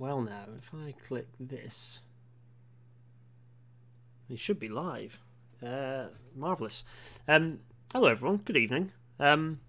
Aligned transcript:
Well, 0.00 0.22
now, 0.22 0.46
if 0.56 0.70
I 0.72 0.94
click 1.06 1.26
this, 1.38 2.00
it 4.30 4.38
should 4.38 4.58
be 4.58 4.70
live. 4.70 5.20
Uh, 5.62 6.06
marvelous. 6.34 6.84
Um, 7.28 7.58
hello, 7.92 8.08
everyone. 8.08 8.38
Good 8.38 8.56
evening. 8.56 8.92
Um, 9.18 9.60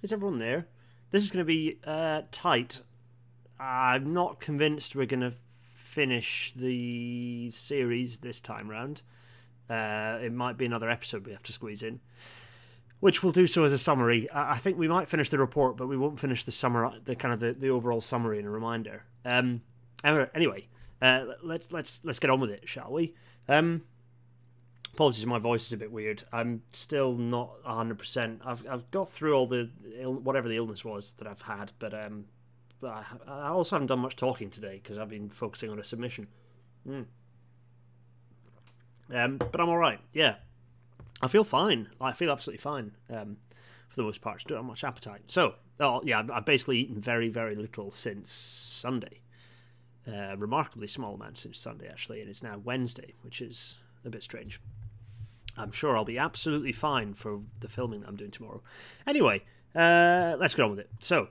is 0.00 0.12
everyone 0.12 0.38
there? 0.38 0.68
This 1.10 1.24
is 1.24 1.32
going 1.32 1.44
to 1.44 1.52
be 1.52 1.80
uh, 1.84 2.22
tight. 2.30 2.82
I'm 3.58 4.12
not 4.12 4.38
convinced 4.38 4.94
we're 4.94 5.04
going 5.04 5.18
to 5.18 5.32
finish 5.62 6.52
the 6.54 7.50
series 7.50 8.18
this 8.18 8.40
time 8.40 8.70
round. 8.70 9.02
Uh, 9.68 10.20
it 10.22 10.32
might 10.32 10.56
be 10.56 10.64
another 10.64 10.90
episode 10.90 11.26
we 11.26 11.32
have 11.32 11.42
to 11.42 11.52
squeeze 11.52 11.82
in, 11.82 11.98
which 13.00 13.24
we'll 13.24 13.32
do 13.32 13.48
so 13.48 13.64
as 13.64 13.72
a 13.72 13.78
summary. 13.78 14.28
I, 14.32 14.58
think 14.58 14.78
we 14.78 14.86
might 14.86 15.08
finish 15.08 15.28
the 15.28 15.40
report, 15.40 15.76
but 15.76 15.88
we 15.88 15.96
won't 15.96 16.20
finish 16.20 16.44
the 16.44 16.52
summer, 16.52 16.92
the 17.04 17.16
kind 17.16 17.34
of 17.34 17.40
the, 17.40 17.52
the 17.52 17.70
overall 17.70 18.00
summary 18.00 18.38
and 18.38 18.46
a 18.46 18.50
reminder. 18.50 19.06
Um, 19.24 19.62
anyway, 20.04 20.68
uh, 21.00 21.24
let's 21.42 21.72
let's 21.72 22.00
let's 22.04 22.18
get 22.18 22.30
on 22.30 22.40
with 22.40 22.50
it, 22.50 22.68
shall 22.68 22.92
we? 22.92 23.14
Um, 23.48 23.82
apologies, 24.92 25.26
my 25.26 25.38
voice 25.38 25.66
is 25.66 25.72
a 25.72 25.76
bit 25.76 25.90
weird. 25.90 26.24
I'm 26.32 26.62
still 26.72 27.14
not 27.14 27.50
hundred 27.64 27.98
percent. 27.98 28.40
I've 28.44 28.66
I've 28.68 28.90
got 28.90 29.10
through 29.10 29.34
all 29.34 29.46
the 29.46 29.70
Ill, 29.98 30.14
whatever 30.14 30.48
the 30.48 30.56
illness 30.56 30.84
was 30.84 31.12
that 31.14 31.26
I've 31.26 31.42
had, 31.42 31.72
but 31.78 31.94
um, 31.94 32.26
but 32.80 32.90
I, 32.90 33.04
I 33.26 33.48
also 33.48 33.76
haven't 33.76 33.88
done 33.88 34.00
much 34.00 34.16
talking 34.16 34.50
today 34.50 34.80
because 34.82 34.98
I've 34.98 35.08
been 35.08 35.28
focusing 35.28 35.70
on 35.70 35.78
a 35.78 35.84
submission. 35.84 36.28
Mm. 36.88 37.06
Um, 39.12 39.38
but 39.38 39.60
I'm 39.60 39.68
all 39.68 39.78
right. 39.78 40.00
Yeah, 40.12 40.36
I 41.20 41.28
feel 41.28 41.44
fine. 41.44 41.88
I 42.00 42.12
feel 42.12 42.30
absolutely 42.30 42.62
fine. 42.62 42.92
Um, 43.10 43.38
for 43.88 43.96
the 43.96 44.02
most 44.04 44.20
part, 44.20 44.38
just 44.38 44.48
don't 44.48 44.58
have 44.58 44.64
much 44.64 44.84
appetite. 44.84 45.22
So, 45.26 45.54
oh 45.80 46.00
yeah, 46.04 46.22
I've 46.32 46.44
basically 46.44 46.78
eaten 46.78 47.00
very 47.00 47.28
very 47.28 47.54
little 47.54 47.90
since 47.90 48.30
Sunday. 48.30 49.21
Uh, 50.06 50.34
remarkably 50.36 50.88
small 50.88 51.14
amount 51.14 51.38
since 51.38 51.58
Sunday 51.58 51.88
actually, 51.88 52.20
and 52.20 52.28
it's 52.28 52.42
now 52.42 52.58
Wednesday, 52.58 53.14
which 53.22 53.40
is 53.40 53.76
a 54.04 54.10
bit 54.10 54.22
strange. 54.22 54.60
I'm 55.56 55.70
sure 55.70 55.96
I'll 55.96 56.04
be 56.04 56.18
absolutely 56.18 56.72
fine 56.72 57.14
for 57.14 57.40
the 57.60 57.68
filming 57.68 58.00
that 58.00 58.08
I'm 58.08 58.16
doing 58.16 58.30
tomorrow. 58.30 58.62
Anyway, 59.06 59.42
uh, 59.74 60.36
let's 60.38 60.54
get 60.54 60.64
on 60.64 60.70
with 60.70 60.80
it. 60.80 60.90
So, 61.00 61.28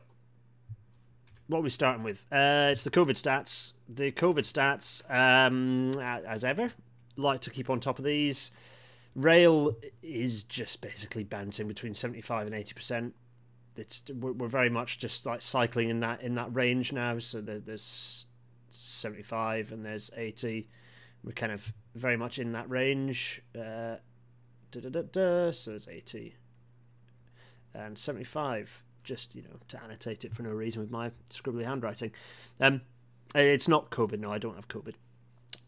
what 1.48 1.60
are 1.60 1.64
we 1.64 1.70
starting 1.70 2.04
with? 2.04 2.26
Uh, 2.32 2.70
it's 2.72 2.84
the 2.84 2.92
COVID 2.92 3.22
stats. 3.22 3.74
The 3.90 4.12
COVID 4.12 4.46
stats, 4.46 5.02
um, 5.12 5.92
as 6.00 6.46
ever, 6.46 6.72
like 7.18 7.42
to 7.42 7.50
keep 7.50 7.70
on 7.70 7.80
top 7.80 8.00
of 8.00 8.06
these. 8.06 8.52
Rail 9.16 9.76
is 10.02 10.44
just 10.44 10.80
basically 10.82 11.26
bouncing 11.26 11.68
between 11.68 11.94
75 11.94 12.46
and 12.46 12.56
80 12.56 12.74
percent. 12.74 13.16
It's 13.76 14.04
we're 14.14 14.48
very 14.48 14.70
much 14.70 15.00
just 15.00 15.26
like 15.26 15.42
cycling 15.42 15.90
in 15.90 16.00
that 16.02 16.22
in 16.22 16.36
that 16.36 16.56
range 16.56 16.94
now. 16.94 17.20
So 17.20 17.42
there's 17.42 18.26
75 18.78 19.72
and 19.72 19.84
there's 19.84 20.12
80. 20.16 20.68
We're 21.24 21.34
kind 21.34 21.52
of 21.52 21.74
very 21.96 22.18
much 22.18 22.40
in 22.40 22.52
that 22.54 22.70
range. 22.70 23.42
Uh, 23.56 23.98
da, 24.72 24.90
da, 24.90 25.02
da, 25.02 25.52
so 25.52 25.72
there's 25.72 25.88
80 25.88 26.36
and 27.74 27.98
75 27.98 28.84
just 29.04 29.36
you 29.36 29.42
know 29.42 29.60
to 29.68 29.82
annotate 29.84 30.26
it 30.26 30.34
for 30.34 30.44
no 30.44 30.52
reason 30.52 30.82
with 30.82 30.92
my 30.92 31.12
scribbly 31.30 31.66
handwriting 31.66 32.12
um 32.60 32.82
it's 33.34 33.68
not 33.68 33.90
covid 33.90 34.20
no 34.20 34.32
i 34.32 34.38
don't 34.38 34.56
have 34.56 34.68
covid 34.68 34.94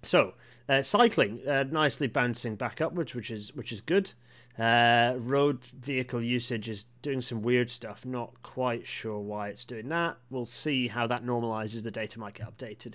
so 0.02 0.34
uh, 0.68 0.82
cycling 0.82 1.42
uh, 1.48 1.64
nicely 1.64 2.08
bouncing 2.08 2.56
back 2.56 2.82
upwards 2.82 3.16
which 3.16 3.32
is 3.32 3.56
which 3.56 3.72
is 3.72 3.82
good 3.82 4.12
uh, 4.60 5.16
road 5.18 5.64
vehicle 5.66 6.22
usage 6.22 6.70
is 6.70 6.86
doing 7.02 7.22
some 7.22 7.42
weird 7.42 7.72
stuff. 7.72 8.06
Not 8.06 8.42
quite 8.44 8.86
sure 8.86 9.20
why 9.20 9.50
it's 9.50 9.66
doing 9.66 9.90
that. 9.90 10.18
We'll 10.30 10.46
see 10.46 10.88
how 10.88 11.08
that 11.08 11.26
normalizes 11.26 11.84
the 11.84 11.92
data 11.92 12.20
might 12.20 12.36
get 12.36 12.56
updated. 12.56 12.94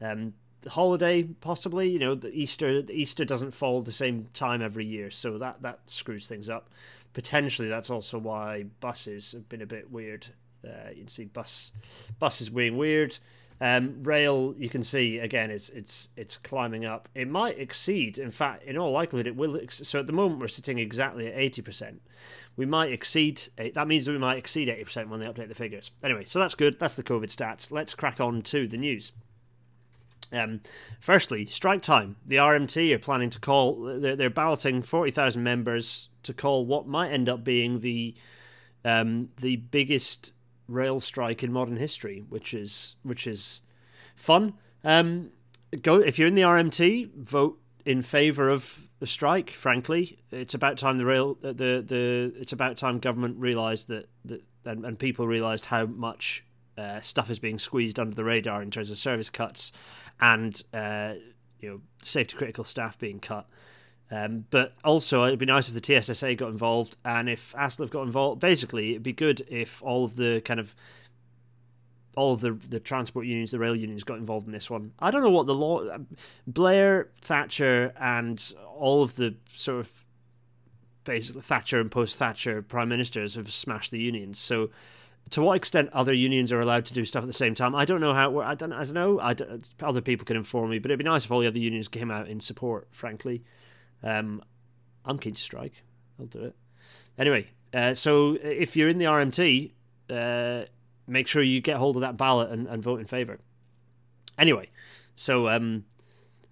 Um, 0.00 0.34
holiday 0.66 1.22
possibly 1.22 1.88
you 1.88 2.00
know 2.00 2.16
the 2.16 2.32
easter 2.32 2.82
the 2.82 2.92
easter 2.92 3.24
doesn't 3.24 3.52
fall 3.52 3.80
the 3.80 3.92
same 3.92 4.26
time 4.34 4.60
every 4.60 4.84
year 4.84 5.08
so 5.08 5.38
that 5.38 5.62
that 5.62 5.80
screws 5.86 6.26
things 6.26 6.48
up. 6.48 6.68
Potentially 7.12 7.68
that's 7.68 7.90
also 7.90 8.18
why 8.18 8.64
buses 8.80 9.32
have 9.32 9.48
been 9.48 9.62
a 9.62 9.66
bit 9.66 9.90
weird. 9.90 10.26
Uh, 10.64 10.90
you 10.90 11.02
can 11.02 11.08
see 11.08 11.24
bus 11.26 11.70
buses 12.18 12.50
being 12.50 12.76
weird 12.76 13.18
um, 13.60 14.02
rail 14.04 14.54
you 14.56 14.68
can 14.68 14.84
see 14.84 15.18
again 15.18 15.50
it's 15.50 15.68
it's 15.70 16.10
it's 16.16 16.36
climbing 16.36 16.84
up. 16.84 17.08
It 17.14 17.28
might 17.28 17.58
exceed 17.58 18.18
in 18.18 18.30
fact 18.30 18.62
in 18.64 18.76
all 18.78 18.92
likelihood 18.92 19.26
it 19.26 19.36
will 19.36 19.58
so 19.68 19.98
at 19.98 20.06
the 20.06 20.12
moment 20.12 20.40
we're 20.40 20.48
sitting 20.48 20.78
exactly 20.78 21.26
at 21.26 21.36
80% 21.36 21.98
we 22.56 22.66
might 22.66 22.92
exceed 22.92 23.42
that 23.74 23.88
means 23.88 24.06
that 24.06 24.12
we 24.12 24.18
might 24.18 24.38
exceed 24.38 24.68
80% 24.68 25.08
when 25.08 25.20
they 25.20 25.26
update 25.26 25.48
the 25.48 25.54
figures. 25.54 25.90
Anyway 26.02 26.24
so 26.26 26.38
that's 26.38 26.54
good. 26.54 26.78
That's 26.78 26.94
the 26.94 27.02
covid 27.02 27.34
stats. 27.34 27.70
Let's 27.70 27.94
crack 27.94 28.20
on 28.20 28.42
to 28.42 28.68
the 28.68 28.76
news. 28.76 29.12
Um, 30.30 30.60
firstly, 31.00 31.46
strike 31.46 31.82
time. 31.82 32.16
The 32.26 32.36
RMT 32.36 32.92
are 32.92 32.98
planning 32.98 33.30
to 33.30 33.40
call. 33.40 33.98
They're, 33.98 34.14
they're 34.14 34.30
balloting 34.30 34.82
forty 34.82 35.10
thousand 35.10 35.42
members 35.42 36.10
to 36.24 36.34
call 36.34 36.66
what 36.66 36.86
might 36.86 37.12
end 37.12 37.28
up 37.28 37.44
being 37.44 37.80
the 37.80 38.14
um, 38.84 39.30
the 39.40 39.56
biggest 39.56 40.32
rail 40.68 41.00
strike 41.00 41.42
in 41.42 41.52
modern 41.52 41.76
history, 41.76 42.24
which 42.28 42.54
is 42.54 42.96
which 43.02 43.26
is 43.26 43.60
fun. 44.14 44.54
Um, 44.84 45.30
go 45.82 45.96
if 45.96 46.18
you're 46.18 46.28
in 46.28 46.34
the 46.34 46.42
RMT, 46.42 47.14
vote 47.14 47.58
in 47.84 48.02
favour 48.02 48.48
of 48.48 48.90
the 49.00 49.06
strike. 49.06 49.50
Frankly, 49.50 50.18
it's 50.30 50.54
about 50.54 50.78
time 50.78 50.98
the 50.98 51.06
rail 51.06 51.36
the 51.40 51.52
the 51.52 52.32
it's 52.38 52.52
about 52.52 52.76
time 52.76 52.98
government 52.98 53.38
realised 53.38 53.88
that 53.88 54.08
that 54.26 54.42
and, 54.64 54.84
and 54.84 54.98
people 54.98 55.26
realised 55.26 55.66
how 55.66 55.86
much 55.86 56.44
uh, 56.76 57.00
stuff 57.00 57.30
is 57.30 57.38
being 57.38 57.58
squeezed 57.58 57.98
under 57.98 58.14
the 58.14 58.24
radar 58.24 58.62
in 58.62 58.70
terms 58.70 58.90
of 58.90 58.98
service 58.98 59.30
cuts 59.30 59.72
and 60.20 60.62
uh, 60.72 61.14
you 61.60 61.68
know 61.68 61.80
safety 62.02 62.36
critical 62.36 62.64
staff 62.64 62.98
being 62.98 63.18
cut. 63.18 63.48
Um, 64.10 64.46
but 64.50 64.74
also, 64.84 65.24
it'd 65.24 65.38
be 65.38 65.46
nice 65.46 65.68
if 65.68 65.74
the 65.74 66.02
TSSA 66.02 66.34
got 66.36 66.48
involved 66.48 66.96
and 67.04 67.28
if 67.28 67.54
ASLEF 67.56 67.90
got 67.90 68.02
involved. 68.02 68.40
Basically, 68.40 68.90
it'd 68.92 69.02
be 69.02 69.12
good 69.12 69.42
if 69.48 69.82
all 69.82 70.04
of 70.04 70.16
the 70.16 70.40
kind 70.44 70.58
of 70.58 70.74
all 72.16 72.32
of 72.32 72.40
the 72.40 72.52
the 72.52 72.80
transport 72.80 73.26
unions, 73.26 73.50
the 73.50 73.58
rail 73.58 73.76
unions, 73.76 74.04
got 74.04 74.18
involved 74.18 74.46
in 74.46 74.52
this 74.52 74.70
one. 74.70 74.92
I 74.98 75.10
don't 75.10 75.22
know 75.22 75.30
what 75.30 75.46
the 75.46 75.54
law. 75.54 75.84
Blair, 76.46 77.08
Thatcher, 77.20 77.92
and 78.00 78.54
all 78.76 79.02
of 79.02 79.16
the 79.16 79.36
sort 79.54 79.80
of 79.80 80.04
basically 81.04 81.42
Thatcher 81.42 81.78
and 81.80 81.90
post 81.90 82.16
Thatcher 82.16 82.62
prime 82.62 82.88
ministers 82.88 83.34
have 83.34 83.52
smashed 83.52 83.90
the 83.90 84.00
unions. 84.00 84.38
So 84.38 84.70
to 85.30 85.42
what 85.42 85.56
extent 85.56 85.90
other 85.92 86.12
unions 86.12 86.52
are 86.52 86.60
allowed 86.60 86.86
to 86.86 86.94
do 86.94 87.04
stuff 87.04 87.22
at 87.22 87.26
the 87.26 87.32
same 87.32 87.54
time, 87.54 87.74
I 87.74 87.84
don't 87.84 88.00
know 88.00 88.14
how. 88.14 88.40
I 88.40 88.54
don't. 88.54 88.72
I 88.72 88.84
don't 88.84 88.94
know. 88.94 89.20
I 89.20 89.34
don't, 89.34 89.68
other 89.82 90.00
people 90.00 90.24
can 90.24 90.36
inform 90.36 90.70
me, 90.70 90.78
but 90.78 90.90
it'd 90.90 90.98
be 90.98 91.04
nice 91.04 91.24
if 91.24 91.30
all 91.30 91.40
the 91.40 91.46
other 91.46 91.58
unions 91.58 91.88
came 91.88 92.10
out 92.10 92.28
in 92.28 92.40
support. 92.40 92.88
Frankly, 92.90 93.44
um, 94.02 94.42
I'm 95.04 95.18
keen 95.18 95.34
to 95.34 95.42
strike. 95.42 95.82
I'll 96.18 96.26
do 96.26 96.44
it. 96.44 96.56
Anyway, 97.18 97.48
uh, 97.74 97.94
so 97.94 98.36
if 98.42 98.76
you're 98.76 98.88
in 98.88 98.98
the 98.98 99.06
RMT, 99.06 99.72
uh, 100.10 100.66
make 101.06 101.26
sure 101.26 101.42
you 101.42 101.60
get 101.60 101.76
hold 101.76 101.96
of 101.96 102.02
that 102.02 102.16
ballot 102.16 102.50
and, 102.50 102.66
and 102.66 102.82
vote 102.82 103.00
in 103.00 103.06
favour. 103.06 103.38
Anyway, 104.38 104.68
so 105.14 105.48
um, 105.48 105.84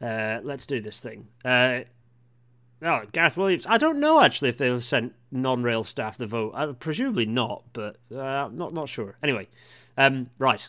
uh, 0.00 0.40
let's 0.42 0.66
do 0.66 0.80
this 0.80 1.00
thing. 1.00 1.28
Uh, 1.44 1.80
Oh, 2.82 3.02
Gareth 3.12 3.36
Williams. 3.36 3.66
I 3.66 3.78
don't 3.78 4.00
know 4.00 4.20
actually 4.20 4.50
if 4.50 4.58
they'll 4.58 4.80
sent 4.80 5.14
non-rail 5.30 5.82
staff 5.82 6.18
the 6.18 6.26
vote. 6.26 6.52
Uh, 6.54 6.72
presumably 6.74 7.24
not, 7.24 7.64
but 7.72 7.96
uh, 8.14 8.48
not 8.52 8.74
not 8.74 8.88
sure. 8.88 9.16
Anyway, 9.22 9.48
um, 9.96 10.30
right. 10.38 10.68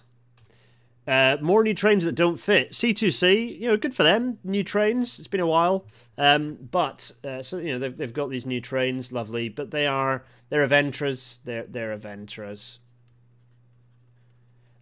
Uh, 1.08 1.38
more 1.42 1.64
new 1.64 1.74
trains 1.74 2.04
that 2.04 2.16
don't 2.16 2.38
fit. 2.38 2.72
C2C, 2.72 3.62
you 3.62 3.68
know, 3.68 3.78
good 3.78 3.96
for 3.96 4.04
them. 4.04 4.40
New 4.44 4.64
trains. 4.64 5.20
It's 5.20 5.28
been 5.28 5.40
a 5.40 5.48
while, 5.48 5.86
um, 6.18 6.58
but 6.70 7.12
uh, 7.24 7.42
so 7.42 7.60
you 7.60 7.72
know 7.72 7.80
they've 7.80 7.96
they've 7.96 8.14
got 8.14 8.30
these 8.30 8.46
new 8.46 8.60
trains, 8.60 9.14
lovely. 9.14 9.48
But 9.48 9.72
they 9.72 9.88
are 9.88 10.26
they're 10.50 10.68
Aventras. 10.68 11.40
They're 11.46 11.64
they're 11.64 11.98
Aventras. 11.98 12.80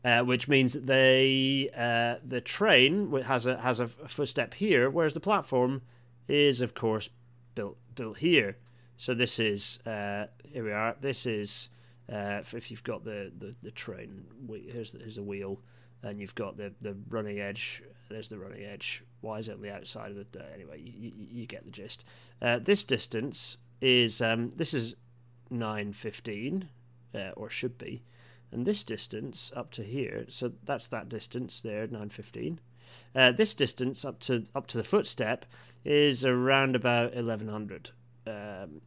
Uh, 0.03 0.21
which 0.21 0.47
means 0.47 0.73
that 0.73 0.85
they 0.85 1.69
uh, 1.75 2.19
the 2.23 2.41
train 2.41 3.11
has 3.23 3.45
a 3.45 3.57
has 3.57 3.79
a 3.79 3.87
footstep 3.87 4.55
here, 4.55 4.89
whereas 4.89 5.13
the 5.13 5.19
platform 5.19 5.83
is 6.27 6.61
of 6.61 6.73
course 6.73 7.09
built 7.53 7.77
built 7.93 8.17
here. 8.17 8.57
So 8.97 9.13
this 9.13 9.39
is 9.39 9.79
uh, 9.85 10.25
here 10.43 10.63
we 10.63 10.71
are. 10.71 10.95
This 10.99 11.25
is 11.25 11.69
uh, 12.11 12.41
if 12.53 12.69
you've 12.71 12.83
got 12.83 13.03
the, 13.03 13.31
the, 13.37 13.55
the 13.63 13.71
train. 13.71 14.25
Here's 14.71 14.91
the, 14.91 14.99
here's 14.99 15.15
the 15.15 15.23
wheel, 15.23 15.59
and 16.05 16.21
you've 16.21 16.35
got 16.35 16.55
the, 16.55 16.71
the 16.79 16.95
running 17.09 17.39
edge. 17.39 17.83
There's 18.09 18.29
the 18.29 18.37
running 18.37 18.63
edge. 18.63 19.03
Why 19.21 19.39
is 19.39 19.47
it 19.47 19.55
on 19.55 19.61
the 19.61 19.73
outside 19.73 20.11
of 20.11 20.17
the? 20.17 20.39
Uh, 20.39 20.45
anyway, 20.53 20.79
you, 20.79 21.11
you, 21.17 21.27
you, 21.31 21.45
get 21.47 21.65
the 21.65 21.71
gist. 21.71 22.05
Uh, 22.41 22.59
this 22.59 22.83
distance 22.83 23.57
is 23.81 24.21
um, 24.21 24.51
this 24.51 24.73
is 24.73 24.95
nine 25.49 25.91
fifteen, 25.91 26.69
uh, 27.13 27.31
or 27.35 27.49
should 27.49 27.77
be, 27.79 28.03
and 28.51 28.65
this 28.65 28.83
distance 28.83 29.51
up 29.55 29.71
to 29.71 29.83
here. 29.83 30.25
So 30.29 30.53
that's 30.63 30.87
that 30.87 31.09
distance 31.09 31.59
there, 31.59 31.87
nine 31.87 32.09
fifteen. 32.09 32.59
Uh, 33.15 33.31
this 33.31 33.55
distance 33.55 34.05
up 34.05 34.19
to 34.19 34.45
up 34.53 34.67
to 34.67 34.77
the 34.77 34.83
footstep 34.83 35.45
is 35.83 36.23
around 36.23 36.75
about 36.75 37.15
1100, 37.15 37.91
um, 38.27 38.81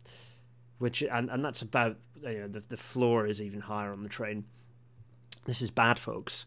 which 0.78 1.02
and, 1.02 1.28
and 1.30 1.44
that's 1.44 1.62
about 1.62 1.96
you 2.22 2.40
know 2.40 2.48
the 2.48 2.60
the 2.60 2.76
floor 2.76 3.26
is 3.26 3.42
even 3.42 3.62
higher 3.62 3.92
on 3.92 4.04
the 4.04 4.08
train. 4.08 4.44
This 5.46 5.60
is 5.60 5.72
bad, 5.72 5.98
folks. 5.98 6.46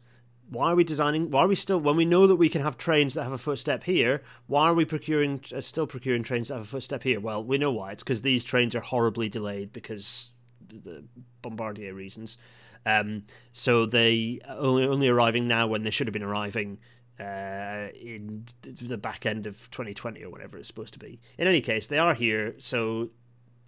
Why 0.51 0.69
are 0.69 0.75
we 0.75 0.83
designing? 0.83 1.31
Why 1.31 1.44
are 1.44 1.48
we 1.48 1.56
still 1.56 1.80
when 1.80 1.95
we 1.95 2.03
know 2.03 2.27
that 2.27 2.36
we 2.36 2.50
can 2.50 2.62
have 2.62 2.77
trains 2.77 3.13
that 3.13 3.24
have 3.24 3.31
a 3.31 3.38
footstep 3.38 3.86
here? 3.86 4.21
Why 4.48 4.68
are 4.68 4.74
we 4.74 4.83
procuring 4.83 5.42
uh, 5.56 5.62
still 5.62 5.88
procuring 5.88 6.24
trains 6.24 6.50
that 6.50 6.56
have 6.56 6.63
a 6.63 6.68
footstep 6.68 7.03
here? 7.03 7.21
Well, 7.21 7.42
we 7.42 7.57
know 7.57 7.71
why. 7.71 7.94
It's 7.94 8.03
because 8.03 8.21
these 8.21 8.44
trains 8.44 8.75
are 8.75 8.81
horribly 8.81 9.30
delayed 9.30 9.71
because 9.71 10.31
the 10.68 11.06
Bombardier 11.42 11.94
reasons. 11.94 12.38
Um, 12.86 13.24
so 13.53 13.86
they 13.86 14.42
only 14.50 14.86
only 14.86 15.07
arriving 15.07 15.48
now 15.48 15.68
when 15.68 15.83
they 15.83 15.89
should 15.89 16.07
have 16.07 16.13
been 16.13 16.21
arriving 16.21 16.80
uh, 17.18 17.88
in 17.95 18.45
the 18.63 18.98
back 18.98 19.25
end 19.25 19.48
of 19.48 19.71
2020 19.71 20.21
or 20.21 20.30
whatever 20.30 20.57
it's 20.57 20.68
supposed 20.68 20.94
to 20.94 21.00
be. 21.00 21.21
In 21.38 21.48
any 21.48 21.62
case, 21.62 21.88
they 21.88 21.98
are 21.98 22.13
here. 22.13 22.56
So 22.57 23.12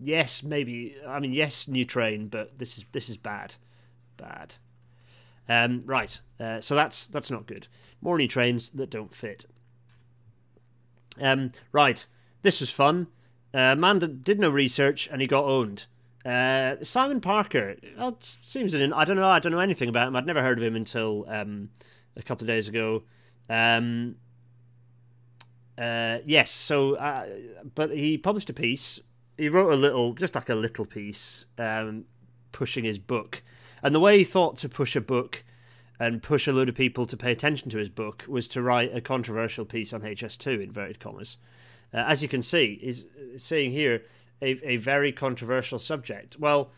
yes, 0.02 0.44
maybe 0.44 0.98
I 1.08 1.22
mean 1.22 1.32
yes, 1.32 1.66
new 1.70 1.86
train, 1.86 2.28
but 2.28 2.60
this 2.60 2.78
is 2.78 2.86
this 2.92 3.08
is 3.08 3.16
bad, 3.16 3.56
bad. 4.18 4.56
Um, 5.48 5.84
right, 5.86 6.20
uh, 6.40 6.62
so 6.62 6.76
that's 6.76 7.08
that's 7.08 7.32
not 7.32 7.48
good. 7.48 7.68
More 8.02 8.18
new 8.18 8.28
trains 8.28 8.70
that 8.70 8.90
don't 8.90 9.14
fit. 9.14 9.46
Um, 11.22 11.52
right, 11.72 12.06
this 12.42 12.60
was 12.60 12.70
fun. 12.70 13.08
Uh, 13.54 13.76
man 13.76 14.00
did 14.24 14.40
no 14.40 14.50
research 14.50 15.08
and 15.12 15.22
he 15.22 15.28
got 15.28 15.46
owned. 15.46 15.86
Uh, 16.26 16.76
Simon 16.82 17.20
Parker, 17.20 17.76
well, 17.98 18.18
seems 18.22 18.74
an, 18.74 18.94
I 18.94 19.04
don't 19.04 19.18
know. 19.18 19.28
I 19.28 19.40
don't 19.40 19.52
know 19.52 19.60
anything 19.60 19.90
about 19.90 20.08
him. 20.08 20.16
I'd 20.16 20.26
never 20.26 20.42
heard 20.42 20.58
of 20.58 20.64
him 20.64 20.76
until 20.76 21.26
um, 21.28 21.70
a 22.16 22.24
couple 22.24 22.46
of 22.46 22.48
days 22.48 22.68
ago. 22.68 23.04
Um, 23.50 24.16
uh, 25.78 26.20
yes, 26.26 26.52
so 26.52 26.96
uh, 26.96 27.26
but 27.76 27.92
he 27.92 28.18
published 28.18 28.50
a 28.50 28.54
piece. 28.54 29.00
He 29.38 29.50
wrote 29.50 29.74
a 29.74 29.76
little, 29.76 30.14
just 30.14 30.36
like 30.36 30.50
a 30.50 30.56
little 30.56 30.86
piece, 30.86 31.46
um, 31.58 32.06
pushing 32.52 32.86
his 32.86 33.00
book. 33.00 33.44
And 33.84 33.94
the 33.94 34.00
way 34.00 34.18
he 34.18 34.24
thought 34.24 34.58
to 34.60 34.70
push 34.70 34.96
a 34.96 35.02
book 35.02 35.44
and 36.00 36.24
push 36.24 36.48
a 36.48 36.54
load 36.54 36.70
of 36.70 36.76
people 36.76 37.06
to 37.06 37.18
pay 37.18 37.32
attention 37.32 37.70
to 37.70 37.78
his 37.78 37.90
book 37.90 38.24
was 38.28 38.48
to 38.50 38.62
write 38.62 38.96
a 38.96 39.02
controversial 39.02 39.66
piece 39.66 39.94
on 39.94 40.02
HS2 40.02 40.64
inverted 40.64 41.00
commas. 41.00 41.38
Uh, 41.94 41.98
as 41.98 42.24
you 42.24 42.30
can 42.30 42.42
see, 42.42 42.80
is 42.82 43.06
saying 43.38 43.72
here 43.72 44.04
a, 44.42 44.60
a 44.68 44.78
very 44.78 45.12
controversial 45.12 45.78
subject. 45.78 46.40
Well, 46.40 46.72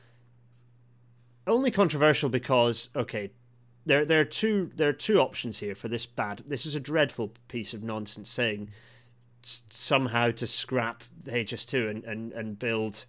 only 1.47 1.71
controversial 1.71 2.27
because 2.29 2.89
okay, 2.95 3.31
there 3.85 4.03
there 4.03 4.19
are 4.19 4.25
two 4.25 4.71
there 4.75 4.89
are 4.89 4.93
two 4.93 5.19
options 5.19 5.59
here 5.59 5.75
for 5.75 5.87
this 5.87 6.05
bad. 6.05 6.43
This 6.47 6.65
is 6.65 6.75
a 6.75 6.79
dreadful 6.79 7.33
piece 7.47 7.73
of 7.73 7.83
nonsense 7.83 8.29
saying 8.29 8.71
somehow 9.43 10.31
to 10.31 10.47
scrap 10.47 11.03
HS2 11.23 11.89
and 11.89 12.03
and 12.03 12.33
and 12.33 12.59
build 12.59 13.05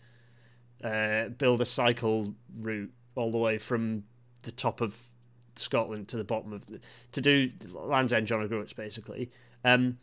uh, 0.84 1.28
build 1.28 1.60
a 1.60 1.66
cycle 1.66 2.34
route 2.58 2.92
all 3.16 3.32
the 3.32 3.38
way 3.38 3.58
from 3.58 4.04
the 4.42 4.52
top 4.52 4.80
of 4.80 5.08
Scotland 5.56 6.08
to 6.08 6.16
the 6.16 6.24
bottom 6.24 6.52
of 6.52 6.66
the, 6.66 6.80
to 7.12 7.20
do 7.20 7.50
Land's 7.72 8.12
End 8.12 8.26
John 8.26 8.40
O'Groats 8.40 8.72
basically. 8.72 9.30
Um, 9.64 9.98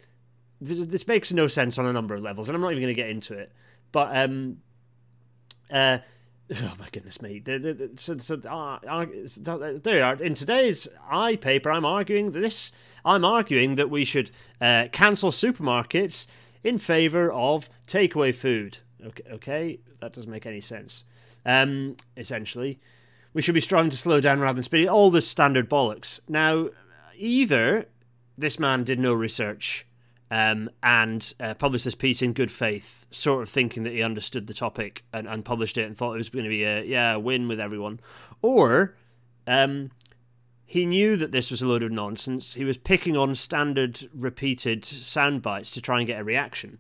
this, 0.60 0.86
this 0.86 1.08
makes 1.08 1.32
no 1.32 1.48
sense 1.48 1.78
on 1.78 1.86
a 1.86 1.94
number 1.94 2.16
of 2.16 2.22
levels, 2.22 2.50
and 2.50 2.56
I'm 2.56 2.62
not 2.62 2.72
even 2.72 2.84
going 2.84 2.96
to 2.96 3.02
get 3.02 3.10
into 3.10 3.34
it. 3.38 3.52
But 3.92 4.16
um, 4.16 4.58
uh, 5.72 6.00
oh 6.56 6.76
my 6.80 6.88
goodness 6.92 7.22
me! 7.22 7.40
The, 7.40 7.58
the, 7.60 7.92
so, 7.96 8.18
so, 8.18 8.36
uh, 8.36 9.06
there 9.84 9.98
you 9.98 10.04
are 10.04 10.22
in 10.22 10.34
today's 10.34 10.88
i 11.10 11.36
paper. 11.36 11.72
I'm 11.72 11.86
arguing 11.86 12.32
that 12.32 12.40
this. 12.40 12.72
I'm 13.06 13.26
arguing 13.26 13.76
that 13.76 13.90
we 13.90 14.06
should 14.06 14.32
uh, 14.62 14.88
cancel 14.92 15.32
supermarkets 15.32 16.28
in 16.64 16.78
favour 16.78 17.32
of 17.32 17.70
takeaway 17.88 18.34
food. 18.34 18.80
Okay, 19.06 19.24
okay, 19.32 19.80
that 20.00 20.14
doesn't 20.14 20.32
make 20.32 20.46
any 20.46 20.62
sense. 20.62 21.04
Um, 21.46 21.98
essentially, 22.16 22.80
we 23.34 23.42
should 23.42 23.54
be 23.56 23.62
striving 23.62 23.92
to 23.92 23.98
slow 23.98 24.22
down 24.22 24.40
rather 24.40 24.56
than 24.56 24.64
speed. 24.64 24.88
All 24.88 25.10
the 25.10 25.22
standard 25.22 25.70
bollocks. 25.70 26.20
Now, 26.28 26.70
either 27.18 27.88
this 28.38 28.60
man 28.60 28.84
did 28.84 29.00
no 29.00 29.14
research 29.14 29.86
um, 30.32 30.70
and 30.82 31.34
uh, 31.40 31.54
published 31.54 31.86
this 31.86 31.96
piece 31.96 32.22
in 32.22 32.34
good 32.34 32.52
faith, 32.52 33.06
sort 33.12 33.44
of 33.44 33.50
thinking 33.50 33.84
that 33.84 33.94
he 33.94 34.02
understood 34.02 34.48
the 34.48 34.54
topic 34.54 35.04
and, 35.14 35.28
and 35.28 35.46
published 35.46 35.78
it 35.78 35.86
and 35.86 35.98
thought 35.98 36.14
it 36.14 36.18
was 36.18 36.30
going 36.30 36.46
to 36.46 36.50
be 36.50 36.64
a 36.64 36.84
yeah 36.84 37.16
win 37.16 37.48
with 37.48 37.60
everyone, 37.60 38.00
or 38.42 38.96
um, 39.46 39.92
he 40.66 40.88
knew 40.88 41.16
that 41.18 41.32
this 41.32 41.52
was 41.52 41.62
a 41.62 41.68
load 41.68 41.84
of 41.84 41.92
nonsense. 41.92 42.56
He 42.56 42.64
was 42.64 42.78
picking 42.78 43.16
on 43.16 43.36
standard 43.36 44.10
repeated 44.12 44.84
sound 44.84 45.44
bites 45.44 45.70
to 45.72 45.82
try 45.82 46.00
and 46.00 46.08
get 46.08 46.20
a 46.20 46.24
reaction. 46.24 46.80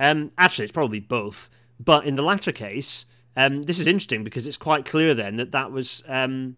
Um, 0.00 0.32
actually, 0.36 0.64
it's 0.64 0.72
probably 0.72 1.00
both. 1.00 1.48
But 1.78 2.06
in 2.06 2.16
the 2.16 2.22
latter 2.22 2.50
case, 2.50 3.06
um, 3.38 3.62
this 3.62 3.78
is 3.78 3.86
interesting 3.86 4.24
because 4.24 4.48
it's 4.48 4.56
quite 4.56 4.84
clear 4.84 5.14
then 5.14 5.36
that 5.36 5.52
that 5.52 5.70
was 5.70 6.02
um, 6.08 6.56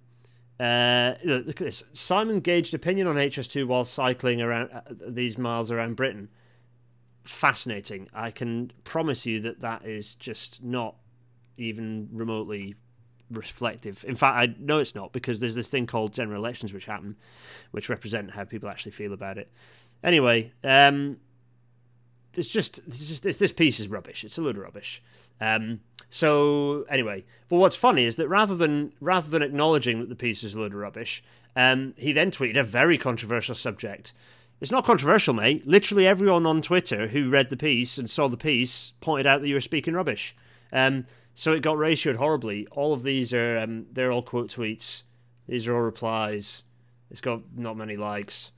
uh, 0.59 1.12
look 1.25 1.61
at 1.61 1.67
this. 1.67 1.82
Simon 1.93 2.41
gauged 2.41 2.73
opinion 2.73 3.06
on 3.06 3.17
HS2 3.17 3.67
while 3.67 3.85
cycling 3.85 4.41
around 4.41 4.71
uh, 4.73 4.81
these 4.88 5.37
miles 5.37 5.71
around 5.71 5.97
Britain. 5.97 6.31
Fascinating. 7.23 8.09
I 8.15 8.31
can 8.31 8.73
promise 8.82 9.27
you 9.27 9.41
that 9.41 9.61
that 9.61 9.85
is 9.85 10.15
just 10.15 10.65
not 10.65 10.97
even 11.59 12.09
remotely 12.12 12.77
reflective. 13.31 14.03
In 14.09 14.17
fact, 14.17 14.38
I 14.38 14.55
know 14.59 14.79
it's 14.79 14.94
not 14.94 15.12
because 15.12 15.38
there's 15.38 15.55
this 15.55 15.69
thing 15.69 15.87
called 15.87 16.15
general 16.15 16.43
elections 16.43 16.73
which 16.73 16.87
happen, 16.87 17.17
which 17.73 17.91
represent 17.91 18.31
how 18.31 18.44
people 18.44 18.71
actually 18.71 18.93
feel 18.93 19.12
about 19.12 19.37
it. 19.37 19.53
Anyway, 20.03 20.53
um, 20.65 21.19
it's 22.35 22.49
just, 22.49 22.79
it's 22.87 23.06
just 23.06 23.26
it's, 23.26 23.37
this 23.37 23.53
piece 23.53 23.81
is 23.81 23.88
rubbish. 23.88 24.25
It's 24.25 24.38
a 24.38 24.43
load 24.43 24.56
of 24.56 24.62
rubbish. 24.62 25.03
Um, 25.40 25.81
so 26.10 26.84
anyway, 26.90 27.25
but 27.48 27.56
what's 27.56 27.76
funny 27.76 28.04
is 28.04 28.16
that 28.16 28.28
rather 28.28 28.54
than 28.54 28.92
rather 29.00 29.28
than 29.28 29.42
acknowledging 29.42 30.00
that 30.00 30.08
the 30.08 30.16
piece 30.16 30.44
is 30.44 30.54
a 30.54 30.60
load 30.60 30.72
of 30.72 30.78
rubbish, 30.78 31.22
um, 31.56 31.94
he 31.96 32.12
then 32.12 32.31
tweeted 32.31 32.58
a 32.58 32.64
very 32.64 32.98
controversial 32.98 33.54
subject. 33.54 34.12
It's 34.60 34.72
not 34.72 34.84
controversial, 34.84 35.32
mate. 35.32 35.66
Literally 35.66 36.06
everyone 36.06 36.44
on 36.44 36.60
Twitter 36.60 37.08
who 37.08 37.31
read 37.31 37.48
the 37.48 37.56
piece 37.56 37.96
and 37.96 38.10
saw 38.10 38.28
the 38.28 38.37
piece 38.37 38.92
pointed 39.00 39.26
out 39.26 39.40
that 39.40 39.48
you 39.48 39.54
were 39.54 39.60
speaking 39.60 39.94
rubbish. 39.94 40.34
Um, 40.72 41.06
so 41.34 41.52
it 41.52 41.62
got 41.62 41.76
ratioed 41.76 42.16
horribly. 42.16 42.66
All 42.72 42.92
of 42.92 43.02
these 43.02 43.32
are 43.32 43.58
um, 43.58 43.87
they're 43.90 44.12
all 44.12 44.22
quote 44.22 44.50
tweets. 44.50 45.04
These 45.48 45.66
are 45.66 45.75
all 45.75 45.81
replies. 45.81 46.64
It's 47.10 47.22
got 47.22 47.40
not 47.56 47.76
many 47.76 47.96
likes 47.96 48.50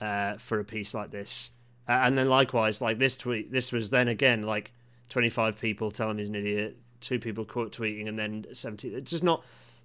uh, 0.00 0.36
for 0.36 0.60
a 0.60 0.64
piece 0.64 0.94
like 0.94 1.10
this. 1.10 1.50
Uh, 1.88 1.92
and 1.92 2.16
then 2.16 2.28
likewise, 2.28 2.80
like 2.80 2.98
this 2.98 3.16
tweet, 3.16 3.50
this 3.50 3.72
was 3.72 3.90
then 3.90 4.08
again 4.08 4.42
like 4.42 4.72
25 5.08 5.60
people 5.60 5.90
telling 5.90 6.12
him 6.12 6.18
he's 6.18 6.28
an 6.28 6.34
idiot, 6.34 6.76
two 7.00 7.18
people 7.18 7.44
quote 7.44 7.72
tweeting, 7.76 8.08
and 8.08 8.18
then 8.18 8.46
70. 8.52 8.88
It's 8.94 9.10
just 9.10 9.24
not. 9.24 9.44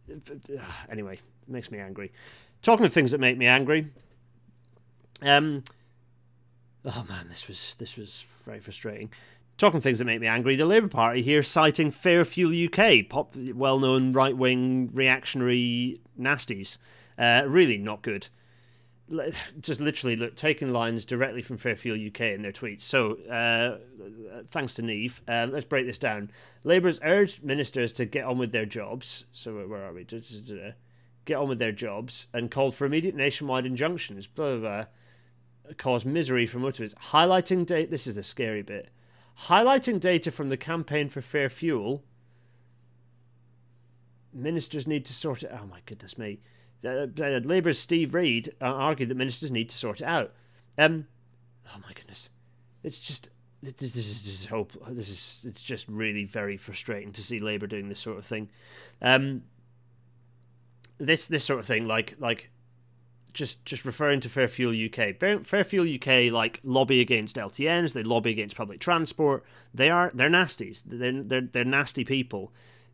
Anyway, 0.90 1.14
it 1.14 1.50
makes 1.50 1.72
me 1.72 1.80
angry. 1.80 2.12
Talking 2.62 2.86
of 2.86 2.94
things 2.94 3.12
that 3.12 3.20
make 3.20 3.38
me 3.38 3.48
angry. 3.48 3.92
Um. 5.22 5.64
Oh 6.86 7.06
man, 7.08 7.30
this 7.30 7.48
was 7.48 7.75
this 7.80 7.96
was 7.96 8.25
very 8.44 8.60
frustrating. 8.60 9.10
Talking 9.58 9.77
of 9.77 9.84
things 9.84 10.00
that 10.00 10.06
make 10.06 10.20
me 10.20 10.27
angry, 10.27 10.56
the 10.56 10.65
Labour 10.65 10.89
Party 10.89 11.22
here 11.22 11.42
citing 11.42 11.92
Fair 11.92 12.25
Fuel 12.25 12.65
UK, 12.65 13.08
pop, 13.08 13.34
well-known 13.36 14.12
right-wing 14.12 14.89
reactionary 14.92 16.01
nasties. 16.20 16.77
Uh, 17.18 17.44
really 17.46 17.77
not 17.77 18.01
good 18.01 18.27
just 19.62 19.82
literally 19.82 20.15
look, 20.15 20.36
taking 20.36 20.72
lines 20.72 21.05
directly 21.05 21.41
from 21.41 21.58
Fairfuel 21.58 22.08
UK 22.08 22.22
in 22.22 22.41
their 22.41 22.51
tweets. 22.51 22.82
So, 22.82 23.17
uh, 23.29 23.77
thanks 24.48 24.74
to 24.75 24.82
Neve. 24.82 25.22
Uh, 25.27 25.48
let's 25.50 25.65
break 25.65 25.86
this 25.86 25.98
down. 25.98 26.32
Labour's 26.63 27.00
urged 27.03 27.43
ministers 27.43 27.91
to 27.93 28.05
get 28.05 28.25
on 28.25 28.38
with 28.38 28.51
their 28.51 28.65
jobs. 28.65 29.25
So, 29.32 29.53
where 29.53 29.84
are 29.84 29.93
we? 29.93 30.05
Get 31.25 31.38
on 31.38 31.48
with 31.48 31.60
their 31.60 31.72
jobs 31.72 32.27
and 32.34 32.51
called 32.51 32.75
for 32.75 32.86
immediate 32.86 33.15
nationwide 33.15 33.65
injunctions. 33.65 34.27
Blah, 34.27 34.58
blah, 34.58 34.60
blah. 34.60 34.86
Cause 35.77 36.03
misery 36.03 36.46
for 36.46 36.60
motorists. 36.60 36.98
Highlighting 37.12 37.65
data. 37.65 37.89
This 37.89 38.08
is 38.08 38.15
the 38.15 38.24
scary 38.24 38.62
bit. 38.62 38.89
Highlighting 39.48 40.00
data 40.00 40.29
from 40.32 40.50
the 40.50 40.58
campaign 40.58 41.08
for 41.08 41.22
fair 41.22 41.50
fuel. 41.50 42.03
Ministers 44.34 44.86
need 44.86 45.05
to 45.05 45.13
sort 45.13 45.43
it. 45.43 45.51
Oh 45.53 45.65
my 45.65 45.79
goodness 45.86 46.17
me 46.17 46.39
uh, 46.86 47.08
uh, 47.24 47.40
Labour's 47.44 47.80
Steve 47.80 48.13
Reed 48.13 48.54
uh, 48.62 48.66
argued 48.66 49.10
that 49.10 49.16
ministers 49.16 49.52
need 49.52 49.70
to 49.70 49.75
sort 49.75 50.02
it 50.02 50.08
out. 50.08 50.34
Um, 50.78 51.08
oh 51.68 51.80
my 51.82 51.94
goodness, 51.94 52.30
it's 52.84 53.00
just 53.00 53.30
this, 53.62 53.96
is 53.96 54.24
just 54.24 54.48
hope. 54.48 54.74
This 54.90 55.10
is 55.10 55.46
it's 55.48 55.62
just 55.62 55.88
really 55.88 56.25
very 56.25 56.58
frustrating 56.58 57.13
to 57.13 57.22
see 57.22 57.40
Labour 57.40 57.68
doing 57.68 57.90
this 57.90 58.00
sort 58.00 58.18
of 58.18 58.25
thing. 58.25 58.50
Um, 59.02 59.44
this 60.98 61.28
this 61.28 61.46
sort 61.46 61.60
of 61.60 61.66
thing, 61.66 61.88
like 61.88 62.16
like 62.20 62.50
just 63.34 63.66
just 63.66 63.86
referring 63.86 64.20
to 64.22 64.30
Fair 64.30 64.48
Fuel 64.48 64.74
UK. 64.74 65.18
Fair 65.46 65.63
Fuel 65.63 65.88
UK 65.96 66.32
like 66.32 66.60
lobby 66.63 67.02
against 67.02 67.36
LTNs. 67.36 67.94
They 67.94 68.04
lobby 68.04 68.32
against 68.32 68.56
public 68.56 68.80
transport. 68.80 69.44
They 69.74 69.90
are 69.90 70.12
they're 70.13 70.30
nasties. 70.30 70.84
They're 70.86 71.24
they're 71.24 71.42
they're 71.42 71.63
nasty 71.63 72.04
people. 72.04 72.52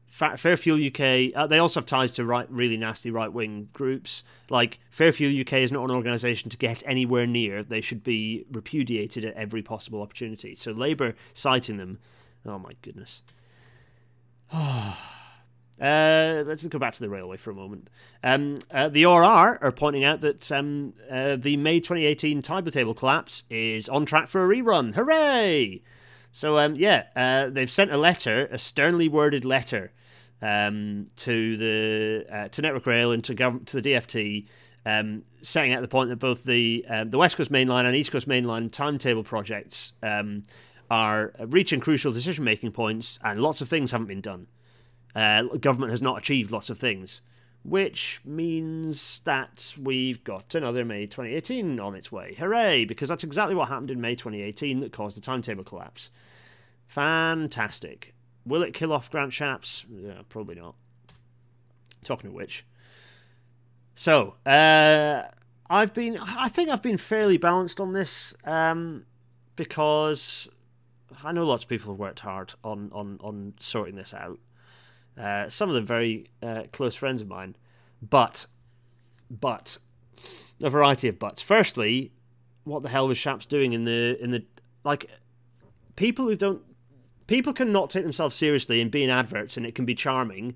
Fair 0.10 0.58
Fuel 0.58 0.88
UK, 0.88 1.32
uh, 1.36 1.46
they 1.46 1.60
also 1.60 1.80
have 1.80 1.86
ties 1.86 2.12
to 2.14 2.26
right, 2.26 2.50
really 2.52 2.78
nasty 2.78 3.12
right 3.12 3.32
wing 3.32 3.70
groups. 3.74 4.24
Like 4.50 4.80
Fair 4.90 5.12
Fuel 5.14 5.40
UK 5.42 5.54
is 5.54 5.72
not 5.72 5.84
an 5.84 5.96
organisation 5.96 6.50
to 6.50 6.58
get 6.58 6.82
anywhere 6.86 7.28
near. 7.28 7.64
They 7.64 7.80
should 7.80 8.04
be 8.04 8.46
repudiated 8.52 9.24
at 9.24 9.36
every 9.36 9.62
possible 9.62 10.02
opportunity. 10.02 10.56
So 10.56 10.72
Labour 10.72 11.16
citing 11.34 11.78
them, 11.78 12.00
oh 12.46 12.60
my 12.60 12.72
goodness. 12.82 13.22
Uh, 15.82 16.44
let's 16.46 16.66
go 16.66 16.78
back 16.78 16.94
to 16.94 17.00
the 17.00 17.08
railway 17.08 17.38
for 17.38 17.52
a 17.52 17.56
moment. 17.56 17.90
Um, 18.22 18.60
uh, 18.70 18.90
the 18.90 19.06
ORR 19.06 19.60
are 19.62 19.72
pointing 19.72 20.04
out 20.04 20.20
that 20.20 20.52
um, 20.52 20.94
uh, 21.10 21.38
the 21.38 21.56
May 21.56 21.80
2018 21.80 22.42
timetable 22.42 22.94
collapse 22.94 23.46
is 23.50 23.88
on 23.88 24.06
track 24.06 24.28
for 24.28 24.44
a 24.44 24.48
rerun. 24.58 24.96
Hooray! 24.96 25.82
So 26.32 26.58
um, 26.58 26.76
yeah, 26.76 27.06
uh, 27.16 27.50
they've 27.50 27.72
sent 27.72 27.92
a 27.92 27.98
letter, 27.98 28.48
a 28.52 28.58
sternly 28.58 29.08
worded 29.08 29.46
letter, 29.46 29.92
um, 30.42 31.06
to 31.18 31.58
the 31.58 32.26
uh, 32.32 32.48
to 32.50 32.62
Network 32.62 32.86
Rail 32.86 33.12
and 33.12 33.24
to 33.26 33.34
to 33.34 33.82
the 33.82 33.94
DFT, 33.94 34.46
um, 34.86 35.24
setting 35.42 35.74
out 35.74 35.82
the 35.82 35.88
point 35.88 36.10
that 36.10 36.18
both 36.18 36.44
the 36.44 36.86
um, 36.88 37.08
the 37.08 37.18
West 37.18 37.38
Coast 37.38 37.52
Mainline 37.52 37.86
and 37.86 37.96
East 37.96 38.12
Coast 38.12 38.28
Mainline 38.28 38.72
timetable 38.72 39.24
projects 39.24 39.94
um, 40.04 40.44
are 40.90 41.34
reaching 41.40 41.80
crucial 41.80 42.12
decision 42.12 42.44
making 42.44 42.72
points, 42.72 43.20
and 43.24 43.42
lots 43.42 43.62
of 43.62 43.70
things 43.70 43.92
haven't 43.92 44.08
been 44.08 44.22
done. 44.22 44.48
Uh, 45.16 45.44
government 45.60 45.92
has 45.92 46.02
not 46.02 46.18
achieved 46.18 46.52
lots 46.52 46.70
of 46.70 46.78
things, 46.78 47.22
which 47.64 48.22
means 48.24 49.20
that 49.26 49.76
we've 49.80 50.24
got 50.24 50.56
another 50.56 50.86
May 50.86 51.06
2018 51.06 51.80
on 51.80 51.96
its 51.96 52.12
way. 52.12 52.36
Hooray! 52.40 52.86
Because 52.86 53.10
that's 53.10 53.24
exactly 53.24 53.56
what 53.56 53.68
happened 53.68 53.92
in 53.92 54.02
May 54.02 54.16
2018 54.16 54.80
that 54.80 54.94
caused 54.94 55.18
the 55.18 55.22
timetable 55.22 55.64
collapse. 55.64 56.10
Fantastic. 56.88 58.14
Will 58.46 58.64
it 58.64 58.74
kill 58.74 58.94
off 58.94 59.12
Grant 59.12 59.32
Shapps? 59.32 59.86
Yeah, 59.90 60.22
probably 60.30 60.56
not. 60.56 60.76
Talking 62.04 62.30
of 62.30 62.34
which. 62.34 62.66
So, 63.94 64.36
uh, 64.46 65.24
I've 65.70 65.94
been, 65.94 66.18
I 66.18 66.50
think 66.50 66.70
I've 66.70 66.82
been 66.82 66.98
fairly 66.98 67.38
balanced 67.38 67.82
on 67.82 67.94
this 67.94 68.34
um, 68.46 69.06
because 69.56 70.48
I 71.24 71.32
know 71.34 71.46
lots 71.46 71.64
of 71.64 71.70
people 71.70 71.94
have 71.94 72.00
worked 72.00 72.22
hard 72.22 72.54
on, 72.64 72.90
on, 72.94 73.20
on 73.22 73.54
sorting 73.60 73.96
this 73.96 74.14
out. 74.14 74.40
Uh, 75.20 75.50
some 75.50 75.68
of 75.70 75.76
them 75.76 75.86
very 75.86 76.28
uh, 76.42 76.64
close 76.72 76.96
friends 76.96 77.22
of 77.22 77.28
mine, 77.28 77.56
but 78.02 78.46
but 79.30 79.78
a 80.62 80.70
variety 80.70 81.08
of 81.08 81.20
buts. 81.20 81.42
Firstly, 81.42 82.12
what 82.64 82.84
the 82.84 82.90
hell 82.90 83.08
was 83.08 83.18
Shapps 83.18 83.48
doing 83.48 83.74
in 83.74 83.84
the 83.84 84.18
in 84.22 84.32
the 84.32 84.46
like 84.84 85.10
people 85.96 86.26
who 86.26 86.36
don't 86.36 86.62
people 87.28 87.54
can 87.54 87.72
not 87.72 87.90
take 87.90 88.04
themselves 88.04 88.36
seriously 88.36 88.80
and 88.80 88.90
be 88.90 89.04
in 89.04 89.10
adverts 89.10 89.58
and 89.58 89.66
it 89.66 89.76
can 89.76 89.86
be 89.86 89.94
charming 89.94 90.56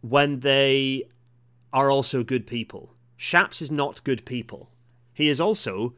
when 0.00 0.40
they 0.40 1.04
are 1.72 1.90
also 1.90 2.24
good 2.24 2.46
people. 2.46 2.94
Shapps 3.18 3.60
is 3.60 3.70
not 3.70 4.02
good 4.02 4.24
people. 4.24 4.70
He 5.12 5.28
is 5.28 5.40
also 5.40 5.94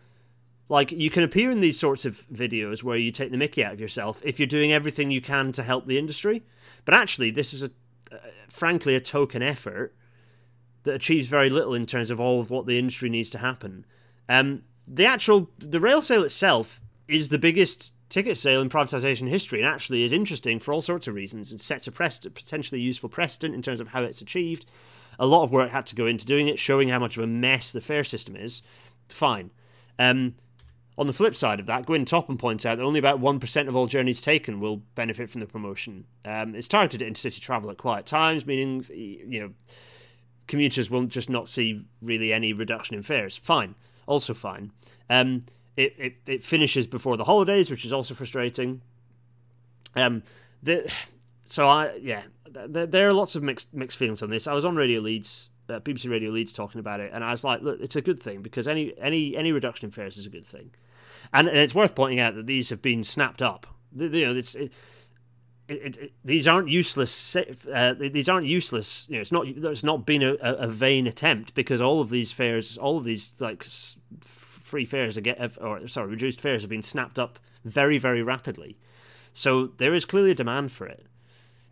like 0.68 0.90
you 0.90 1.10
can 1.10 1.22
appear 1.22 1.50
in 1.50 1.60
these 1.60 1.78
sorts 1.78 2.04
of 2.04 2.26
videos 2.32 2.82
where 2.82 2.96
you 2.96 3.12
take 3.12 3.30
the 3.30 3.36
mickey 3.36 3.64
out 3.64 3.74
of 3.74 3.80
yourself 3.80 4.20
if 4.24 4.40
you're 4.40 4.46
doing 4.46 4.72
everything 4.72 5.10
you 5.10 5.20
can 5.20 5.52
to 5.52 5.62
help 5.62 5.86
the 5.86 5.98
industry 5.98 6.42
but 6.84 6.94
actually 6.94 7.30
this 7.30 7.52
is 7.52 7.62
a 7.62 7.70
uh, 8.12 8.16
frankly 8.48 8.94
a 8.94 9.00
token 9.00 9.42
effort 9.42 9.94
that 10.84 10.94
achieves 10.94 11.28
very 11.28 11.50
little 11.50 11.74
in 11.74 11.86
terms 11.86 12.10
of 12.10 12.20
all 12.20 12.40
of 12.40 12.50
what 12.50 12.66
the 12.66 12.78
industry 12.78 13.08
needs 13.08 13.30
to 13.30 13.38
happen. 13.38 13.84
Um, 14.28 14.62
the 14.86 15.06
actual 15.06 15.50
the 15.58 15.80
rail 15.80 16.02
sale 16.02 16.24
itself 16.24 16.80
is 17.06 17.28
the 17.28 17.38
biggest 17.38 17.92
ticket 18.08 18.36
sale 18.36 18.60
in 18.60 18.68
privatization 18.68 19.28
history 19.28 19.60
and 19.60 19.68
actually 19.68 20.02
is 20.02 20.12
interesting 20.12 20.58
for 20.58 20.74
all 20.74 20.82
sorts 20.82 21.06
of 21.06 21.14
reasons. 21.14 21.52
It 21.52 21.60
sets 21.60 21.86
a 21.86 21.92
precedent, 21.92 22.34
potentially 22.34 22.80
useful 22.80 23.08
precedent 23.08 23.54
in 23.54 23.62
terms 23.62 23.80
of 23.80 23.88
how 23.88 24.02
it's 24.02 24.20
achieved. 24.20 24.66
A 25.18 25.26
lot 25.26 25.44
of 25.44 25.52
work 25.52 25.70
had 25.70 25.86
to 25.86 25.94
go 25.94 26.06
into 26.06 26.26
doing 26.26 26.48
it 26.48 26.58
showing 26.58 26.88
how 26.88 26.98
much 26.98 27.16
of 27.16 27.22
a 27.22 27.26
mess 27.26 27.70
the 27.70 27.80
fare 27.80 28.04
system 28.04 28.36
is. 28.36 28.62
Fine. 29.08 29.50
Um, 29.98 30.34
on 31.00 31.06
the 31.06 31.14
flip 31.14 31.34
side 31.34 31.58
of 31.58 31.64
that, 31.64 31.86
Gwyn 31.86 32.04
Topham 32.04 32.36
points 32.36 32.66
out 32.66 32.76
that 32.76 32.84
only 32.84 32.98
about 32.98 33.22
1% 33.22 33.68
of 33.68 33.74
all 33.74 33.86
journeys 33.86 34.20
taken 34.20 34.60
will 34.60 34.82
benefit 34.94 35.30
from 35.30 35.40
the 35.40 35.46
promotion. 35.46 36.04
Um, 36.26 36.54
it's 36.54 36.68
targeted 36.68 37.00
at 37.00 37.10
intercity 37.10 37.40
travel 37.40 37.70
at 37.70 37.78
quiet 37.78 38.04
times, 38.04 38.44
meaning 38.44 38.84
you 38.90 39.40
know 39.40 39.50
commuters 40.46 40.90
will 40.90 41.06
just 41.06 41.30
not 41.30 41.48
see 41.48 41.86
really 42.02 42.34
any 42.34 42.52
reduction 42.52 42.94
in 42.96 43.02
fares. 43.02 43.34
Fine, 43.34 43.76
also 44.06 44.34
fine. 44.34 44.72
Um, 45.08 45.46
it, 45.74 45.94
it, 45.96 46.16
it 46.26 46.44
finishes 46.44 46.86
before 46.86 47.16
the 47.16 47.24
holidays, 47.24 47.70
which 47.70 47.86
is 47.86 47.94
also 47.94 48.12
frustrating. 48.12 48.82
Um, 49.96 50.22
the, 50.62 50.92
so 51.46 51.66
I 51.66 51.94
yeah, 51.94 52.24
there, 52.46 53.08
are 53.08 53.14
lots 53.14 53.34
of 53.34 53.42
mixed 53.42 53.72
mixed 53.72 53.96
feelings 53.96 54.22
on 54.22 54.28
this. 54.28 54.46
I 54.46 54.52
was 54.52 54.66
on 54.66 54.76
Radio 54.76 55.00
Leeds 55.00 55.48
uh, 55.70 55.80
BBC 55.80 56.10
Radio 56.10 56.30
Leeds 56.30 56.52
talking 56.52 56.78
about 56.78 57.00
it, 57.00 57.10
and 57.14 57.24
I 57.24 57.30
was 57.30 57.42
like, 57.42 57.62
look, 57.62 57.80
it's 57.80 57.96
a 57.96 58.02
good 58.02 58.20
thing 58.20 58.42
because 58.42 58.68
any 58.68 58.92
any 59.00 59.34
any 59.34 59.50
reduction 59.50 59.86
in 59.86 59.92
fares 59.92 60.18
is 60.18 60.26
a 60.26 60.30
good 60.30 60.44
thing. 60.44 60.72
And, 61.32 61.48
and 61.48 61.58
it's 61.58 61.74
worth 61.74 61.94
pointing 61.94 62.20
out 62.20 62.34
that 62.34 62.46
these 62.46 62.70
have 62.70 62.82
been 62.82 63.04
snapped 63.04 63.42
up. 63.42 63.66
You 63.94 64.08
know, 64.08 64.36
it's. 64.36 64.54
It, 64.54 64.72
it, 65.68 65.96
it, 65.98 66.12
these 66.24 66.48
aren't 66.48 66.68
useless. 66.68 67.36
Uh, 67.36 67.94
these 67.96 68.28
aren't 68.28 68.46
useless. 68.46 69.06
You 69.08 69.16
know, 69.16 69.20
it's 69.20 69.30
not. 69.30 69.46
It's 69.46 69.84
not 69.84 70.04
been 70.04 70.22
a, 70.22 70.34
a, 70.34 70.66
vain 70.66 71.06
attempt 71.06 71.54
because 71.54 71.80
all 71.80 72.00
of 72.00 72.10
these 72.10 72.32
fares, 72.32 72.76
all 72.76 72.98
of 72.98 73.04
these 73.04 73.34
like 73.38 73.62
free 74.20 74.84
fares, 74.84 75.16
or 75.16 75.86
sorry, 75.86 76.08
reduced 76.08 76.40
fares 76.40 76.62
have 76.62 76.70
been 76.70 76.82
snapped 76.82 77.20
up 77.20 77.38
very, 77.64 77.98
very 77.98 78.22
rapidly. 78.22 78.78
So 79.32 79.68
there 79.78 79.94
is 79.94 80.04
clearly 80.04 80.32
a 80.32 80.34
demand 80.34 80.72
for 80.72 80.86
it. 80.86 81.06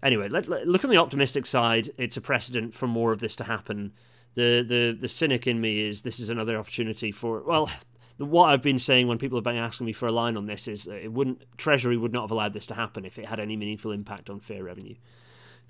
Anyway, 0.03 0.29
let, 0.29 0.49
let, 0.49 0.69
look 0.69 0.85
on 0.85 0.91
the 0.91 0.97
optimistic 0.97 1.45
side. 1.45 1.91
It's 1.97 2.17
a 2.17 2.21
precedent 2.21 2.75
for 2.75 2.87
more 2.87 3.13
of 3.13 3.19
this 3.19 3.35
to 3.37 3.45
happen. 3.45 3.93
The 4.35 4.63
the 4.63 4.97
the 4.99 5.09
cynic 5.09 5.47
in 5.47 5.61
me 5.61 5.81
is 5.81 6.03
this 6.03 6.21
is 6.21 6.31
another 6.31 6.57
opportunity 6.57 7.11
for 7.11 7.43
well 7.43 7.71
what 8.19 8.51
I've 8.51 8.63
been 8.63 8.79
saying 8.79 9.07
when 9.07 9.19
people 9.19 9.39
have 9.39 9.45
been 9.45 9.57
asking 9.57 9.87
me 9.87 9.93
for 9.93 10.07
a 10.07 10.13
line 10.13 10.37
on 10.37 10.47
this 10.47 10.67
is 10.67 10.85
that 10.85 11.05
it 11.05 11.13
wouldn't 11.13 11.43
Treasury 11.57 11.97
would 11.97 12.13
not 12.13 12.23
have 12.23 12.31
allowed 12.33 12.53
this 12.53 12.67
to 12.67 12.75
happen 12.75 13.05
if 13.05 13.19
it 13.19 13.27
had 13.27 13.39
any 13.39 13.57
meaningful 13.57 13.93
impact 13.93 14.29
on 14.29 14.41
fare 14.41 14.65
revenue. 14.65 14.97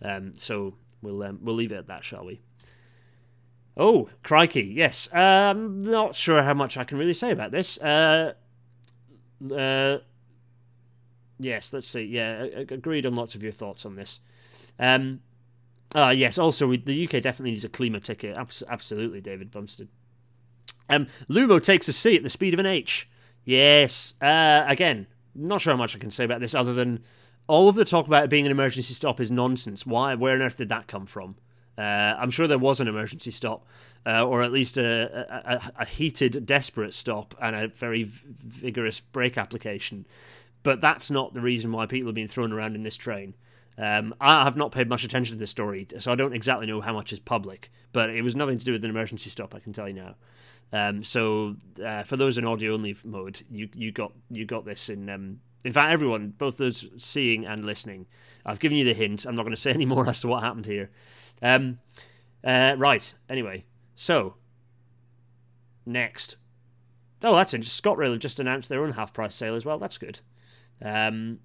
Um, 0.03 0.37
so 0.37 0.75
we'll 1.03 1.23
um, 1.23 1.41
we'll 1.43 1.55
leave 1.55 1.73
it 1.73 1.77
at 1.77 1.87
that, 1.89 2.05
shall 2.05 2.25
we? 2.25 2.41
Oh, 3.77 4.09
crikey! 4.23 4.63
Yes, 4.63 5.13
um, 5.15 5.83
not 5.83 6.17
sure 6.17 6.43
how 6.43 6.55
much 6.55 6.77
I 6.77 6.85
can 6.85 6.99
really 6.99 7.15
say 7.15 7.31
about 7.31 7.53
this. 7.53 7.79
Uh, 7.79 8.33
uh, 9.55 9.99
yes, 11.39 11.73
let's 11.73 11.87
see. 11.87 12.03
Yeah, 12.03 12.45
agreed 12.57 13.07
on 13.07 13.15
lots 13.15 13.35
of 13.35 13.43
your 13.43 13.53
thoughts 13.53 13.85
on 13.85 13.95
this. 13.95 14.21
Um, 14.79 15.21
uh, 15.95 16.15
yes, 16.17 16.39
also 16.39 16.75
the 16.75 17.05
UK 17.05 17.23
definitely 17.23 17.53
needs 17.53 17.65
a 17.65 17.69
Klima 17.69 18.03
ticket. 18.03 18.37
Abs- 18.37 18.63
absolutely, 18.69 19.21
David 19.21 19.51
Bumstead. 19.51 19.89
Um, 20.89 21.07
Lumo 21.29 21.63
takes 21.63 21.89
a 21.89 21.93
C 21.93 22.17
at 22.17 22.23
the 22.23 22.31
speed 22.31 22.55
of 22.55 22.61
an 22.61 22.67
H. 22.67 23.09
Yes. 23.45 24.15
Uh, 24.21 24.65
again, 24.67 25.07
not 25.35 25.61
sure 25.61 25.73
how 25.73 25.79
much 25.79 25.95
I 25.95 25.99
can 25.99 26.11
say 26.11 26.25
about 26.25 26.41
this 26.41 26.55
other 26.55 26.75
than 26.75 27.05
all 27.47 27.69
of 27.69 27.77
the 27.77 27.85
talk 27.85 28.07
about 28.07 28.25
it 28.25 28.31
being 28.31 28.45
an 28.45 28.53
emergency 28.53 28.95
stop 28.95 29.21
is 29.21 29.31
nonsense. 29.31 29.87
Why? 29.87 30.15
Where 30.15 30.35
on 30.35 30.43
earth 30.43 30.59
did 30.59 30.69
that 30.69 30.87
come 30.87 31.07
from? 31.07 31.37
Uh, 31.79 32.17
I'm 32.19 32.31
sure 32.31 32.47
there 32.47 32.59
was 32.59 32.81
an 32.81 32.89
emergency 32.89 33.31
stop, 33.31 33.65
uh, 34.05 34.27
or 34.27 34.43
at 34.43 34.53
least 34.53 34.77
a, 34.77 35.27
a, 35.47 35.83
a, 35.83 35.85
heated, 35.85 36.45
desperate 36.45 36.93
stop 36.93 37.35
and 37.41 37.55
a 37.55 37.69
very 37.69 38.03
vigorous 38.03 38.99
brake 38.99 39.39
application. 39.39 40.05
But 40.65 40.81
that's 40.81 41.11
not 41.11 41.35
the 41.35 41.41
reason 41.41 41.71
why 41.71 41.87
people 41.87 42.09
have 42.09 42.17
been 42.17 42.29
thrown 42.29 42.53
around 42.53 42.75
in 42.75 42.83
this 42.83 42.97
train. 42.97 43.35
Um, 43.79 44.13
I 44.21 44.43
have 44.43 44.57
not 44.57 44.73
paid 44.73 44.89
much 44.89 45.05
attention 45.05 45.37
to 45.37 45.39
this 45.39 45.51
story, 45.51 45.87
so 45.99 46.11
I 46.11 46.17
don't 46.17 46.35
exactly 46.35 46.67
know 46.67 46.81
how 46.81 46.93
much 46.93 47.13
is 47.13 47.21
public. 47.21 47.71
But 47.93 48.11
it 48.11 48.23
was 48.23 48.35
nothing 48.35 48.59
to 48.59 48.65
do 48.65 48.73
with 48.73 48.85
an 48.85 48.91
emergency 48.91 49.31
stop, 49.31 49.55
I 49.55 49.61
can 49.61 49.73
tell 49.73 49.89
you 49.89 49.95
now. 49.95 50.17
Um, 50.73 51.05
so 51.05 51.57
uh, 51.83 52.03
for 52.03 52.17
those 52.17 52.37
in 52.37 52.45
audio 52.45 52.75
only 52.75 52.97
mode, 53.05 53.43
you 53.51 53.69
you 53.75 53.93
got 53.93 54.13
you 54.31 54.45
got 54.45 54.65
this 54.65 54.89
in. 54.89 55.09
Um, 55.09 55.41
in 55.65 55.73
fact, 55.73 55.93
everyone, 55.93 56.35
both 56.39 56.57
those 56.57 56.87
seeing 56.99 57.47
and 57.47 57.65
listening, 57.65 58.07
I've 58.45 58.59
given 58.59 58.77
you 58.77 58.85
the 58.85 58.95
hint. 58.95 59.25
I'm 59.25 59.35
not 59.35 59.43
going 59.43 59.55
to 59.55 59.61
say 59.61 59.71
any 59.75 59.87
more 59.87 60.09
as 60.09 60.21
to 60.23 60.29
what 60.29 60.43
happened 60.43 60.67
here. 60.67 60.91
Um, 61.41 61.79
uh, 62.43 62.75
right. 62.77 63.15
Anyway, 63.29 63.65
so 63.95 64.35
next. 65.87 66.37
Oh, 67.23 67.35
that's 67.35 67.55
interesting. 67.55 67.93
ScotRail 67.93 68.13
have 68.13 68.21
just 68.21 68.39
announced 68.39 68.69
their 68.69 68.83
own 68.83 68.93
half 68.93 69.13
price 69.13 69.35
sale 69.35 69.55
as 69.57 69.65
well. 69.65 69.79
That's 69.79 69.99
good. 69.99 70.21
Um, 70.81 71.41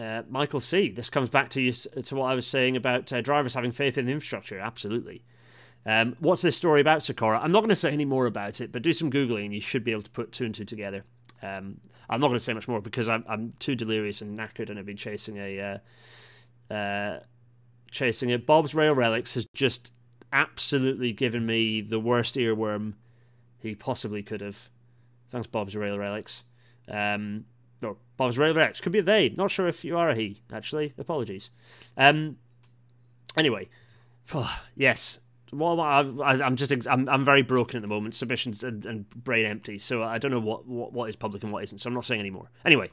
uh, 0.00 0.22
Michael 0.28 0.60
C. 0.60 0.90
This 0.90 1.10
comes 1.10 1.28
back 1.28 1.50
to 1.50 1.60
you 1.60 1.72
to 1.72 2.16
what 2.16 2.30
I 2.30 2.34
was 2.34 2.46
saying 2.46 2.76
about 2.76 3.12
uh, 3.12 3.20
drivers 3.20 3.54
having 3.54 3.72
faith 3.72 3.98
in 3.98 4.06
the 4.06 4.12
infrastructure. 4.12 4.58
Absolutely. 4.58 5.24
Um, 5.86 6.16
what's 6.20 6.42
this 6.42 6.56
story 6.56 6.80
about, 6.80 7.02
Sakura? 7.02 7.40
I'm 7.40 7.52
not 7.52 7.60
going 7.60 7.70
to 7.70 7.76
say 7.76 7.92
any 7.92 8.04
more 8.04 8.26
about 8.26 8.60
it, 8.60 8.72
but 8.72 8.82
do 8.82 8.92
some 8.92 9.10
googling 9.10 9.46
and 9.46 9.54
you 9.54 9.60
should 9.60 9.84
be 9.84 9.92
able 9.92 10.02
to 10.02 10.10
put 10.10 10.32
two 10.32 10.44
and 10.44 10.54
two 10.54 10.64
together. 10.64 11.04
Um, 11.42 11.80
I'm 12.08 12.20
not 12.20 12.28
going 12.28 12.38
to 12.38 12.44
say 12.44 12.52
much 12.52 12.68
more 12.68 12.80
because 12.80 13.08
I'm, 13.08 13.24
I'm, 13.28 13.52
too 13.60 13.74
delirious 13.74 14.20
and 14.20 14.38
knackered, 14.38 14.68
and 14.68 14.78
I've 14.78 14.86
been 14.86 14.96
chasing 14.96 15.38
a 15.38 15.80
uh, 16.70 16.74
uh, 16.74 17.20
chasing 17.90 18.30
it. 18.30 18.46
Bob's 18.46 18.74
Rail 18.74 18.94
Relics 18.94 19.34
has 19.34 19.46
just 19.54 19.92
absolutely 20.32 21.12
given 21.12 21.46
me 21.46 21.80
the 21.80 22.00
worst 22.00 22.34
earworm 22.34 22.94
he 23.58 23.74
possibly 23.74 24.22
could 24.22 24.40
have. 24.40 24.68
Thanks, 25.30 25.46
Bob's 25.46 25.76
Rail 25.76 25.98
Relics. 25.98 26.42
Um, 26.88 27.46
or 27.82 27.96
Bob's 28.16 28.38
Rail 28.38 28.54
Relics 28.54 28.80
could 28.80 28.92
be 28.92 28.98
a 28.98 29.02
they. 29.02 29.30
Not 29.30 29.50
sure 29.50 29.68
if 29.68 29.84
you 29.84 29.96
are 29.96 30.10
a 30.10 30.14
he. 30.14 30.42
Actually, 30.52 30.94
apologies. 30.98 31.50
Um, 31.96 32.36
anyway, 33.36 33.68
yes, 34.76 35.18
well, 35.52 35.80
I, 35.80 36.00
am 36.00 36.56
just 36.56 36.72
I'm, 36.86 37.08
I'm 37.08 37.24
very 37.24 37.42
broken 37.42 37.76
at 37.76 37.82
the 37.82 37.88
moment, 37.88 38.14
submissions 38.14 38.62
and, 38.62 38.84
and, 38.86 39.10
brain 39.10 39.46
empty. 39.46 39.78
So 39.78 40.02
I 40.02 40.18
don't 40.18 40.30
know 40.30 40.40
what, 40.40 40.66
what 40.66 40.92
what 40.92 41.08
is 41.08 41.16
public 41.16 41.42
and 41.42 41.52
what 41.52 41.64
isn't. 41.64 41.78
So 41.78 41.88
I'm 41.88 41.94
not 41.94 42.04
saying 42.04 42.20
anymore. 42.20 42.50
Anyway, 42.64 42.90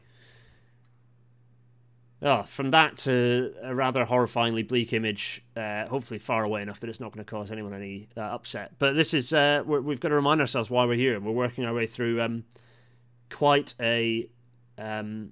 Oh, 2.20 2.44
from 2.44 2.70
that 2.70 2.98
to 3.00 3.54
a 3.62 3.76
rather 3.76 4.06
horrifyingly 4.06 4.68
bleak 4.68 4.92
image, 4.92 5.44
uh, 5.56 5.86
hopefully 5.86 6.20
far 6.20 6.44
away 6.44 6.64
enough 6.64 6.80
that 6.80 6.90
it's 6.90 7.00
not 7.00 7.12
going 7.12 7.24
to 7.24 7.30
cause 7.30 7.52
anyone 7.52 7.76
any 7.76 8.08
uh, 8.18 8.22
upset. 8.22 8.72
But 8.80 8.96
this 8.96 9.14
is, 9.14 9.34
uh, 9.34 9.62
we 9.66 9.94
have 9.94 10.00
got 10.00 10.10
to 10.10 10.16
remind 10.16 10.42
ourselves 10.42 10.72
why 10.72 10.86
we're 10.86 10.98
here. 10.98 11.16
and 11.16 11.24
We're 11.24 11.32
working 11.32 11.64
our 11.64 11.76
way 11.76 11.86
through 11.86 12.20
um, 12.20 12.46
quite 13.30 13.76
a, 13.80 14.30
um, 14.78 15.32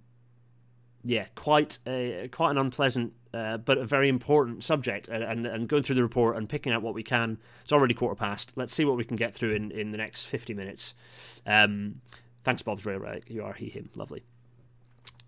yeah, 1.03 1.25
quite 1.35 1.79
a 1.85 2.29
quite 2.31 2.51
an 2.51 2.57
unpleasant 2.57 3.13
uh, 3.33 3.57
but 3.57 3.77
a 3.77 3.85
very 3.85 4.09
important 4.09 4.63
subject. 4.63 5.07
And, 5.07 5.23
and, 5.23 5.45
and 5.45 5.67
going 5.67 5.83
through 5.83 5.95
the 5.95 6.03
report 6.03 6.37
and 6.37 6.49
picking 6.49 6.73
out 6.73 6.81
what 6.81 6.93
we 6.93 7.03
can. 7.03 7.37
It's 7.63 7.71
already 7.71 7.93
quarter 7.93 8.15
past. 8.15 8.53
Let's 8.55 8.73
see 8.73 8.85
what 8.85 8.97
we 8.97 9.03
can 9.03 9.17
get 9.17 9.33
through 9.35 9.53
in, 9.53 9.71
in 9.71 9.91
the 9.91 9.97
next 9.97 10.25
fifty 10.25 10.53
minutes. 10.53 10.93
Um, 11.45 12.01
thanks, 12.43 12.61
Bob's 12.61 12.85
Railway. 12.85 13.21
You 13.27 13.43
are 13.43 13.53
he 13.53 13.69
him. 13.69 13.89
Lovely. 13.95 14.23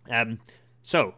Um, 0.09 0.39
so 0.83 1.15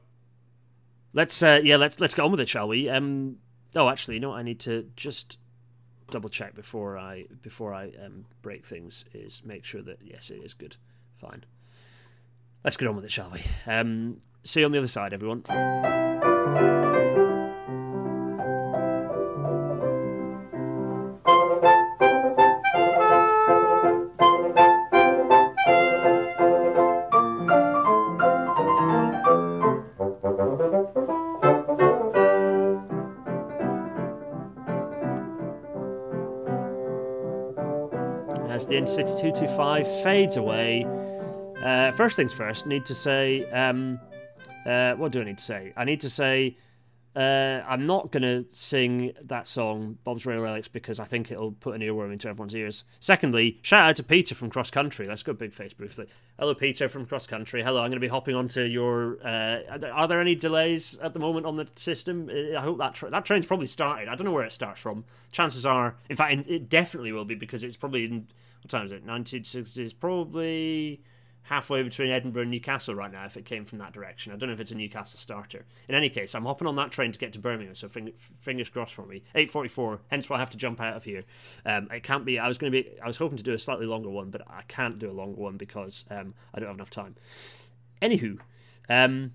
Let's 1.12 1.42
uh, 1.42 1.60
yeah, 1.64 1.78
let's 1.78 2.00
let's 2.00 2.14
get 2.14 2.22
on 2.22 2.30
with 2.30 2.40
it, 2.40 2.48
shall 2.48 2.68
we? 2.68 2.88
Um, 2.88 3.38
oh, 3.76 3.90
actually, 3.90 4.14
you 4.14 4.20
know, 4.20 4.30
what 4.30 4.40
I 4.40 4.44
need 4.44 4.60
to 4.60 4.92
just 4.96 5.40
double 6.12 6.30
check 6.30 6.54
before 6.54 7.00
I 7.00 7.26
before 7.42 7.74
I 7.74 7.92
um, 8.06 8.26
break 8.44 8.64
things. 8.64 9.06
Is 9.12 9.44
make 9.44 9.66
sure 9.66 9.82
that 9.82 10.04
yes, 10.04 10.30
it 10.30 10.44
is 10.44 10.54
good. 10.54 10.78
Fine. 11.18 11.46
Let's 12.64 12.76
get 12.76 12.90
on 12.90 12.96
with 12.98 13.06
it, 13.06 13.12
shall 13.12 13.32
we? 13.32 13.42
Um, 13.66 14.18
see 14.44 14.60
you 14.60 14.66
on 14.66 14.74
the 14.74 14.80
other 14.80 14.88
side, 14.88 15.14
everyone. 15.14 15.44
As 38.50 38.68
the 38.68 38.76
InterCity 38.76 39.18
225 39.18 40.04
fades 40.04 40.36
away. 40.36 40.86
Uh, 41.64 41.92
first 41.92 42.16
things 42.16 42.32
first, 42.32 42.66
need 42.66 42.86
to 42.86 42.96
say, 42.96 43.50
um, 43.52 44.00
uh, 44.66 44.94
what 44.94 45.12
do 45.12 45.20
I 45.20 45.26
need 45.26 45.40
to 45.40 45.44
say? 45.44 45.74
I 45.76 45.84
need 45.84 46.00
to 46.02 46.10
say, 46.10 46.58
uh, 47.18 47.62
I'm 47.68 47.86
not 47.86 48.14
going 48.14 48.24
to 48.24 48.46
sing 48.54 49.12
that 49.22 49.46
song, 49.46 49.98
Bob's 50.06 50.26
Rail 50.26 50.40
Relics, 50.40 50.70
because 50.70 51.02
I 51.02 51.06
think 51.06 51.32
it'll 51.32 51.52
put 51.52 51.76
an 51.76 51.82
earworm 51.82 52.14
into 52.14 52.30
everyone's 52.30 52.56
ears. 52.56 52.86
Secondly, 53.02 53.60
shout 53.62 53.90
out 53.90 53.96
to 53.98 54.04
Peter 54.04 54.36
from 54.36 54.50
Cross 54.50 54.72
Country. 54.72 55.06
Let's 55.06 55.22
go 55.22 55.34
big 55.34 55.54
face 55.54 55.74
briefly. 55.74 56.08
Hello, 56.40 56.54
Peter 56.54 56.88
from 56.88 57.06
Cross 57.06 57.28
Country. 57.28 57.62
Hello, 57.62 57.80
I'm 57.80 57.90
going 57.90 57.98
to 57.98 58.00
be 58.00 58.08
hopping 58.08 58.36
onto 58.36 58.62
your. 58.62 59.18
Uh, 59.22 59.90
are 59.92 60.08
there 60.08 60.22
any 60.22 60.36
delays 60.36 60.98
at 61.00 61.14
the 61.14 61.20
moment 61.20 61.46
on 61.46 61.58
the 61.58 61.68
system? 61.76 62.30
Uh, 62.30 62.58
I 62.58 62.62
hope 62.62 62.78
that 62.78 62.94
tra- 62.94 63.10
that 63.10 63.26
train's 63.26 63.46
probably 63.46 63.68
started. 63.68 64.08
I 64.08 64.16
don't 64.16 64.26
know 64.26 64.32
where 64.32 64.46
it 64.46 64.54
starts 64.54 64.80
from. 64.80 65.04
Chances 65.34 65.66
are, 65.66 65.98
in 66.10 66.16
fact, 66.16 66.48
it 66.48 66.70
definitely 66.70 67.12
will 67.12 67.26
be 67.26 67.36
because 67.36 67.66
it's 67.66 67.76
probably 67.76 68.06
in 68.06 68.28
what 68.62 68.70
time 68.70 68.86
is 68.86 68.92
it? 68.94 69.06
1960s, 69.06 69.94
probably 70.00 71.02
halfway 71.50 71.82
between 71.82 72.12
Edinburgh 72.12 72.44
and 72.44 72.52
Newcastle 72.52 72.94
right 72.94 73.12
now 73.12 73.26
if 73.26 73.36
it 73.36 73.44
came 73.44 73.66
from 73.66 73.80
that 73.80 73.92
direction. 73.92 74.32
I 74.32 74.36
don't 74.36 74.50
know 74.50 74.54
if 74.54 74.60
it's 74.60 74.72
a 74.72 74.76
Newcastle 74.76 75.20
starter. 75.20 75.66
In 75.88 75.96
any 75.96 76.08
case, 76.08 76.36
I'm 76.36 76.46
hopping 76.46 76.68
on 76.68 76.76
that 76.76 76.92
train 76.92 77.12
to 77.12 77.18
get 77.18 77.34
to 77.34 77.40
Birmingham, 77.40 77.74
so 77.74 77.90
fingers 77.90 78.70
crossed 78.70 78.94
for 78.94 79.08
me. 79.08 79.24
8:44, 79.34 80.00
hence 80.10 80.30
why 80.30 80.38
I 80.38 80.40
have 80.40 80.52
to 80.52 80.58
jump 80.58 80.80
out 80.80 80.96
of 80.96 81.06
here. 81.06 81.24
Um, 81.66 81.90
it 81.92 82.04
can't 82.04 82.24
be. 82.24 82.38
I 82.38 82.48
was 82.48 82.60
going 82.60 82.72
to 82.72 82.84
be. 82.84 83.00
I 83.02 83.08
was 83.08 83.18
hoping 83.18 83.38
to 83.38 83.44
do 83.44 83.54
a 83.54 83.60
slightly 83.60 83.88
longer 83.88 84.10
one, 84.10 84.30
but 84.30 84.44
I 84.48 84.62
can't 84.68 85.00
do 85.00 85.10
a 85.10 85.12
longer 85.12 85.38
one 85.38 85.58
because 85.58 86.06
um, 86.12 86.36
I 86.54 86.60
don't 86.60 86.68
have 86.68 86.78
enough 86.78 86.92
time. 86.92 87.16
Anywho, 88.00 88.40
um, 88.88 89.34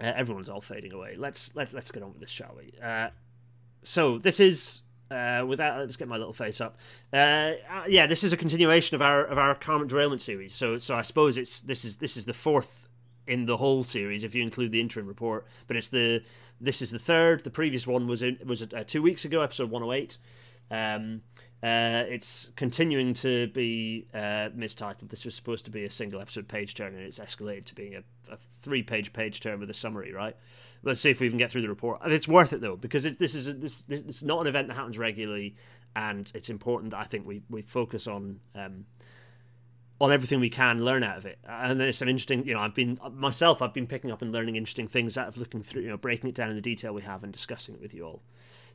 uh, 0.00 0.12
everyone's 0.14 0.50
all 0.50 0.60
fading 0.60 0.92
away. 0.92 1.14
Let's 1.16 1.54
let, 1.54 1.72
let's 1.72 1.90
get 1.90 2.02
on 2.02 2.10
with 2.10 2.20
this, 2.20 2.30
shall 2.30 2.54
we? 2.56 2.74
Uh, 2.82 3.08
so 3.82 4.18
this 4.18 4.38
is 4.38 4.82
uh, 5.14 5.46
without 5.46 5.78
let's 5.78 5.96
get 5.96 6.08
my 6.08 6.16
little 6.16 6.32
face 6.32 6.60
up. 6.60 6.76
Uh, 7.12 7.16
uh, 7.16 7.84
yeah, 7.88 8.06
this 8.06 8.24
is 8.24 8.32
a 8.32 8.36
continuation 8.36 8.94
of 8.94 9.02
our 9.02 9.24
of 9.24 9.38
our 9.38 9.54
Carmont 9.54 9.88
derailment 9.88 10.20
series. 10.20 10.54
So 10.54 10.78
so 10.78 10.94
I 10.94 11.02
suppose 11.02 11.38
it's 11.38 11.62
this 11.62 11.84
is 11.84 11.96
this 11.98 12.16
is 12.16 12.24
the 12.24 12.34
fourth 12.34 12.88
in 13.26 13.46
the 13.46 13.56
whole 13.56 13.84
series 13.84 14.24
if 14.24 14.34
you 14.34 14.42
include 14.42 14.72
the 14.72 14.80
interim 14.80 15.06
report. 15.06 15.46
But 15.66 15.76
it's 15.76 15.88
the 15.88 16.22
this 16.60 16.82
is 16.82 16.90
the 16.90 16.98
third. 16.98 17.44
The 17.44 17.50
previous 17.50 17.86
one 17.86 18.06
was 18.06 18.22
in, 18.22 18.38
was 18.44 18.62
uh, 18.62 18.84
two 18.86 19.02
weeks 19.02 19.24
ago, 19.24 19.40
episode 19.40 19.70
one 19.70 19.82
hundred 19.82 19.92
oh 19.92 19.96
eight. 19.96 20.18
Um, 20.70 21.22
uh, 21.64 22.04
it's 22.10 22.50
continuing 22.56 23.14
to 23.14 23.46
be 23.48 24.06
uh, 24.12 24.50
mistitled. 24.54 25.08
This 25.08 25.24
was 25.24 25.34
supposed 25.34 25.64
to 25.64 25.70
be 25.70 25.86
a 25.86 25.90
single 25.90 26.20
episode 26.20 26.46
page 26.46 26.74
turn, 26.74 26.94
and 26.94 27.02
it's 27.02 27.18
escalated 27.18 27.64
to 27.66 27.74
being 27.74 27.94
a, 27.94 28.02
a 28.30 28.36
three 28.36 28.82
page 28.82 29.14
page 29.14 29.40
turn 29.40 29.60
with 29.60 29.70
a 29.70 29.74
summary, 29.74 30.12
right? 30.12 30.36
Let's 30.82 31.00
see 31.00 31.08
if 31.08 31.20
we 31.20 31.28
can 31.30 31.38
get 31.38 31.50
through 31.50 31.62
the 31.62 31.70
report. 31.70 32.02
It's 32.04 32.28
worth 32.28 32.52
it 32.52 32.60
though, 32.60 32.76
because 32.76 33.06
it, 33.06 33.18
this 33.18 33.34
is 33.34 33.48
a, 33.48 33.54
this, 33.54 33.80
this 33.80 34.02
it's 34.02 34.22
not 34.22 34.42
an 34.42 34.46
event 34.46 34.68
that 34.68 34.74
happens 34.74 34.98
regularly, 34.98 35.56
and 35.96 36.30
it's 36.34 36.50
important 36.50 36.90
that 36.90 36.98
I 36.98 37.04
think 37.04 37.26
we 37.26 37.40
we 37.48 37.62
focus 37.62 38.06
on. 38.06 38.40
Um, 38.54 38.84
on 40.00 40.10
everything 40.10 40.40
we 40.40 40.50
can 40.50 40.84
learn 40.84 41.04
out 41.04 41.16
of 41.16 41.24
it 41.24 41.38
and 41.48 41.80
it's 41.80 42.02
an 42.02 42.08
interesting 42.08 42.44
you 42.44 42.52
know 42.52 42.58
i've 42.58 42.74
been 42.74 42.98
myself 43.12 43.62
i've 43.62 43.72
been 43.72 43.86
picking 43.86 44.10
up 44.10 44.22
and 44.22 44.32
learning 44.32 44.56
interesting 44.56 44.88
things 44.88 45.16
out 45.16 45.28
of 45.28 45.36
looking 45.36 45.62
through 45.62 45.82
you 45.82 45.88
know 45.88 45.96
breaking 45.96 46.28
it 46.28 46.34
down 46.34 46.50
in 46.50 46.56
the 46.56 46.60
detail 46.60 46.92
we 46.92 47.00
have 47.00 47.22
and 47.22 47.32
discussing 47.32 47.76
it 47.76 47.80
with 47.80 47.94
you 47.94 48.04
all 48.04 48.20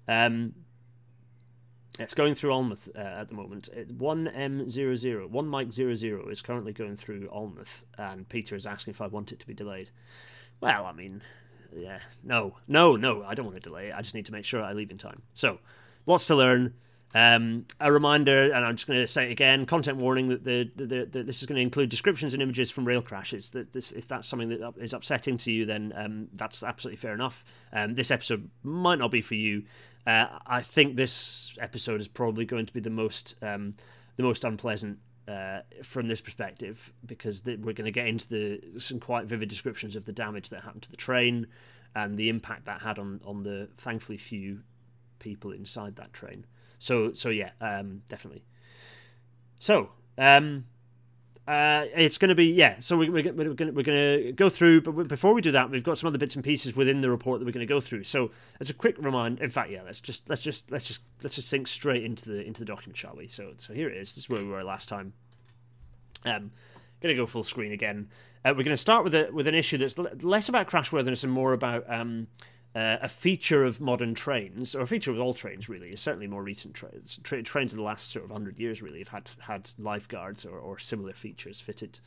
um, 0.08 0.54
it's 1.97 2.13
going 2.13 2.36
through 2.36 2.52
Alnmouth 2.52 2.89
uh, 2.95 2.99
at 2.99 3.30
the 3.30 3.36
moment. 3.36 3.69
It, 3.69 3.97
1M00, 3.97 5.30
1 5.30 5.47
Mike 5.47 5.73
00 5.73 6.30
is 6.30 6.41
currently 6.41 6.73
going 6.73 6.95
through 6.95 7.28
Alnmouth, 7.30 7.84
and 7.97 8.28
Peter 8.30 8.56
is 8.56 8.65
asking 8.65 8.91
if 8.91 9.02
I 9.02 9.08
want 9.08 9.32
it 9.32 9.39
to 9.39 9.47
be 9.47 9.54
delayed. 9.54 9.89
Well, 10.62 10.86
I 10.86 10.91
mean, 10.91 11.23
yeah, 11.75 11.99
no, 12.23 12.58
no, 12.67 12.95
no, 12.95 13.23
I 13.23 13.34
don't 13.34 13.45
want 13.45 13.56
to 13.56 13.62
delay 13.62 13.88
it. 13.88 13.95
I 13.95 14.02
just 14.02 14.13
need 14.13 14.25
to 14.28 14.32
make 14.32 14.45
sure 14.45 14.62
I 14.62 14.73
leave 14.73 14.91
in 14.91 14.97
time. 14.97 15.21
So, 15.34 15.60
lots 16.06 16.28
to 16.28 16.36
learn. 16.36 16.73
Um, 17.15 17.65
a 17.80 17.91
reminder, 17.91 18.52
and 18.52 18.63
I'm 18.63 18.75
just 18.75 18.88
going 18.88 18.99
to 18.99 19.08
say 19.08 19.30
it 19.30 19.32
again: 19.32 19.65
content 19.65 19.97
warning 19.97 20.30
that 20.30 20.43
the, 20.43 20.69
the, 20.75 20.86
the, 20.86 21.06
the, 21.06 21.23
this 21.23 21.41
is 21.41 21.47
going 21.47 21.56
to 21.56 21.62
include 21.62 21.89
descriptions 21.89 22.34
and 22.34 22.43
images 22.43 22.69
from 22.69 22.86
rail 22.86 23.02
crashes. 23.02 23.49
That 23.52 23.73
this, 23.73 23.91
if 23.91 24.08
that's 24.08 24.28
something 24.28 24.49
that 24.49 24.73
is 24.78 24.93
upsetting 24.93 25.38
to 25.38 25.52
you, 25.52 25.65
then 25.65 25.91
um, 25.95 26.28
that's 26.34 26.62
absolutely 26.62 26.97
fair 26.97 27.13
enough. 27.13 27.43
Um, 27.73 27.95
this 27.95 28.12
episode 28.12 28.49
might 28.62 28.99
not 28.99 29.10
be 29.10 29.21
for 29.21 29.36
you. 29.36 29.63
Uh, 30.07 30.39
I 30.45 30.62
think 30.62 30.95
this 30.95 31.57
episode 31.59 32.01
is 32.01 32.07
probably 32.07 32.45
going 32.45 32.65
to 32.65 32.73
be 32.73 32.79
the 32.79 32.89
most 32.89 33.35
um, 33.41 33.75
the 34.15 34.23
most 34.23 34.43
unpleasant 34.43 34.99
uh, 35.27 35.62
from 35.83 36.07
this 36.07 36.21
perspective 36.21 36.91
because 37.05 37.41
the, 37.41 37.55
we're 37.57 37.73
going 37.73 37.85
to 37.85 37.91
get 37.91 38.07
into 38.07 38.27
the 38.27 38.79
some 38.79 38.99
quite 38.99 39.25
vivid 39.25 39.49
descriptions 39.49 39.95
of 39.95 40.05
the 40.05 40.12
damage 40.12 40.49
that 40.49 40.63
happened 40.63 40.83
to 40.83 40.91
the 40.91 40.97
train 40.97 41.47
and 41.95 42.17
the 42.17 42.29
impact 42.29 42.65
that 42.65 42.81
had 42.81 42.97
on 42.97 43.21
on 43.25 43.43
the 43.43 43.69
thankfully 43.77 44.17
few 44.17 44.62
people 45.19 45.51
inside 45.51 45.95
that 45.97 46.13
train. 46.13 46.45
So 46.79 47.13
so 47.13 47.29
yeah, 47.29 47.51
um, 47.62 48.01
definitely. 48.09 48.43
So 49.59 49.91
um, 50.17 50.65
uh, 51.49 51.88
it's 51.95 52.19
going 52.19 52.29
to 52.29 52.35
be 52.35 52.45
yeah. 52.45 52.75
So 52.77 52.95
we, 52.95 53.09
we're, 53.09 53.33
we're 53.33 53.53
going 53.55 53.73
to 53.73 54.33
go 54.33 54.49
through, 54.49 54.81
but 54.81 55.07
before 55.07 55.33
we 55.33 55.41
do 55.41 55.49
that, 55.51 55.71
we've 55.71 55.83
got 55.83 55.97
some 55.97 56.07
other 56.07 56.19
bits 56.19 56.35
and 56.35 56.43
pieces 56.43 56.75
within 56.75 57.01
the 57.01 57.09
report 57.09 57.39
that 57.39 57.45
we're 57.45 57.51
going 57.51 57.65
to 57.65 57.73
go 57.73 57.79
through. 57.79 58.03
So 58.03 58.29
as 58.59 58.69
a 58.69 58.73
quick 58.75 58.97
reminder, 58.99 59.43
in 59.43 59.49
fact, 59.49 59.71
yeah, 59.71 59.81
let's 59.83 59.99
just 59.99 60.29
let's 60.29 60.43
just 60.43 60.69
let's 60.69 60.85
just 60.85 61.01
let's 61.23 61.38
just 61.38 61.49
sink 61.49 61.67
straight 61.67 62.03
into 62.03 62.29
the 62.29 62.45
into 62.45 62.59
the 62.59 62.65
document, 62.65 62.97
shall 62.97 63.15
we? 63.15 63.27
So 63.27 63.53
so 63.57 63.73
here 63.73 63.89
it 63.89 63.97
is. 63.97 64.13
This 64.13 64.25
is 64.25 64.29
where 64.29 64.43
we 64.43 64.47
were 64.47 64.63
last 64.63 64.89
time. 64.89 65.13
Um, 66.23 66.51
going 67.01 67.15
to 67.15 67.19
go 67.19 67.25
full 67.25 67.43
screen 67.43 67.71
again. 67.71 68.09
Uh, 68.45 68.49
we're 68.49 68.63
going 68.63 68.65
to 68.65 68.77
start 68.77 69.03
with 69.03 69.15
a 69.15 69.31
with 69.33 69.47
an 69.47 69.55
issue 69.55 69.79
that's 69.79 69.97
less 70.21 70.49
about 70.49 70.69
crashworthiness 70.69 71.23
and 71.23 71.33
more 71.33 71.53
about 71.53 71.83
um, 71.91 72.27
uh, 72.75 72.97
a 73.01 73.10
feature 73.10 73.65
of 73.65 73.82
modern 73.82 74.13
trains, 74.13 74.75
or 74.75 74.82
a 74.82 74.88
feature 74.88 75.12
of 75.12 75.19
all 75.19 75.34
trains, 75.34 75.67
really, 75.67 75.95
certainly 75.95 76.27
more 76.27 76.43
recent 76.43 76.75
trains. 76.75 77.19
Tra- 77.23 77.41
trains 77.41 77.73
of 77.73 77.77
the 77.77 77.84
last 77.84 78.12
sort 78.12 78.25
of 78.25 78.32
hundred 78.32 78.60
years 78.60 78.82
really 78.82 78.99
have 78.99 79.10
had 79.10 79.29
had 79.39 79.71
lifeguards 79.79 80.45
or, 80.45 80.60
or 80.60 80.77
similar 80.77 81.13
features 81.13 81.60
fitted. 81.60 81.99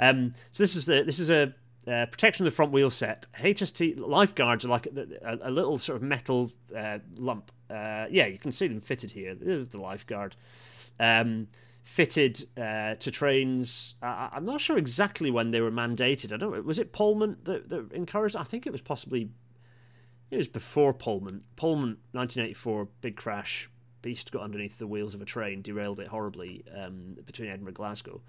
Um, 0.00 0.34
so 0.52 0.62
this 0.62 0.74
is 0.74 0.86
the 0.86 1.02
this 1.02 1.18
is 1.18 1.28
a 1.28 1.54
uh, 1.86 2.06
protection 2.06 2.46
of 2.46 2.52
the 2.52 2.56
front 2.56 2.72
wheel 2.72 2.90
set. 2.90 3.26
HST 3.38 3.98
lifeguards 3.98 4.64
are 4.64 4.68
like 4.68 4.86
a, 4.86 5.06
a, 5.22 5.48
a 5.48 5.50
little 5.50 5.78
sort 5.78 5.96
of 5.96 6.02
metal 6.02 6.50
uh, 6.74 6.98
lump. 7.16 7.52
Uh, 7.70 8.06
yeah, 8.10 8.26
you 8.26 8.38
can 8.38 8.52
see 8.52 8.66
them 8.66 8.80
fitted 8.80 9.12
here. 9.12 9.34
This 9.34 9.48
is 9.48 9.68
the 9.68 9.80
lifeguard. 9.80 10.34
Um, 10.98 11.48
fitted 11.82 12.48
uh, 12.56 12.96
to 12.96 13.10
trains. 13.12 13.94
I, 14.02 14.30
am 14.34 14.44
not 14.44 14.60
sure 14.60 14.76
exactly 14.76 15.30
when 15.30 15.52
they 15.52 15.60
were 15.60 15.70
mandated. 15.70 16.32
I 16.32 16.36
don't. 16.38 16.64
Was 16.64 16.80
it 16.80 16.92
Polmont 16.92 17.44
that, 17.44 17.68
that 17.68 17.92
encouraged? 17.92 18.34
I 18.34 18.42
think 18.42 18.66
it 18.66 18.72
was 18.72 18.82
possibly 18.82 19.30
it 20.30 20.36
was 20.36 20.48
before 20.48 20.92
Polmont. 20.92 21.42
Polmont, 21.56 21.98
1984, 22.12 22.88
big 23.00 23.16
crash. 23.16 23.70
Beast 24.02 24.30
got 24.30 24.42
underneath 24.42 24.78
the 24.78 24.86
wheels 24.86 25.14
of 25.14 25.22
a 25.22 25.24
train, 25.24 25.62
derailed 25.62 26.00
it 26.00 26.08
horribly 26.08 26.64
um, 26.76 27.16
between 27.24 27.48
Edinburgh 27.48 27.70
and 27.70 27.76
Glasgow. 27.76 28.20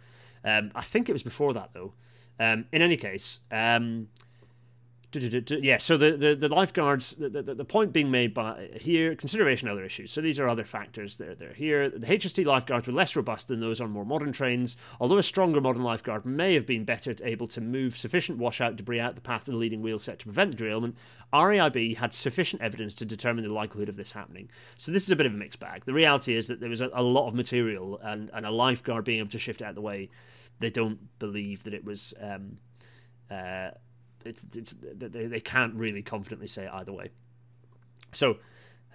Um, 0.43 0.71
I 0.73 0.83
think 0.83 1.10
it 1.10 1.13
was 1.13 1.23
before 1.23 1.53
that, 1.53 1.71
though. 1.73 1.93
Um, 2.39 2.65
in 2.71 2.81
any 2.81 2.97
case, 2.97 3.39
um, 3.51 4.10
yeah, 5.13 5.78
so 5.78 5.96
the, 5.96 6.17
the, 6.17 6.36
the 6.36 6.50
lifeguards, 6.50 7.15
the, 7.15 7.30
the, 7.30 7.56
the, 7.56 7.65
point 7.65 7.93
being 7.93 8.12
made 8.12 8.34
by 8.34 8.70
here, 8.76 9.15
consideration 9.15 9.70
other 9.70 9.86
issues. 9.86 10.12
So 10.12 10.20
these 10.20 10.38
are 10.38 10.50
other 10.50 10.65
factors 10.65 11.15
that 11.17 11.30
are 11.30 11.36
there. 11.36 11.54
Here, 11.54 11.89
the 11.89 12.06
HST 12.06 12.46
lifeguards 12.46 12.88
were 12.88 12.93
less 12.93 13.15
robust 13.15 13.48
than 13.48 13.62
those 13.62 13.80
on 13.80 13.89
more 13.89 14.06
modern 14.06 14.34
trains. 14.34 14.76
Although 15.00 15.17
a 15.17 15.24
stronger 15.24 15.62
modern 15.62 15.84
lifeguard 15.84 16.26
may 16.26 16.56
have 16.56 16.65
been 16.65 16.84
better 16.84 17.15
able 17.24 17.48
to 17.48 17.62
move 17.62 17.96
sufficient 17.96 18.38
washout 18.38 18.76
debris 18.76 19.00
out 19.00 19.15
the 19.15 19.22
path 19.22 19.48
of 19.48 19.54
the 19.54 19.58
leading 19.58 19.82
wheel 19.82 19.98
set 19.98 20.20
to 20.20 20.26
prevent 20.26 20.52
the 20.52 20.58
derailment, 20.58 20.98
RAIB 21.32 21.98
had 21.98 22.13
sufficient 22.13 22.62
evidence 22.62 22.93
to 22.96 23.06
determine 23.06 23.46
the 23.46 23.54
likelihood 23.54 23.89
of 23.89 23.96
this 23.96 24.12
happening. 24.12 24.50
So 24.76 24.91
this 24.91 25.04
is 25.04 25.12
a 25.12 25.15
bit 25.15 25.26
of 25.26 25.34
a 25.34 25.38
mixed 25.38 25.62
bag. 25.62 25.86
The 25.86 25.93
reality 25.93 26.36
is 26.36 26.48
that 26.48 26.60
there 26.60 26.70
was 26.70 26.82
a, 26.82 26.89
a 26.93 27.02
lot 27.02 27.30
of 27.30 27.34
material 27.34 27.98
and, 28.04 28.30
and 28.34 28.46
a 28.46 28.52
lifeguard 28.52 29.06
being 29.06 29.20
able 29.20 29.30
to 29.30 29.39
shift 29.39 29.62
out 29.62 29.70
of 29.70 29.76
the 29.76 29.82
way. 29.82 30.10
They 30.60 30.70
don't 30.70 31.17
believe 31.17 31.63
that 31.63 31.74
it 31.74 31.86
was. 31.86 32.13
Um, 32.20 32.58
uh, 33.30 33.72
it's, 34.27 34.45
it's 34.55 34.75
they, 34.81 35.25
they 35.25 35.39
can't 35.39 35.73
really 35.75 36.01
confidently 36.01 36.47
say 36.47 36.65
it 36.65 36.71
either 36.73 36.93
way. 36.93 37.09
So, 38.13 38.37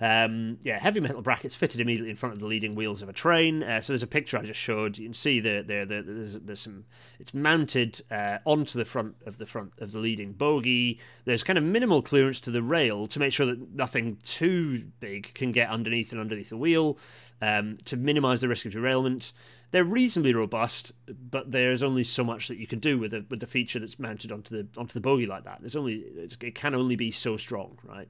um, 0.02 0.58
yeah, 0.62 0.80
heavy 0.80 0.98
metal 0.98 1.22
brackets 1.22 1.54
fitted 1.54 1.80
immediately 1.80 2.10
in 2.10 2.16
front 2.16 2.32
of 2.32 2.40
the 2.40 2.46
leading 2.46 2.74
wheels 2.74 3.02
of 3.02 3.08
a 3.08 3.12
train. 3.12 3.62
Uh, 3.62 3.80
so 3.80 3.92
there's 3.92 4.02
a 4.02 4.08
picture 4.08 4.36
I 4.36 4.42
just 4.42 4.58
showed. 4.58 4.98
You 4.98 5.06
can 5.06 5.14
see 5.14 5.38
there, 5.38 5.62
there, 5.62 5.86
there 5.86 6.02
there's, 6.02 6.34
there's 6.40 6.60
some. 6.60 6.86
It's 7.20 7.32
mounted 7.32 8.00
uh, 8.10 8.38
onto 8.44 8.80
the 8.80 8.84
front 8.84 9.14
of 9.26 9.38
the 9.38 9.46
front 9.46 9.74
of 9.78 9.92
the 9.92 10.00
leading 10.00 10.32
bogie. 10.32 10.98
There's 11.24 11.44
kind 11.44 11.56
of 11.56 11.62
minimal 11.62 12.02
clearance 12.02 12.40
to 12.40 12.50
the 12.50 12.64
rail 12.64 13.06
to 13.06 13.20
make 13.20 13.32
sure 13.32 13.46
that 13.46 13.74
nothing 13.76 14.18
too 14.24 14.86
big 14.98 15.34
can 15.34 15.52
get 15.52 15.70
underneath 15.70 16.10
and 16.10 16.20
underneath 16.20 16.48
the 16.48 16.56
wheel 16.56 16.98
um, 17.40 17.78
to 17.84 17.96
minimise 17.96 18.40
the 18.40 18.48
risk 18.48 18.66
of 18.66 18.72
derailment. 18.72 19.32
They're 19.70 19.84
reasonably 19.84 20.34
robust, 20.34 20.90
but 21.06 21.52
there's 21.52 21.84
only 21.84 22.02
so 22.02 22.24
much 22.24 22.48
that 22.48 22.58
you 22.58 22.66
can 22.66 22.80
do 22.80 22.98
with 22.98 23.14
a 23.14 23.24
with 23.30 23.38
the 23.38 23.46
feature 23.46 23.78
that's 23.78 24.00
mounted 24.00 24.32
onto 24.32 24.64
the 24.64 24.80
onto 24.80 24.94
the 24.94 25.00
bogie 25.00 25.26
like 25.26 25.44
that. 25.44 25.58
There's 25.60 25.76
only 25.76 26.02
it 26.40 26.56
can 26.56 26.74
only 26.74 26.96
be 26.96 27.12
so 27.12 27.36
strong, 27.36 27.78
right? 27.84 28.08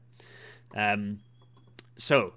Um, 0.75 1.19
so 1.97 2.35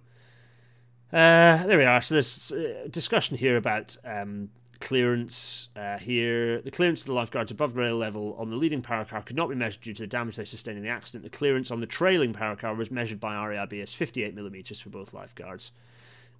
uh, 1.13 1.65
there 1.65 1.77
we 1.77 1.85
are. 1.85 2.01
So 2.01 2.15
there's 2.15 2.51
uh, 2.51 2.87
discussion 2.89 3.37
here 3.37 3.57
about 3.57 3.95
um, 4.03 4.49
clearance 4.79 5.69
uh, 5.75 5.97
here. 5.97 6.61
The 6.61 6.71
clearance 6.71 7.01
of 7.01 7.07
the 7.07 7.13
lifeguards 7.13 7.51
above 7.51 7.77
rail 7.77 7.95
level 7.95 8.35
on 8.37 8.49
the 8.49 8.55
leading 8.55 8.81
power 8.81 9.05
car 9.05 9.21
could 9.21 9.35
not 9.35 9.49
be 9.49 9.55
measured 9.55 9.81
due 9.81 9.93
to 9.93 10.03
the 10.03 10.07
damage 10.07 10.35
they 10.35 10.45
sustained 10.45 10.77
in 10.77 10.83
the 10.83 10.89
accident. 10.89 11.23
The 11.23 11.35
clearance 11.35 11.71
on 11.71 11.79
the 11.79 11.87
trailing 11.87 12.33
power 12.33 12.55
car 12.55 12.75
was 12.75 12.91
measured 12.91 13.19
by 13.19 13.35
RAIB 13.35 13.81
as 13.81 13.93
58 13.93 14.35
millimeters 14.35 14.81
for 14.81 14.89
both 14.89 15.13
lifeguards. 15.13 15.71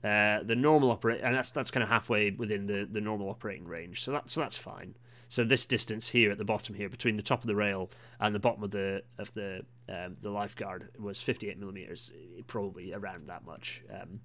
Uh, 0.03 0.43
the 0.43 0.55
normal 0.55 0.91
operate, 0.91 1.21
and 1.23 1.33
that's 1.33 1.51
that's 1.51 1.71
kind 1.71 1.83
of 1.83 1.89
halfway 1.89 2.31
within 2.31 2.65
the, 2.65 2.87
the 2.89 3.01
normal 3.01 3.29
operating 3.29 3.65
range. 3.65 4.03
So 4.03 4.11
that's 4.11 4.33
so 4.33 4.41
that's 4.41 4.57
fine. 4.57 4.95
So 5.35 5.43
this 5.43 5.65
distance 5.65 6.07
here 6.07 6.31
at 6.31 6.37
the 6.37 6.45
bottom 6.45 6.75
here 6.75 6.87
between 6.87 7.17
the 7.17 7.21
top 7.21 7.41
of 7.41 7.47
the 7.47 7.57
rail 7.57 7.89
and 8.21 8.33
the 8.33 8.39
bottom 8.39 8.63
of 8.63 8.71
the 8.71 9.03
of 9.17 9.33
the 9.33 9.65
um, 9.89 10.15
the 10.21 10.29
lifeguard 10.29 10.87
was 10.97 11.19
58 11.19 11.59
millimeters, 11.59 12.13
probably 12.47 12.93
around 12.93 13.27
that 13.27 13.45
much. 13.45 13.83
Um, 13.91 14.21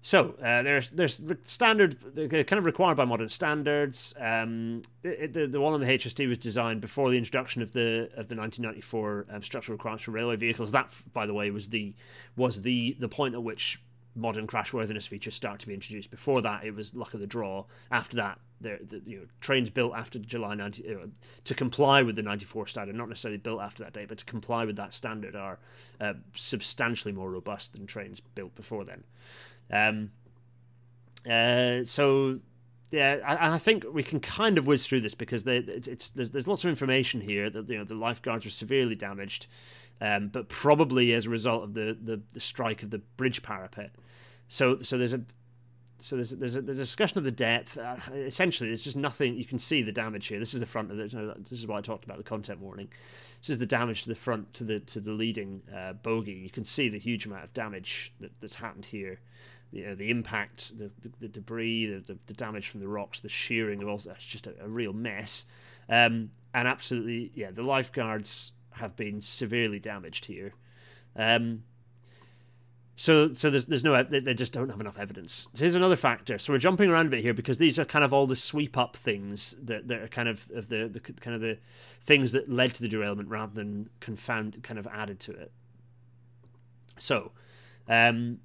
so 0.00 0.36
uh, 0.40 0.62
there's 0.62 0.90
there's 0.90 1.20
standard 1.42 1.96
kind 2.14 2.52
of 2.52 2.64
required 2.64 2.98
by 2.98 3.04
modern 3.04 3.30
standards. 3.30 4.14
Um, 4.16 4.82
it, 5.02 5.32
the 5.32 5.48
the 5.48 5.60
one 5.60 5.74
on 5.74 5.80
the 5.80 5.86
HST 5.86 6.28
was 6.28 6.38
designed 6.38 6.80
before 6.80 7.10
the 7.10 7.18
introduction 7.18 7.60
of 7.60 7.72
the 7.72 8.04
of 8.16 8.28
the 8.28 8.36
1994 8.36 9.26
um, 9.28 9.42
structural 9.42 9.76
requirements 9.76 10.04
for 10.04 10.12
railway 10.12 10.36
vehicles. 10.36 10.70
That, 10.70 10.88
by 11.12 11.26
the 11.26 11.34
way, 11.34 11.50
was 11.50 11.70
the 11.70 11.96
was 12.36 12.60
the 12.60 12.96
the 13.00 13.08
point 13.08 13.34
at 13.34 13.42
which 13.42 13.82
modern 14.14 14.46
crashworthiness 14.46 15.08
features 15.08 15.34
start 15.34 15.58
to 15.60 15.66
be 15.66 15.74
introduced. 15.74 16.10
Before 16.10 16.42
that, 16.42 16.64
it 16.64 16.76
was 16.76 16.94
luck 16.94 17.14
of 17.14 17.20
the 17.20 17.26
draw. 17.26 17.64
After 17.90 18.16
that, 18.16 18.38
the, 18.62 18.78
the 18.82 19.02
you 19.04 19.18
know, 19.18 19.24
trains 19.40 19.70
built 19.70 19.94
after 19.94 20.18
July 20.18 20.54
90 20.54 20.88
uh, 20.88 20.98
to 21.44 21.54
comply 21.54 22.02
with 22.02 22.16
the 22.16 22.22
94 22.22 22.66
standard, 22.66 22.96
not 22.96 23.08
necessarily 23.08 23.38
built 23.38 23.60
after 23.60 23.82
that 23.84 23.92
date, 23.92 24.08
but 24.08 24.18
to 24.18 24.24
comply 24.24 24.64
with 24.64 24.76
that 24.76 24.94
standard, 24.94 25.36
are 25.36 25.58
uh, 26.00 26.14
substantially 26.34 27.12
more 27.12 27.30
robust 27.30 27.74
than 27.74 27.86
trains 27.86 28.20
built 28.20 28.54
before 28.54 28.84
then. 28.84 29.04
Um, 29.70 30.10
uh, 31.30 31.84
so 31.84 32.40
yeah, 32.90 33.18
I, 33.26 33.54
I, 33.54 33.58
think 33.58 33.84
we 33.90 34.02
can 34.02 34.20
kind 34.20 34.58
of 34.58 34.66
whiz 34.66 34.86
through 34.86 35.00
this 35.00 35.14
because 35.14 35.44
they, 35.44 35.58
it's, 35.58 35.88
it's 35.88 36.10
there's, 36.10 36.30
there's 36.30 36.48
lots 36.48 36.64
of 36.64 36.68
information 36.68 37.22
here 37.22 37.48
that 37.48 37.68
you 37.68 37.78
know 37.78 37.84
the 37.84 37.94
lifeguards 37.94 38.44
were 38.44 38.50
severely 38.50 38.96
damaged 38.96 39.46
um, 40.02 40.28
but 40.28 40.48
probably 40.48 41.12
as 41.12 41.26
a 41.26 41.30
result 41.30 41.62
of 41.62 41.74
the, 41.74 41.96
the, 42.02 42.20
the, 42.32 42.40
strike 42.40 42.82
of 42.82 42.90
the 42.90 42.98
bridge 42.98 43.40
parapet. 43.42 43.92
So 44.48 44.80
so 44.80 44.98
there's 44.98 45.12
a 45.12 45.22
so 46.02 46.16
there's 46.16 46.30
there's 46.30 46.56
a, 46.56 46.62
there's 46.62 46.78
a 46.78 46.82
discussion 46.82 47.18
of 47.18 47.24
the 47.24 47.30
depth. 47.30 47.78
Uh, 47.78 47.96
essentially, 48.12 48.68
there's 48.68 48.84
just 48.84 48.96
nothing 48.96 49.36
you 49.36 49.44
can 49.44 49.58
see 49.58 49.82
the 49.82 49.92
damage 49.92 50.26
here. 50.26 50.38
This 50.38 50.54
is 50.54 50.60
the 50.60 50.66
front 50.66 50.90
of 50.90 50.96
the. 50.96 51.34
This 51.38 51.52
is 51.52 51.66
why 51.66 51.78
I 51.78 51.80
talked 51.80 52.04
about 52.04 52.18
the 52.18 52.24
content 52.24 52.60
warning. 52.60 52.88
This 53.40 53.50
is 53.50 53.58
the 53.58 53.66
damage 53.66 54.02
to 54.02 54.08
the 54.08 54.14
front 54.14 54.52
to 54.54 54.64
the 54.64 54.80
to 54.80 55.00
the 55.00 55.12
leading 55.12 55.62
uh, 55.74 55.92
bogie. 55.94 56.32
You 56.32 56.50
can 56.50 56.64
see 56.64 56.88
the 56.88 56.98
huge 56.98 57.26
amount 57.26 57.44
of 57.44 57.54
damage 57.54 58.12
that, 58.20 58.32
that's 58.40 58.56
happened 58.56 58.86
here. 58.86 59.20
You 59.70 59.86
know, 59.86 59.94
the 59.94 60.10
impact, 60.10 60.78
the, 60.78 60.90
the, 61.00 61.10
the 61.20 61.28
debris, 61.28 61.86
the, 61.86 62.00
the, 62.00 62.18
the, 62.26 62.34
damage 62.34 62.68
from 62.68 62.80
the 62.80 62.88
rocks, 62.88 63.20
the 63.20 63.30
shearing, 63.30 63.82
all 63.82 63.96
that's 63.96 64.24
just 64.24 64.46
a, 64.46 64.54
a 64.62 64.68
real 64.68 64.92
mess. 64.92 65.46
Um, 65.88 66.30
and 66.52 66.68
absolutely, 66.68 67.32
yeah, 67.34 67.50
the 67.50 67.62
lifeguards 67.62 68.52
have 68.72 68.96
been 68.96 69.22
severely 69.22 69.78
damaged 69.78 70.26
here. 70.26 70.52
Um, 71.16 71.62
so, 72.94 73.32
so 73.32 73.48
there's 73.48 73.64
there's 73.66 73.84
no 73.84 74.02
they 74.02 74.34
just 74.34 74.52
don't 74.52 74.68
have 74.68 74.80
enough 74.80 74.98
evidence. 74.98 75.48
So 75.54 75.64
here's 75.64 75.74
another 75.74 75.96
factor. 75.96 76.38
So 76.38 76.52
we're 76.52 76.58
jumping 76.58 76.90
around 76.90 77.06
a 77.06 77.10
bit 77.10 77.22
here 77.22 77.34
because 77.34 77.58
these 77.58 77.78
are 77.78 77.84
kind 77.84 78.04
of 78.04 78.12
all 78.12 78.26
the 78.26 78.36
sweep 78.36 78.76
up 78.76 78.96
things 78.96 79.56
that, 79.62 79.88
that 79.88 80.02
are 80.02 80.08
kind 80.08 80.28
of 80.28 80.50
of 80.54 80.68
the, 80.68 80.88
the 80.88 81.00
kind 81.00 81.34
of 81.34 81.40
the 81.40 81.58
things 82.02 82.32
that 82.32 82.50
led 82.50 82.74
to 82.74 82.82
the 82.82 82.88
derailment 82.88 83.28
rather 83.28 83.52
than 83.52 83.88
confound 84.00 84.62
kind 84.62 84.78
of 84.78 84.86
added 84.88 85.20
to 85.20 85.32
it. 85.32 85.52
So, 86.98 87.32
um, 87.88 88.40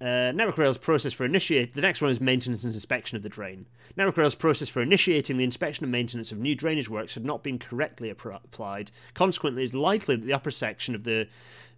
uh, 0.00 0.32
Network 0.32 0.58
Rail's 0.58 0.78
process 0.78 1.12
for 1.12 1.24
initiate 1.24 1.74
the 1.74 1.80
next 1.80 2.00
one 2.00 2.10
is 2.10 2.20
maintenance 2.20 2.62
and 2.62 2.72
inspection 2.72 3.16
of 3.16 3.22
the 3.22 3.28
drain. 3.28 3.66
Network 3.96 4.16
Rail's 4.16 4.34
process 4.34 4.68
for 4.68 4.80
initiating 4.80 5.38
the 5.38 5.44
inspection 5.44 5.84
and 5.84 5.92
maintenance 5.92 6.30
of 6.30 6.38
new 6.38 6.54
drainage 6.54 6.88
works 6.88 7.14
had 7.14 7.24
not 7.24 7.42
been 7.42 7.58
correctly 7.58 8.10
applied. 8.10 8.90
Consequently, 9.14 9.64
it's 9.64 9.74
likely 9.74 10.16
that 10.16 10.24
the 10.24 10.32
upper 10.32 10.50
section 10.50 10.94
of 10.94 11.04
the 11.04 11.26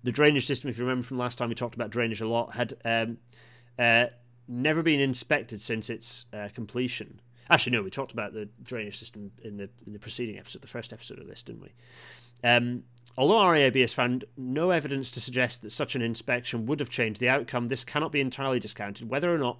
the 0.06 0.12
drainage 0.12 0.46
system, 0.46 0.70
if 0.70 0.78
you 0.78 0.84
remember 0.84 1.04
from 1.04 1.18
last 1.18 1.36
time 1.36 1.48
we 1.48 1.54
talked 1.54 1.74
about 1.74 1.90
drainage 1.90 2.20
a 2.20 2.28
lot, 2.28 2.54
had 2.54 2.74
um, 2.84 3.18
uh, 3.78 4.06
never 4.46 4.82
been 4.82 5.00
inspected 5.00 5.60
since 5.60 5.90
its 5.90 6.26
uh, 6.32 6.48
completion. 6.54 7.20
Actually, 7.50 7.72
no, 7.72 7.82
we 7.82 7.90
talked 7.90 8.12
about 8.12 8.32
the 8.32 8.48
drainage 8.62 8.98
system 8.98 9.32
in 9.42 9.56
the 9.56 9.68
in 9.86 9.92
the 9.92 9.98
preceding 9.98 10.38
episode, 10.38 10.62
the 10.62 10.68
first 10.68 10.92
episode 10.92 11.18
of 11.18 11.26
this, 11.26 11.42
didn't 11.42 11.62
we? 11.62 11.72
Um, 12.42 12.84
Although 13.18 13.36
RAIB 13.36 13.80
has 13.80 13.94
found 13.94 14.26
no 14.36 14.70
evidence 14.70 15.10
to 15.12 15.20
suggest 15.20 15.62
that 15.62 15.72
such 15.72 15.94
an 15.94 16.02
inspection 16.02 16.66
would 16.66 16.80
have 16.80 16.90
changed 16.90 17.18
the 17.18 17.30
outcome, 17.30 17.68
this 17.68 17.82
cannot 17.82 18.12
be 18.12 18.20
entirely 18.20 18.60
discounted. 18.60 19.08
Whether 19.08 19.34
or 19.34 19.38
not 19.38 19.58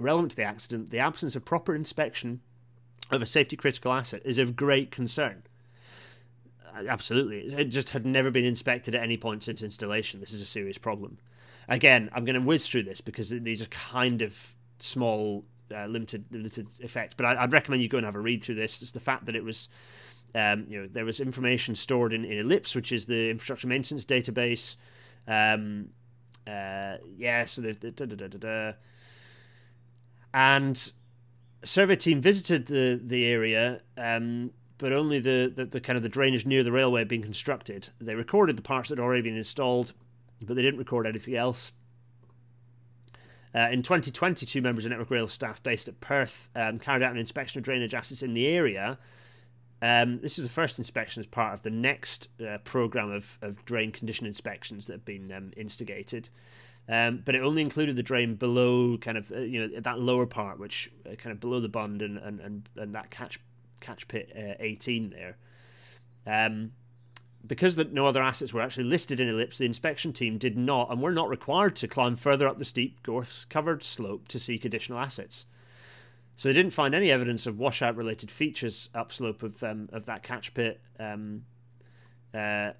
relevant 0.00 0.30
to 0.30 0.36
the 0.36 0.44
accident, 0.44 0.90
the 0.90 1.00
absence 1.00 1.36
of 1.36 1.44
proper 1.44 1.74
inspection 1.74 2.40
of 3.10 3.20
a 3.20 3.26
safety 3.26 3.56
critical 3.56 3.92
asset 3.92 4.22
is 4.24 4.38
of 4.38 4.56
great 4.56 4.90
concern. 4.90 5.42
Absolutely. 6.88 7.38
It 7.54 7.66
just 7.66 7.90
had 7.90 8.04
never 8.04 8.30
been 8.30 8.44
inspected 8.44 8.94
at 8.94 9.02
any 9.02 9.16
point 9.16 9.44
since 9.44 9.62
installation. 9.62 10.20
This 10.20 10.32
is 10.32 10.42
a 10.42 10.46
serious 10.46 10.78
problem. 10.78 11.18
Again, 11.68 12.10
I'm 12.12 12.24
going 12.24 12.34
to 12.34 12.40
whiz 12.40 12.68
through 12.68 12.82
this 12.82 13.00
because 13.00 13.30
these 13.30 13.62
are 13.62 13.66
kind 13.66 14.22
of 14.22 14.56
small, 14.78 15.44
uh, 15.74 15.86
limited, 15.86 16.26
limited 16.30 16.66
effects. 16.80 17.14
But 17.14 17.26
I, 17.26 17.42
would 17.42 17.52
recommend 17.52 17.82
you 17.82 17.88
go 17.88 17.98
and 17.98 18.04
have 18.04 18.16
a 18.16 18.20
read 18.20 18.42
through 18.42 18.56
this. 18.56 18.82
It's 18.82 18.92
the 18.92 19.00
fact 19.00 19.26
that 19.26 19.36
it 19.36 19.44
was 19.44 19.68
um, 20.34 20.66
you 20.68 20.80
know, 20.80 20.88
there 20.90 21.04
was 21.04 21.20
information 21.20 21.74
stored 21.74 22.12
in, 22.12 22.24
in 22.24 22.38
Ellipse, 22.38 22.74
which 22.74 22.90
is 22.90 23.06
the 23.06 23.30
infrastructure 23.30 23.68
maintenance 23.68 24.04
database. 24.04 24.76
Um, 25.28 25.90
uh, 26.46 26.96
yeah, 27.16 27.44
so 27.44 27.62
the 27.62 27.72
da, 27.72 28.04
da, 28.04 28.26
da, 28.26 28.72
and 30.34 30.92
survey 31.62 31.96
team 31.96 32.20
visited 32.20 32.66
the 32.66 33.00
the 33.02 33.24
area, 33.24 33.80
um, 33.96 34.50
but 34.78 34.92
only 34.92 35.18
the, 35.18 35.52
the, 35.54 35.64
the 35.64 35.80
kind 35.80 35.96
of 35.96 36.02
the 36.02 36.08
drainage 36.08 36.46
near 36.46 36.62
the 36.62 36.72
railway 36.72 37.04
being 37.04 37.22
constructed. 37.22 37.90
They 38.00 38.14
recorded 38.14 38.56
the 38.56 38.62
parts 38.62 38.88
that 38.88 38.98
had 38.98 39.04
already 39.04 39.22
been 39.22 39.36
installed, 39.36 39.92
but 40.42 40.56
they 40.56 40.62
didn't 40.62 40.78
record 40.78 41.06
anything 41.06 41.36
else. 41.36 41.72
Uh, 43.54 43.68
in 43.70 43.82
2020, 43.82 44.44
two 44.46 44.60
members 44.60 44.84
of 44.84 44.90
Network 44.90 45.10
Rail 45.10 45.28
staff 45.28 45.62
based 45.62 45.86
at 45.86 46.00
Perth 46.00 46.48
um, 46.56 46.80
carried 46.80 47.04
out 47.04 47.12
an 47.12 47.18
inspection 47.18 47.60
of 47.60 47.64
drainage 47.64 47.94
assets 47.94 48.22
in 48.22 48.34
the 48.34 48.48
area 48.48 48.98
um, 49.84 50.20
this 50.22 50.38
is 50.38 50.44
the 50.44 50.50
first 50.50 50.78
inspection 50.78 51.20
as 51.20 51.26
part 51.26 51.52
of 51.52 51.62
the 51.62 51.68
next 51.68 52.30
uh, 52.40 52.56
program 52.64 53.10
of, 53.10 53.38
of 53.42 53.62
drain 53.66 53.92
condition 53.92 54.26
inspections 54.26 54.86
that 54.86 54.94
have 54.94 55.04
been 55.04 55.30
um, 55.30 55.52
instigated. 55.58 56.30
Um, 56.88 57.20
but 57.22 57.34
it 57.34 57.42
only 57.42 57.60
included 57.60 57.94
the 57.94 58.02
drain 58.02 58.34
below 58.36 58.96
kind 58.96 59.18
of 59.18 59.30
uh, 59.30 59.40
you 59.40 59.60
know 59.60 59.80
that 59.80 60.00
lower 60.00 60.24
part, 60.24 60.58
which 60.58 60.90
uh, 61.04 61.16
kind 61.16 61.32
of 61.32 61.40
below 61.40 61.60
the 61.60 61.68
bund 61.68 62.00
and 62.00 62.16
and, 62.16 62.40
and, 62.40 62.68
and 62.76 62.94
that 62.94 63.10
catch 63.10 63.38
catch 63.84 64.08
pit 64.08 64.32
uh, 64.36 64.54
18 64.60 65.10
there. 65.10 65.36
Um, 66.26 66.72
because 67.46 67.76
that 67.76 67.92
no 67.92 68.06
other 68.06 68.22
assets 68.22 68.54
were 68.54 68.62
actually 68.62 68.84
listed 68.84 69.20
in 69.20 69.28
Ellipse, 69.28 69.58
the 69.58 69.66
inspection 69.66 70.12
team 70.12 70.38
did 70.38 70.56
not 70.56 70.90
and 70.90 71.02
were 71.02 71.12
not 71.12 71.28
required 71.28 71.76
to 71.76 71.88
climb 71.88 72.16
further 72.16 72.48
up 72.48 72.58
the 72.58 72.64
steep 72.64 73.02
gorse 73.02 73.44
covered 73.44 73.82
slope 73.82 74.28
to 74.28 74.38
seek 74.38 74.64
additional 74.64 74.98
assets. 74.98 75.44
So 76.36 76.48
they 76.48 76.54
didn't 76.54 76.72
find 76.72 76.94
any 76.94 77.10
evidence 77.10 77.46
of 77.46 77.58
washout 77.58 77.96
related 77.96 78.30
features 78.30 78.88
upslope 78.94 79.42
of 79.42 79.62
um, 79.62 79.88
of 79.92 80.06
that 80.06 80.22
catch 80.22 80.54
pit. 80.54 80.80
Um, 80.98 81.44
uh, 82.32 82.72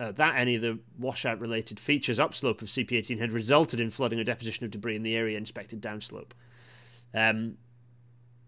uh, 0.00 0.12
that 0.12 0.36
any 0.36 0.54
of 0.54 0.62
the 0.62 0.78
washout 0.98 1.40
related 1.40 1.80
features 1.80 2.20
upslope 2.20 2.62
of 2.62 2.68
CP18 2.68 3.18
had 3.18 3.32
resulted 3.32 3.80
in 3.80 3.90
flooding 3.90 4.20
or 4.20 4.24
deposition 4.24 4.64
of 4.64 4.70
debris 4.70 4.94
in 4.94 5.02
the 5.02 5.16
area 5.16 5.36
inspected 5.36 5.80
downslope. 5.80 6.32
Um, 7.14 7.56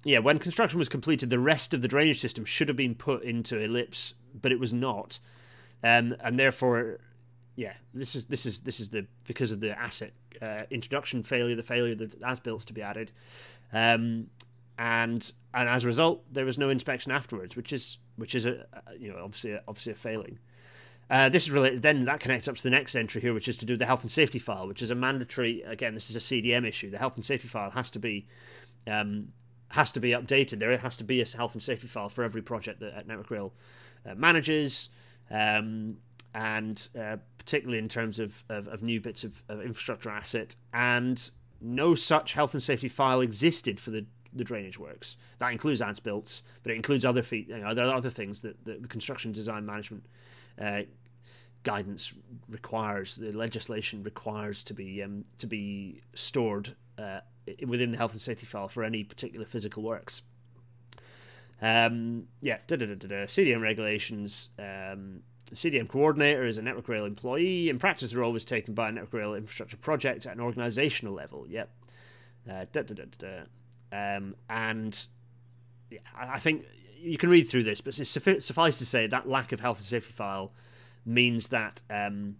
yeah, 0.04 0.18
when 0.18 0.38
construction 0.38 0.78
was 0.78 0.88
completed, 0.88 1.30
the 1.30 1.38
rest 1.38 1.74
of 1.74 1.82
the 1.82 1.88
drainage 1.88 2.20
system 2.20 2.44
should 2.44 2.68
have 2.68 2.76
been 2.76 2.94
put 2.94 3.22
into 3.22 3.58
ellipse, 3.58 4.14
but 4.34 4.50
it 4.52 4.58
was 4.58 4.72
not, 4.72 5.18
um, 5.84 6.16
and 6.22 6.38
therefore, 6.38 6.98
yeah, 7.56 7.74
this 7.92 8.14
is 8.14 8.26
this 8.26 8.46
is 8.46 8.60
this 8.60 8.80
is 8.80 8.88
the 8.90 9.06
because 9.26 9.50
of 9.50 9.60
the 9.60 9.78
asset 9.78 10.12
uh, 10.40 10.62
introduction 10.70 11.22
failure, 11.22 11.54
the 11.54 11.62
failure 11.62 11.94
that 11.94 12.22
as 12.22 12.40
built 12.40 12.62
to 12.66 12.72
be 12.72 12.80
added, 12.80 13.12
um, 13.72 14.28
and 14.78 15.32
and 15.52 15.68
as 15.68 15.84
a 15.84 15.86
result, 15.86 16.22
there 16.32 16.46
was 16.46 16.56
no 16.56 16.70
inspection 16.70 17.12
afterwards, 17.12 17.54
which 17.54 17.72
is 17.72 17.98
which 18.16 18.34
is 18.34 18.46
a 18.46 18.66
you 18.98 19.12
know 19.12 19.18
obviously 19.22 19.52
a, 19.52 19.62
obviously 19.68 19.92
a 19.92 19.96
failing. 19.96 20.38
Uh, 21.10 21.28
this 21.28 21.42
is 21.42 21.50
related. 21.50 21.82
Then 21.82 22.04
that 22.04 22.20
connects 22.20 22.46
up 22.46 22.56
to 22.56 22.62
the 22.62 22.70
next 22.70 22.94
entry 22.94 23.20
here, 23.20 23.34
which 23.34 23.48
is 23.48 23.56
to 23.58 23.66
do 23.66 23.76
the 23.76 23.84
health 23.84 24.02
and 24.02 24.10
safety 24.10 24.38
file, 24.38 24.66
which 24.66 24.80
is 24.80 24.90
a 24.90 24.94
mandatory. 24.94 25.60
Again, 25.62 25.92
this 25.92 26.08
is 26.08 26.16
a 26.16 26.20
CDM 26.20 26.66
issue. 26.66 26.88
The 26.88 26.98
health 26.98 27.16
and 27.16 27.26
safety 27.26 27.48
file 27.48 27.72
has 27.72 27.90
to 27.90 27.98
be 27.98 28.26
um, 28.86 29.28
has 29.70 29.92
to 29.92 30.00
be 30.00 30.10
updated. 30.10 30.58
There 30.58 30.76
has 30.76 30.96
to 30.98 31.04
be 31.04 31.20
a 31.20 31.26
health 31.26 31.54
and 31.54 31.62
safety 31.62 31.86
file 31.86 32.08
for 32.08 32.24
every 32.24 32.42
project 32.42 32.80
that 32.80 33.06
Network 33.06 33.30
Rail 33.30 33.52
uh, 34.04 34.14
manages, 34.14 34.88
um, 35.30 35.98
and 36.34 36.88
uh, 36.98 37.16
particularly 37.38 37.78
in 37.78 37.88
terms 37.88 38.18
of, 38.18 38.44
of, 38.48 38.66
of 38.68 38.82
new 38.82 39.00
bits 39.00 39.24
of, 39.24 39.42
of, 39.48 39.60
infrastructure 39.60 40.10
asset. 40.10 40.56
And 40.72 41.30
no 41.60 41.94
such 41.94 42.32
health 42.32 42.52
and 42.54 42.62
safety 42.62 42.88
file 42.88 43.20
existed 43.20 43.78
for 43.78 43.90
the, 43.90 44.06
the 44.32 44.44
drainage 44.44 44.78
works. 44.78 45.16
That 45.38 45.52
includes 45.52 45.80
as 45.80 46.00
built, 46.00 46.42
but 46.62 46.72
it 46.72 46.76
includes 46.76 47.04
other 47.04 47.22
feet, 47.22 47.48
you 47.48 47.58
know, 47.58 47.68
other 47.68 48.10
things 48.10 48.40
that, 48.40 48.64
that 48.64 48.82
the 48.82 48.88
construction 48.88 49.30
design 49.30 49.66
management 49.66 50.06
uh, 50.60 50.82
guidance 51.62 52.12
requires. 52.48 53.16
The 53.16 53.32
legislation 53.32 54.02
requires 54.02 54.64
to 54.64 54.74
be 54.74 55.02
um, 55.02 55.24
to 55.38 55.46
be 55.46 56.00
stored 56.14 56.74
uh, 56.98 57.20
within 57.66 57.92
the 57.92 57.98
health 57.98 58.12
and 58.12 58.20
safety 58.20 58.46
file 58.46 58.68
for 58.68 58.84
any 58.84 59.04
particular 59.04 59.46
physical 59.46 59.82
works. 59.82 60.22
Um, 61.62 62.28
yeah, 62.40 62.58
da, 62.66 62.76
da, 62.76 62.86
da, 62.86 62.94
da, 62.94 63.26
CDM 63.26 63.60
regulations. 63.60 64.48
Um, 64.58 65.22
CDM 65.52 65.88
coordinator 65.88 66.46
is 66.46 66.58
a 66.58 66.62
Network 66.62 66.88
Rail 66.88 67.04
employee. 67.04 67.68
In 67.68 67.78
practice, 67.78 68.12
they're 68.12 68.24
always 68.24 68.44
taken 68.44 68.72
by 68.72 68.88
a 68.88 68.92
Network 68.92 69.12
Rail 69.12 69.34
infrastructure 69.34 69.76
project 69.76 70.26
at 70.26 70.34
an 70.34 70.40
organizational 70.40 71.12
level. 71.12 71.46
Yep. 71.48 71.70
Uh, 72.48 72.64
da, 72.72 72.82
da, 72.82 72.94
da, 72.94 73.04
da, 73.18 74.16
um, 74.16 74.34
and 74.48 75.06
yeah, 75.90 75.98
I 76.16 76.38
think 76.38 76.64
you 76.98 77.18
can 77.18 77.28
read 77.28 77.48
through 77.48 77.64
this, 77.64 77.80
but 77.80 77.94
suffice 77.94 78.78
to 78.78 78.86
say 78.86 79.06
that 79.06 79.28
lack 79.28 79.52
of 79.52 79.60
health 79.60 79.78
and 79.78 79.86
safety 79.86 80.12
file 80.12 80.52
means 81.04 81.48
that 81.48 81.82
um, 81.90 82.36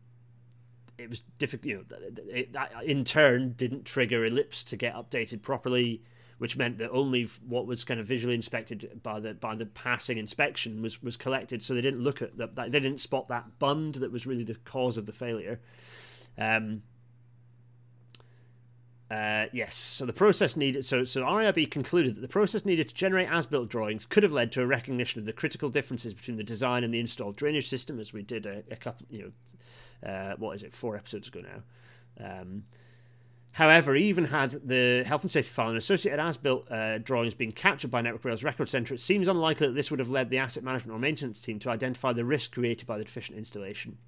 it 1.03 1.11
was 1.11 1.21
difficult. 1.39 1.67
You 1.67 1.77
know, 1.79 1.97
it, 2.29 2.53
that 2.53 2.73
in 2.85 3.05
turn 3.05 3.55
didn't 3.57 3.85
trigger 3.85 4.25
ellipse 4.25 4.65
to 4.65 4.77
get 4.77 4.95
updated 4.95 5.43
properly, 5.43 6.03
which 6.39 6.57
meant 6.57 6.79
that 6.79 6.91
only 6.91 7.29
what 7.47 7.67
was 7.67 7.85
kind 7.85 8.01
of 8.01 8.07
visually 8.07 8.35
inspected 8.35 9.01
by 9.03 9.21
the 9.21 9.35
by 9.35 9.55
the 9.55 9.67
passing 9.67 10.19
inspection 10.19 10.83
was 10.83 11.03
was 11.03 11.17
collected. 11.17 11.63
So 11.63 11.75
they 11.75 11.81
didn't 11.81 12.03
look 12.03 12.23
at 12.23 12.37
that. 12.39 12.55
They 12.55 12.81
didn't 12.81 13.01
spot 13.01 13.29
that 13.29 13.59
bund 13.59 13.97
that 13.97 14.13
was 14.13 14.27
really 14.27 14.45
the 14.45 14.55
cause 14.55 14.97
of 14.97 15.07
the 15.07 15.13
failure. 15.13 15.61
Um, 16.39 16.83
uh, 19.11 19.47
yes, 19.53 19.75
so 19.75 20.07
the 20.07 20.13
process 20.13 20.57
needed. 20.57 20.87
So, 20.87 21.03
so 21.03 21.23
RAIB 21.23 21.69
concluded 21.69 22.15
that 22.15 22.21
the 22.21 22.29
process 22.29 22.65
needed 22.65 22.89
to 22.91 22.95
generate 22.95 23.29
as-built 23.29 23.69
drawings 23.69 24.07
could 24.07 24.23
have 24.23 24.31
led 24.31 24.53
to 24.53 24.63
a 24.63 24.67
recognition 24.67 25.19
of 25.19 25.27
the 25.27 25.33
critical 25.33 25.69
differences 25.69 26.15
between 26.15 26.37
the 26.37 26.45
design 26.45 26.85
and 26.85 26.95
the 26.95 27.01
installed 27.01 27.35
drainage 27.35 27.69
system, 27.69 27.99
as 27.99 28.13
we 28.13 28.23
did 28.23 28.47
a, 28.47 28.63
a 28.71 28.77
couple, 28.77 29.07
you 29.11 29.23
know, 29.23 29.33
uh, 30.07 30.35
what 30.39 30.57
is 30.57 30.63
it, 30.63 30.73
four 30.73 30.97
episodes 30.97 31.29
ago 31.29 31.41
now. 31.41 32.41
Um, 32.41 32.65
however, 33.53 33.95
even 33.95 34.27
had 34.27 34.67
the 34.67 35.05
health 35.07 35.23
and 35.23 35.33
safety 35.33 35.51
file 35.51 35.69
and 35.69 35.79
associated 35.79 36.21
as-built 36.21 36.71
uh, 36.71 36.99
drawings 36.99 37.35
been 37.35 37.53
captured 37.53 37.91
by 37.91 38.01
Network 38.01 38.25
Rail's 38.25 38.45
record 38.45 38.69
centre, 38.69 38.95
it 38.95 39.01
seems 39.01 39.29
unlikely 39.29 39.69
that 39.69 39.75
this 39.75 39.91
would 39.91 40.01
have 40.01 40.11
led 40.11 40.31
the 40.31 40.39
asset 40.39 40.63
management 40.63 40.97
or 40.97 40.99
maintenance 40.99 41.41
team 41.41 41.59
to 41.61 41.71
identify 41.71 42.13
the 42.13 42.25
risk 42.25 42.53
created 42.53 42.87
by 42.87 42.99
the 42.99 43.05
deficient 43.05 43.39
installation. 43.39 43.99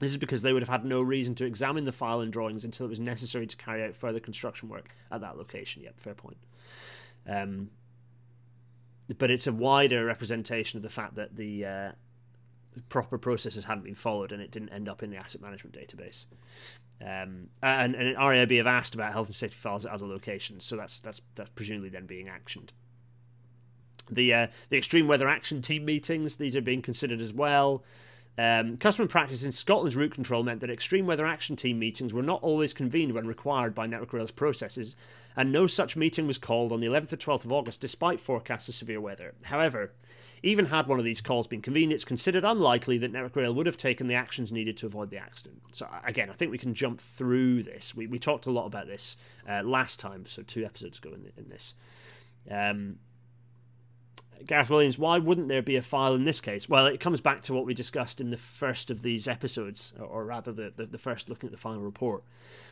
This 0.00 0.10
is 0.10 0.16
because 0.16 0.40
they 0.40 0.54
would 0.54 0.62
have 0.62 0.70
had 0.70 0.84
no 0.84 1.02
reason 1.02 1.34
to 1.36 1.44
examine 1.44 1.84
the 1.84 1.92
file 1.92 2.20
and 2.20 2.32
drawings 2.32 2.64
until 2.64 2.86
it 2.86 2.88
was 2.88 2.98
necessary 3.00 3.46
to 3.46 3.56
carry 3.56 3.84
out 3.84 3.94
further 3.94 4.18
construction 4.18 4.68
work 4.70 4.94
at 5.12 5.20
that 5.20 5.36
location. 5.36 5.82
Yep, 5.82 6.00
fair 6.00 6.14
point. 6.14 6.38
Um, 7.28 7.70
but 9.18 9.30
it's 9.30 9.46
a 9.46 9.52
wider 9.52 10.06
representation 10.06 10.78
of 10.78 10.82
the 10.82 10.88
fact 10.88 11.16
that 11.16 11.36
the 11.36 11.64
uh, 11.66 11.92
proper 12.88 13.18
processes 13.18 13.64
hadn't 13.64 13.84
been 13.84 13.94
followed 13.94 14.32
and 14.32 14.40
it 14.40 14.50
didn't 14.50 14.70
end 14.70 14.88
up 14.88 15.02
in 15.02 15.10
the 15.10 15.16
asset 15.16 15.40
management 15.40 15.76
database. 15.76 16.26
Um, 17.00 17.48
and, 17.62 17.94
and 17.94 18.16
RAIB 18.16 18.58
have 18.58 18.66
asked 18.66 18.94
about 18.94 19.12
health 19.12 19.28
and 19.28 19.34
safety 19.34 19.56
files 19.56 19.86
at 19.86 19.92
other 19.92 20.06
locations, 20.06 20.66
so 20.66 20.76
that's 20.76 21.00
that's 21.00 21.22
that's 21.34 21.50
presumably 21.54 21.88
then 21.88 22.06
being 22.06 22.26
actioned. 22.26 22.70
The 24.10 24.34
uh, 24.34 24.46
the 24.68 24.76
extreme 24.76 25.08
weather 25.08 25.28
action 25.28 25.62
team 25.62 25.84
meetings 25.84 26.36
these 26.36 26.54
are 26.56 26.60
being 26.60 26.82
considered 26.82 27.20
as 27.20 27.32
well. 27.32 27.82
Um, 28.38 28.76
custom 28.76 29.08
practice 29.08 29.42
in 29.42 29.52
Scotland's 29.52 29.96
route 29.96 30.12
control 30.12 30.42
meant 30.42 30.60
that 30.60 30.70
extreme 30.70 31.06
weather 31.06 31.26
action 31.26 31.56
team 31.56 31.78
meetings 31.78 32.14
were 32.14 32.22
not 32.22 32.42
always 32.42 32.72
convened 32.72 33.12
when 33.12 33.26
required 33.26 33.74
by 33.74 33.86
Network 33.86 34.12
Rail's 34.12 34.30
processes, 34.30 34.94
and 35.36 35.50
no 35.50 35.66
such 35.66 35.96
meeting 35.96 36.26
was 36.26 36.38
called 36.38 36.72
on 36.72 36.80
the 36.80 36.86
11th 36.86 37.12
or 37.12 37.16
12th 37.16 37.44
of 37.44 37.52
August 37.52 37.80
despite 37.80 38.20
forecasts 38.20 38.68
of 38.68 38.74
severe 38.74 39.00
weather. 39.00 39.34
However, 39.44 39.92
even 40.42 40.66
had 40.66 40.86
one 40.86 40.98
of 40.98 41.04
these 41.04 41.20
calls 41.20 41.46
been 41.46 41.60
convened, 41.62 41.92
it's 41.92 42.04
considered 42.04 42.44
unlikely 42.44 42.98
that 42.98 43.12
Network 43.12 43.36
Rail 43.36 43.54
would 43.54 43.66
have 43.66 43.76
taken 43.76 44.06
the 44.06 44.14
actions 44.14 44.50
needed 44.50 44.76
to 44.78 44.86
avoid 44.86 45.10
the 45.10 45.18
accident. 45.18 45.60
So, 45.72 45.86
again, 46.04 46.30
I 46.30 46.32
think 46.32 46.50
we 46.50 46.58
can 46.58 46.74
jump 46.74 47.00
through 47.00 47.62
this. 47.62 47.94
We, 47.94 48.06
we 48.06 48.18
talked 48.18 48.46
a 48.46 48.50
lot 48.50 48.66
about 48.66 48.86
this 48.86 49.16
uh, 49.48 49.62
last 49.62 50.00
time, 50.00 50.24
so 50.26 50.42
two 50.42 50.64
episodes 50.64 50.98
ago 50.98 51.10
in, 51.10 51.30
in 51.36 51.48
this. 51.50 51.74
Um, 52.50 52.98
Gareth 54.46 54.70
Williams, 54.70 54.98
why 54.98 55.18
wouldn't 55.18 55.48
there 55.48 55.62
be 55.62 55.76
a 55.76 55.82
file 55.82 56.14
in 56.14 56.24
this 56.24 56.40
case? 56.40 56.68
Well, 56.68 56.86
it 56.86 57.00
comes 57.00 57.20
back 57.20 57.42
to 57.42 57.52
what 57.52 57.66
we 57.66 57.74
discussed 57.74 58.20
in 58.20 58.30
the 58.30 58.36
first 58.36 58.90
of 58.90 59.02
these 59.02 59.28
episodes, 59.28 59.92
or, 60.00 60.24
rather 60.24 60.52
the, 60.52 60.72
the, 60.74 60.86
the, 60.86 60.98
first 60.98 61.28
looking 61.28 61.48
at 61.48 61.52
the 61.52 61.58
final 61.58 61.82
report, 61.82 62.22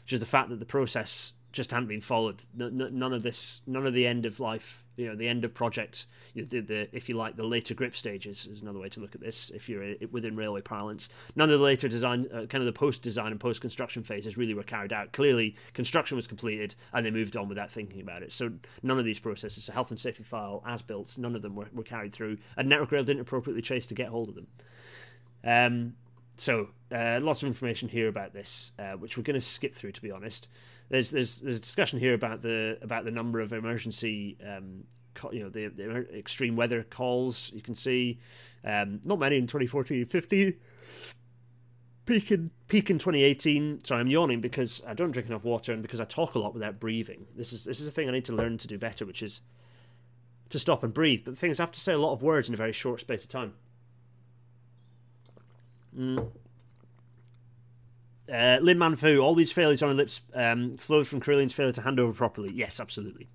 which 0.02 0.14
is 0.14 0.20
the 0.20 0.26
fact 0.26 0.48
that 0.48 0.60
the 0.60 0.64
process 0.64 1.34
just 1.58 1.72
hadn't 1.72 1.88
been 1.88 2.00
followed. 2.00 2.44
none 2.54 3.12
of 3.12 3.24
this, 3.24 3.62
none 3.66 3.84
of 3.84 3.92
the 3.92 4.06
end 4.06 4.24
of 4.24 4.38
life, 4.38 4.84
you 4.96 5.08
know, 5.08 5.16
the 5.16 5.26
end 5.26 5.44
of 5.44 5.52
project, 5.52 6.06
you 6.32 6.42
know, 6.42 6.48
the, 6.48 6.60
the, 6.60 6.96
if 6.96 7.08
you 7.08 7.16
like, 7.16 7.34
the 7.34 7.42
later 7.42 7.74
grip 7.74 7.96
stages 7.96 8.46
is 8.46 8.62
another 8.62 8.78
way 8.78 8.88
to 8.88 9.00
look 9.00 9.16
at 9.16 9.20
this. 9.20 9.50
If 9.50 9.68
you're 9.68 9.96
within 10.12 10.36
railway 10.36 10.60
parlance, 10.60 11.08
none 11.34 11.50
of 11.50 11.58
the 11.58 11.64
later 11.64 11.88
design, 11.88 12.28
uh, 12.32 12.46
kind 12.46 12.62
of 12.62 12.66
the 12.66 12.72
post 12.72 13.02
design 13.02 13.32
and 13.32 13.40
post 13.40 13.60
construction 13.60 14.04
phases 14.04 14.38
really 14.38 14.54
were 14.54 14.62
carried 14.62 14.92
out. 14.92 15.12
Clearly, 15.12 15.56
construction 15.72 16.14
was 16.14 16.28
completed 16.28 16.76
and 16.92 17.04
they 17.04 17.10
moved 17.10 17.36
on 17.36 17.48
without 17.48 17.72
thinking 17.72 18.00
about 18.00 18.22
it. 18.22 18.32
So 18.32 18.52
none 18.84 19.00
of 19.00 19.04
these 19.04 19.18
processes, 19.18 19.64
so 19.64 19.72
health 19.72 19.90
and 19.90 19.98
safety 19.98 20.22
file, 20.22 20.62
as 20.64 20.80
built, 20.80 21.18
none 21.18 21.34
of 21.34 21.42
them 21.42 21.56
were, 21.56 21.68
were 21.72 21.82
carried 21.82 22.12
through, 22.12 22.38
and 22.56 22.68
Network 22.68 22.92
Rail 22.92 23.02
didn't 23.02 23.22
appropriately 23.22 23.62
chase 23.62 23.86
to 23.88 23.94
get 23.94 24.10
hold 24.10 24.28
of 24.28 24.36
them. 24.36 24.46
Um, 25.42 25.94
so 26.36 26.68
uh, 26.94 27.18
lots 27.20 27.42
of 27.42 27.48
information 27.48 27.88
here 27.88 28.06
about 28.06 28.32
this, 28.32 28.70
uh, 28.78 28.92
which 28.92 29.16
we're 29.16 29.24
going 29.24 29.34
to 29.34 29.40
skip 29.40 29.74
through, 29.74 29.90
to 29.90 30.00
be 30.00 30.12
honest 30.12 30.46
there's 30.88 31.10
there's 31.10 31.40
there's 31.40 31.56
a 31.56 31.60
discussion 31.60 31.98
here 31.98 32.14
about 32.14 32.42
the 32.42 32.78
about 32.82 33.04
the 33.04 33.10
number 33.10 33.40
of 33.40 33.52
emergency 33.52 34.36
um, 34.46 34.84
you 35.32 35.42
know 35.42 35.48
the, 35.48 35.66
the 35.68 36.16
extreme 36.16 36.56
weather 36.56 36.82
calls 36.82 37.50
you 37.54 37.60
can 37.60 37.74
see. 37.74 38.20
Um, 38.64 39.00
not 39.04 39.18
many 39.18 39.36
in 39.36 39.46
2014 39.46 40.04
50 40.04 40.56
peak 42.06 42.32
in 42.32 42.50
peak 42.68 42.88
in 42.88 42.98
2018 42.98 43.84
sorry 43.84 44.00
i'm 44.00 44.06
yawning 44.06 44.40
because 44.40 44.80
i 44.86 44.94
don't 44.94 45.10
drink 45.10 45.28
enough 45.28 45.44
water 45.44 45.72
and 45.72 45.82
because 45.82 46.00
i 46.00 46.04
talk 46.04 46.34
a 46.34 46.38
lot 46.38 46.54
without 46.54 46.80
breathing. 46.80 47.26
This 47.36 47.52
is 47.52 47.64
this 47.64 47.80
is 47.80 47.86
a 47.86 47.90
thing 47.90 48.08
i 48.08 48.12
need 48.12 48.24
to 48.26 48.32
learn 48.32 48.58
to 48.58 48.68
do 48.68 48.78
better 48.78 49.04
which 49.04 49.22
is 49.22 49.40
to 50.48 50.58
stop 50.58 50.82
and 50.82 50.94
breathe. 50.94 51.22
But 51.24 51.32
the 51.32 51.36
thing 51.36 51.50
is 51.50 51.60
i 51.60 51.64
have 51.64 51.72
to 51.72 51.80
say 51.80 51.92
a 51.92 51.98
lot 51.98 52.12
of 52.12 52.22
words 52.22 52.48
in 52.48 52.54
a 52.54 52.56
very 52.56 52.72
short 52.72 53.00
space 53.00 53.24
of 53.24 53.30
time. 53.30 53.54
Mm. 55.96 56.30
Uh, 58.30 58.58
Lin 58.60 58.78
Man 58.78 58.94
Fu, 58.94 59.18
all 59.20 59.34
these 59.34 59.52
failures 59.52 59.82
on 59.82 59.90
ellipse 59.90 60.20
um, 60.34 60.74
flowed 60.74 61.08
from 61.08 61.20
Carillion's 61.20 61.54
failure 61.54 61.72
to 61.72 61.80
hand 61.82 61.98
over 61.98 62.12
properly. 62.12 62.52
Yes, 62.52 62.78
absolutely. 62.78 63.28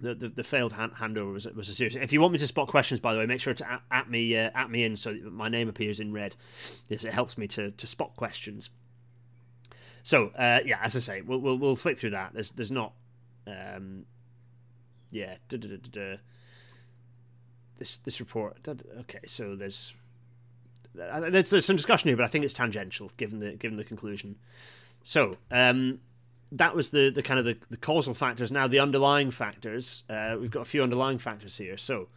The, 0.00 0.14
the, 0.14 0.28
the 0.28 0.44
failed 0.44 0.74
hand, 0.74 0.92
handover 0.94 1.32
was, 1.32 1.46
was 1.46 1.68
a 1.68 1.74
serious. 1.74 1.94
If 1.94 2.12
you 2.12 2.20
want 2.20 2.32
me 2.32 2.38
to 2.38 2.46
spot 2.46 2.68
questions, 2.68 3.00
by 3.00 3.12
the 3.12 3.18
way, 3.18 3.26
make 3.26 3.40
sure 3.40 3.52
to 3.54 3.70
at, 3.70 3.82
at 3.90 4.08
me 4.08 4.36
uh, 4.36 4.50
at 4.54 4.70
me 4.70 4.84
in 4.84 4.96
so 4.96 5.14
my 5.30 5.48
name 5.48 5.68
appears 5.68 6.00
in 6.00 6.12
red. 6.12 6.36
Yes, 6.88 7.04
it 7.04 7.12
helps 7.12 7.36
me 7.36 7.46
to, 7.48 7.72
to 7.72 7.86
spot 7.86 8.16
questions. 8.16 8.70
So 10.02 10.28
uh, 10.28 10.60
yeah, 10.64 10.78
as 10.82 10.96
I 10.96 11.00
say, 11.00 11.20
we'll, 11.20 11.40
we'll, 11.40 11.58
we'll 11.58 11.76
flick 11.76 11.98
through 11.98 12.10
that. 12.10 12.32
There's 12.32 12.50
there's 12.52 12.70
not, 12.70 12.94
um, 13.46 14.06
yeah, 15.10 15.36
this 17.80 17.96
this 17.98 18.20
report. 18.20 18.66
Okay, 19.00 19.20
so 19.26 19.56
there's 19.56 19.92
there's, 20.94 21.50
there's 21.50 21.66
some 21.66 21.76
discussion 21.76 22.08
here, 22.08 22.16
but 22.16 22.24
I 22.24 22.28
think 22.28 22.44
it's 22.44 22.54
tangential 22.54 23.10
given 23.16 23.38
the 23.40 23.52
given 23.52 23.76
the 23.76 23.84
conclusion. 23.84 24.36
So 25.02 25.36
um, 25.50 26.00
that 26.52 26.74
was 26.74 26.90
the 26.90 27.10
the 27.10 27.22
kind 27.22 27.38
of 27.38 27.44
the, 27.44 27.56
the 27.68 27.76
causal 27.76 28.14
factors. 28.14 28.50
Now 28.50 28.66
the 28.66 28.80
underlying 28.80 29.30
factors. 29.30 30.02
Uh, 30.08 30.36
we've 30.40 30.50
got 30.50 30.62
a 30.62 30.66
few 30.66 30.82
underlying 30.82 31.18
factors 31.18 31.56
here. 31.58 31.76
So 31.76 32.08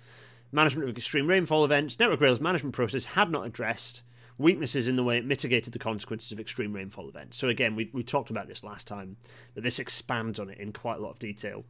management 0.51 0.89
of 0.89 0.97
extreme 0.97 1.27
rainfall 1.27 1.65
events, 1.65 1.99
Network 1.99 2.21
Rail's 2.21 2.39
management 2.39 2.75
process 2.75 3.05
had 3.05 3.31
not 3.31 3.45
addressed 3.45 4.03
weaknesses 4.37 4.87
in 4.87 4.95
the 4.95 5.03
way 5.03 5.17
it 5.17 5.25
mitigated 5.25 5.73
the 5.73 5.79
consequences 5.79 6.31
of 6.31 6.39
extreme 6.39 6.73
rainfall 6.73 7.07
events. 7.07 7.37
So 7.37 7.49
again, 7.49 7.75
we, 7.75 7.89
we 7.93 8.03
talked 8.03 8.29
about 8.29 8.47
this 8.47 8.63
last 8.63 8.87
time, 8.87 9.17
but 9.53 9.63
this 9.63 9.79
expands 9.79 10.39
on 10.39 10.49
it 10.49 10.57
in 10.57 10.73
quite 10.73 10.97
a 10.97 11.01
lot 11.01 11.11
of 11.11 11.19
detail. 11.19 11.65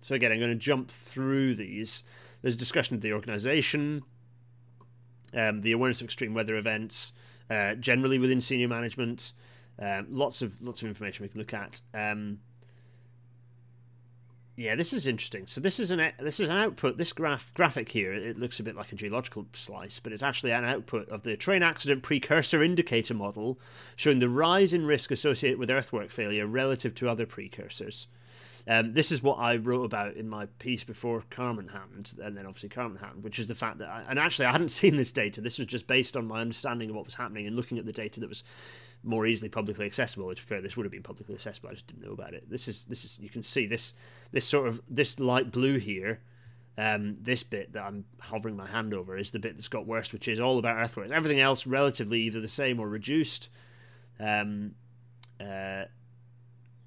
So 0.00 0.14
again, 0.14 0.30
I'm 0.30 0.38
going 0.38 0.50
to 0.50 0.56
jump 0.56 0.90
through 0.90 1.56
these. 1.56 2.04
There's 2.42 2.56
discussion 2.56 2.94
of 2.94 3.02
the 3.02 3.12
organisation, 3.12 4.02
um, 5.34 5.62
the 5.62 5.72
awareness 5.72 6.00
of 6.00 6.06
extreme 6.06 6.34
weather 6.34 6.56
events, 6.56 7.12
uh, 7.50 7.74
generally 7.74 8.18
within 8.18 8.40
senior 8.40 8.68
management. 8.68 9.32
Um, 9.80 10.06
lots 10.10 10.42
of 10.42 10.60
lots 10.60 10.82
of 10.82 10.88
information 10.88 11.22
we 11.24 11.28
can 11.28 11.38
look 11.38 11.54
at. 11.54 11.80
Um, 11.94 12.40
yeah, 14.58 14.74
this 14.74 14.92
is 14.92 15.06
interesting. 15.06 15.46
So 15.46 15.60
this 15.60 15.78
is 15.78 15.92
an 15.92 16.10
this 16.18 16.40
is 16.40 16.48
an 16.48 16.56
output. 16.56 16.98
This 16.98 17.12
graph 17.12 17.54
graphic 17.54 17.90
here, 17.90 18.12
it 18.12 18.40
looks 18.40 18.58
a 18.58 18.64
bit 18.64 18.74
like 18.74 18.90
a 18.90 18.96
geological 18.96 19.46
slice, 19.52 20.00
but 20.00 20.12
it's 20.12 20.22
actually 20.22 20.50
an 20.50 20.64
output 20.64 21.08
of 21.10 21.22
the 21.22 21.36
train 21.36 21.62
accident 21.62 22.02
precursor 22.02 22.60
indicator 22.60 23.14
model, 23.14 23.60
showing 23.94 24.18
the 24.18 24.28
rise 24.28 24.72
in 24.72 24.84
risk 24.84 25.12
associated 25.12 25.60
with 25.60 25.70
earthwork 25.70 26.10
failure 26.10 26.44
relative 26.44 26.92
to 26.96 27.08
other 27.08 27.24
precursors. 27.24 28.08
Um, 28.68 28.92
this 28.92 29.10
is 29.10 29.22
what 29.22 29.38
I 29.38 29.56
wrote 29.56 29.84
about 29.84 30.16
in 30.16 30.28
my 30.28 30.44
piece 30.58 30.84
before 30.84 31.24
Carmont 31.30 31.72
happened, 31.72 32.12
and 32.22 32.36
then 32.36 32.44
obviously 32.44 32.68
Carmont 32.68 33.00
happened, 33.00 33.24
which 33.24 33.38
is 33.38 33.46
the 33.46 33.54
fact 33.54 33.78
that, 33.78 33.88
I, 33.88 34.04
and 34.10 34.18
actually 34.18 34.44
I 34.44 34.52
hadn't 34.52 34.68
seen 34.68 34.96
this 34.96 35.10
data. 35.10 35.40
This 35.40 35.56
was 35.56 35.66
just 35.66 35.86
based 35.86 36.18
on 36.18 36.26
my 36.26 36.42
understanding 36.42 36.90
of 36.90 36.96
what 36.96 37.06
was 37.06 37.14
happening 37.14 37.46
and 37.46 37.56
looking 37.56 37.78
at 37.78 37.86
the 37.86 37.92
data 37.92 38.20
that 38.20 38.28
was 38.28 38.44
more 39.02 39.26
easily 39.26 39.48
publicly 39.48 39.86
accessible. 39.86 40.28
Be 40.28 40.34
fair, 40.34 40.60
this 40.60 40.76
would 40.76 40.84
have 40.84 40.92
been 40.92 41.02
publicly 41.02 41.34
accessible. 41.34 41.70
I 41.70 41.74
just 41.74 41.86
didn't 41.86 42.04
know 42.04 42.12
about 42.12 42.34
it. 42.34 42.50
This 42.50 42.68
is 42.68 42.84
this 42.84 43.04
is 43.04 43.18
you 43.20 43.30
can 43.30 43.42
see 43.42 43.66
this 43.66 43.94
this 44.32 44.46
sort 44.46 44.68
of 44.68 44.82
this 44.88 45.18
light 45.18 45.50
blue 45.50 45.78
here. 45.78 46.20
Um, 46.76 47.16
this 47.20 47.42
bit 47.42 47.72
that 47.72 47.82
I'm 47.82 48.04
hovering 48.20 48.56
my 48.56 48.66
hand 48.68 48.94
over 48.94 49.18
is 49.18 49.32
the 49.32 49.40
bit 49.40 49.56
that's 49.56 49.66
got 49.66 49.86
worse, 49.86 50.12
which 50.12 50.28
is 50.28 50.38
all 50.38 50.58
about 50.58 50.76
earthworks. 50.76 51.10
Everything 51.10 51.40
else 51.40 51.66
relatively 51.66 52.20
either 52.20 52.40
the 52.40 52.46
same 52.46 52.78
or 52.78 52.88
reduced. 52.88 53.48
Um, 54.20 54.74
uh, 55.40 55.84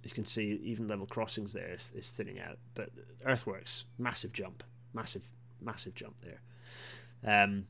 you 0.03 0.11
can 0.11 0.25
see 0.25 0.59
even 0.63 0.87
level 0.87 1.05
crossings 1.05 1.53
there 1.53 1.73
is, 1.73 1.91
is 1.95 2.11
thinning 2.11 2.39
out, 2.39 2.57
but 2.73 2.89
earthworks 3.25 3.85
massive 3.97 4.33
jump, 4.33 4.63
massive 4.93 5.23
massive 5.61 5.93
jump 5.95 6.15
there. 6.21 7.43
Um, 7.43 7.67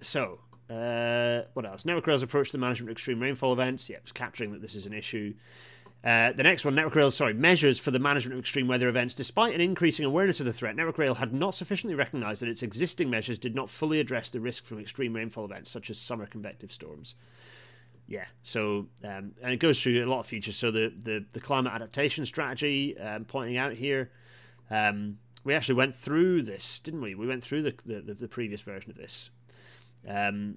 so 0.00 0.40
uh, 0.70 1.42
what 1.54 1.64
else? 1.64 1.84
Network 1.84 2.06
Rail's 2.06 2.22
approach 2.22 2.48
to 2.48 2.52
the 2.52 2.58
management 2.58 2.90
of 2.90 2.92
extreme 2.92 3.20
rainfall 3.20 3.52
events. 3.52 3.88
Yeah, 3.88 3.98
it's 3.98 4.12
capturing 4.12 4.52
that 4.52 4.62
this 4.62 4.74
is 4.74 4.86
an 4.86 4.92
issue. 4.92 5.34
Uh, 6.04 6.30
the 6.32 6.44
next 6.44 6.64
one, 6.64 6.76
Network 6.76 6.94
Rail, 6.94 7.10
sorry, 7.10 7.34
measures 7.34 7.78
for 7.78 7.90
the 7.90 7.98
management 7.98 8.34
of 8.34 8.40
extreme 8.40 8.68
weather 8.68 8.88
events. 8.88 9.14
Despite 9.14 9.54
an 9.54 9.60
increasing 9.60 10.04
awareness 10.04 10.38
of 10.38 10.46
the 10.46 10.52
threat, 10.52 10.76
Network 10.76 10.96
Rail 10.96 11.16
had 11.16 11.32
not 11.32 11.56
sufficiently 11.56 11.96
recognised 11.96 12.40
that 12.40 12.48
its 12.48 12.62
existing 12.62 13.10
measures 13.10 13.38
did 13.38 13.54
not 13.54 13.68
fully 13.68 13.98
address 13.98 14.30
the 14.30 14.40
risk 14.40 14.64
from 14.64 14.78
extreme 14.78 15.14
rainfall 15.14 15.44
events, 15.44 15.70
such 15.70 15.90
as 15.90 15.98
summer 15.98 16.26
convective 16.26 16.70
storms. 16.70 17.16
Yeah, 18.10 18.24
so 18.42 18.86
um, 19.04 19.32
and 19.42 19.52
it 19.52 19.58
goes 19.58 19.82
through 19.82 20.02
a 20.02 20.08
lot 20.08 20.20
of 20.20 20.26
features. 20.26 20.56
So 20.56 20.70
the 20.70 20.90
the, 20.96 21.26
the 21.32 21.40
climate 21.40 21.74
adaptation 21.74 22.24
strategy, 22.24 22.98
um, 22.98 23.26
pointing 23.26 23.58
out 23.58 23.74
here, 23.74 24.10
um, 24.70 25.18
we 25.44 25.54
actually 25.54 25.74
went 25.74 25.94
through 25.94 26.42
this, 26.42 26.78
didn't 26.78 27.02
we? 27.02 27.14
We 27.14 27.26
went 27.26 27.44
through 27.44 27.62
the 27.62 27.74
the, 27.84 28.14
the 28.14 28.28
previous 28.28 28.62
version 28.62 28.90
of 28.90 28.96
this. 28.96 29.28
Um, 30.08 30.56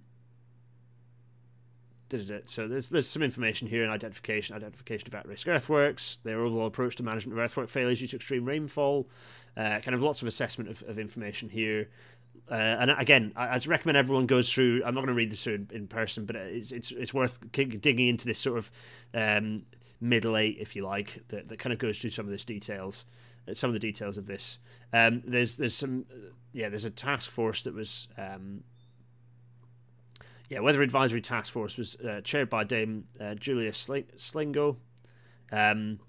so 2.46 2.68
there's 2.68 2.90
there's 2.90 3.08
some 3.08 3.22
information 3.22 3.68
here 3.68 3.84
in 3.84 3.90
identification, 3.90 4.56
identification 4.56 5.08
of 5.08 5.16
at-risk 5.16 5.48
earthworks, 5.48 6.20
their 6.24 6.40
overall 6.40 6.68
approach 6.68 6.96
to 6.98 7.04
management 7.04 7.38
of 7.38 7.44
earthwork 7.44 7.70
failures 7.70 8.00
due 8.00 8.08
to 8.08 8.16
extreme 8.16 8.46
rainfall, 8.46 9.10
uh, 9.58 9.80
kind 9.80 9.94
of 9.94 10.02
lots 10.02 10.22
of 10.22 10.28
assessment 10.28 10.70
of, 10.70 10.84
of 10.88 11.00
information 11.00 11.50
here. 11.50 11.90
Uh, 12.50 12.56
and 12.56 12.92
again, 12.92 13.32
I, 13.36 13.56
I'd 13.56 13.68
recommend 13.68 13.98
everyone 13.98 14.26
goes 14.26 14.52
through. 14.52 14.84
I'm 14.86 14.94
not 14.94 15.02
going 15.02 15.08
to 15.08 15.14
read 15.14 15.32
this 15.32 15.48
in, 15.48 15.68
in, 15.72 15.88
person, 15.88 16.26
but 16.26 16.36
it's 16.36 16.72
it's, 16.72 16.92
it's 16.92 17.14
worth 17.14 17.40
digging 17.52 18.08
into 18.08 18.26
this 18.26 18.40
sort 18.40 18.58
of 18.58 18.72
um, 19.14 19.64
middle 20.02 20.36
eight, 20.36 20.58
if 20.60 20.76
you 20.76 20.84
like, 20.84 21.24
that, 21.30 21.48
that 21.50 21.60
kind 21.60 21.72
of 21.72 21.80
goes 21.80 22.00
through 22.00 22.10
some 22.10 22.26
of 22.26 22.32
this 22.32 22.44
details, 22.44 23.06
uh, 23.48 23.54
some 23.54 23.70
of 23.70 23.74
the 23.74 23.80
details 23.80 24.18
of 24.18 24.28
this. 24.28 24.60
Um, 24.92 25.22
there's 25.26 25.58
there's 25.58 25.76
some 25.76 26.06
yeah, 26.52 26.70
there's 26.70 26.86
a 26.86 26.90
task 26.90 27.32
force 27.32 27.64
that 27.64 27.74
was 27.74 28.10
um, 28.18 28.64
yeah, 30.52 30.60
Weather 30.60 30.82
Advisory 30.82 31.22
Task 31.22 31.54
Force 31.54 31.78
was 31.78 31.96
uh, 31.96 32.20
chaired 32.26 32.50
by 32.50 32.66
Dame 32.66 33.06
uh, 33.22 33.36
Julia 33.36 33.72
Slingo. 33.72 34.76
Um, 35.50 36.00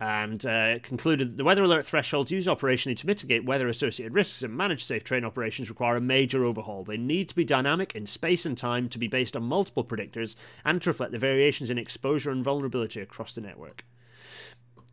and 0.00 0.46
uh, 0.46 0.78
concluded 0.78 1.30
that 1.30 1.36
the 1.36 1.44
weather 1.44 1.62
alert 1.62 1.84
thresholds 1.84 2.30
used 2.30 2.48
operationally 2.48 2.96
to 2.96 3.06
mitigate 3.06 3.44
weather 3.44 3.68
associated 3.68 4.14
risks 4.14 4.42
and 4.42 4.56
manage 4.56 4.82
safe 4.82 5.04
train 5.04 5.24
operations 5.24 5.68
require 5.68 5.96
a 5.96 6.00
major 6.00 6.44
overhaul. 6.44 6.84
They 6.84 6.96
need 6.96 7.28
to 7.28 7.36
be 7.36 7.44
dynamic 7.44 7.94
in 7.94 8.06
space 8.06 8.46
and 8.46 8.56
time, 8.56 8.88
to 8.88 8.98
be 8.98 9.08
based 9.08 9.36
on 9.36 9.42
multiple 9.42 9.84
predictors, 9.84 10.36
and 10.64 10.80
to 10.82 10.90
reflect 10.90 11.12
the 11.12 11.18
variations 11.18 11.68
in 11.68 11.76
exposure 11.76 12.30
and 12.30 12.42
vulnerability 12.42 13.00
across 13.00 13.34
the 13.34 13.42
network. 13.42 13.84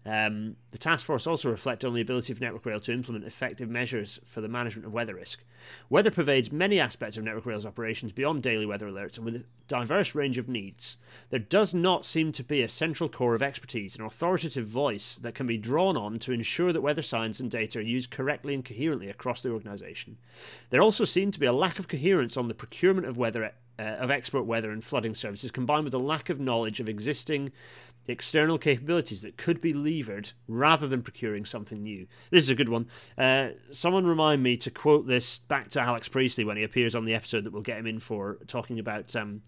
Um, 0.08 0.56
the 0.72 0.78
task 0.78 1.06
force 1.06 1.28
also 1.28 1.50
reflected 1.50 1.86
on 1.86 1.94
the 1.94 2.02
ability 2.02 2.32
of 2.32 2.40
Network 2.40 2.66
Rail 2.66 2.80
to 2.80 2.94
implement 2.94 3.26
effective 3.26 3.70
measures 3.70 4.22
for 4.24 4.40
the 4.40 4.48
management 4.48 4.86
of 4.86 4.94
weather 4.94 5.16
risk. 5.16 5.44
Weather 5.90 6.12
pervades 6.12 6.50
many 6.50 6.80
aspects 6.80 7.18
of 7.18 7.26
Network 7.26 7.46
Rail's 7.46 7.66
operations 7.66 8.14
beyond 8.14 8.42
daily 8.42 8.66
weather 8.66 8.88
alerts 8.88 9.18
and 9.18 9.26
with 9.26 9.36
a 9.36 9.44
diverse 9.68 10.16
range 10.16 10.38
of 10.38 10.48
needs. 10.48 10.96
There 11.30 11.40
does 11.40 11.74
not 11.74 12.06
seem 12.06 12.32
to 12.34 12.44
be 12.44 12.62
a 12.62 12.70
central 12.70 13.10
core 13.10 13.36
of 13.36 13.44
expertise, 13.44 13.98
an 13.98 14.06
authoritative 14.06 14.66
voice 14.66 15.18
that 15.18 15.36
can 15.36 15.46
be 15.46 15.58
drawn 15.58 15.98
on 15.98 16.20
to 16.20 16.32
ensure 16.32 16.72
that 16.72 16.82
weather 16.82 17.02
science 17.02 17.42
and 17.42 17.52
data 17.52 17.80
are 17.80 17.82
used 17.82 18.10
correctly 18.10 18.54
and 18.54 18.64
coherently 18.64 19.10
across 19.10 19.42
the 19.42 19.52
organisation. 19.52 20.18
There 20.70 20.82
also 20.82 21.04
seemed 21.04 21.34
to 21.34 21.40
be 21.40 21.48
a 21.48 21.52
lack 21.52 21.80
of 21.80 21.90
coherence 21.90 22.38
on 22.38 22.48
the 22.48 22.54
procurement 22.54 23.08
of 23.08 23.18
weather 23.18 23.52
uh, 23.80 23.84
of 23.84 24.12
expert 24.12 24.44
weather 24.44 24.72
and 24.72 24.84
flooding 24.84 25.16
services, 25.16 25.52
combined 25.52 25.84
with 25.84 25.94
a 25.94 26.00
lack 26.00 26.30
of 26.30 26.40
knowledge 26.40 26.80
of 26.80 26.90
existing 26.90 27.52
external 28.08 28.58
capabilities 28.58 29.22
that 29.22 29.38
could 29.38 29.60
be 29.62 29.74
levered 29.74 30.32
rather 30.48 30.88
than 30.88 31.02
procuring 31.02 31.46
something 31.46 31.84
new. 31.84 32.08
This 32.32 32.44
is 32.46 32.50
a 32.50 32.56
good 32.56 32.70
one. 32.70 32.88
Uh, 33.18 33.50
someone 33.72 34.06
remind 34.06 34.42
me 34.44 34.58
to 34.58 34.72
quote 34.72 35.08
this 35.08 35.40
back 35.40 35.70
to 35.70 35.82
Alex 35.82 36.08
Priestley 36.08 36.46
when 36.46 36.58
he 36.58 36.64
appears 36.64 36.96
on 36.96 37.06
the 37.06 37.14
episode 37.14 37.44
that 37.44 37.52
we'll 37.52 37.62
get 37.62 37.78
him 37.78 37.88
in 37.88 38.00
for, 38.00 38.38
talking 38.48 38.80
about 38.80 39.16
um, 39.16 39.42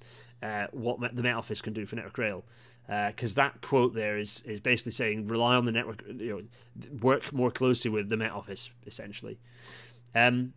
uh, 0.43 0.67
what 0.71 0.99
the 1.15 1.23
Met 1.23 1.35
Office 1.35 1.61
can 1.61 1.73
do 1.73 1.85
for 1.85 1.95
Network 1.95 2.17
Rail. 2.17 2.45
Because 2.87 3.33
uh, 3.33 3.43
that 3.43 3.61
quote 3.61 3.93
there 3.93 4.17
is 4.17 4.41
is 4.47 4.59
basically 4.59 4.93
saying 4.93 5.27
rely 5.27 5.55
on 5.55 5.65
the 5.65 5.71
network, 5.71 6.03
you 6.07 6.47
know, 6.81 6.89
work 7.01 7.31
more 7.31 7.51
closely 7.51 7.91
with 7.91 8.09
the 8.09 8.17
Met 8.17 8.31
Office, 8.31 8.71
essentially. 8.87 9.37
Um, 10.15 10.53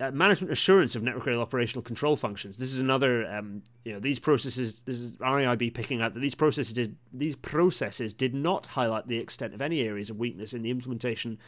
uh, 0.00 0.10
management 0.10 0.50
assurance 0.50 0.96
of 0.96 1.02
network 1.02 1.26
rail 1.26 1.40
operational 1.40 1.82
control 1.82 2.16
functions. 2.16 2.56
This 2.56 2.72
is 2.72 2.78
another, 2.78 3.30
um, 3.30 3.62
you 3.84 3.92
know, 3.92 4.00
these 4.00 4.18
processes. 4.18 4.82
This 4.86 4.98
is 4.98 5.16
RAIB 5.16 5.74
picking 5.74 6.00
out 6.00 6.14
that 6.14 6.20
these 6.20 6.34
processes 6.34 6.72
did 6.72 6.96
these 7.12 7.36
processes 7.36 8.14
did 8.14 8.34
not 8.34 8.66
highlight 8.66 9.08
the 9.08 9.18
extent 9.18 9.52
of 9.52 9.60
any 9.60 9.80
areas 9.80 10.08
of 10.08 10.18
weakness 10.18 10.54
in 10.54 10.62
the 10.62 10.70
implementation 10.70 11.38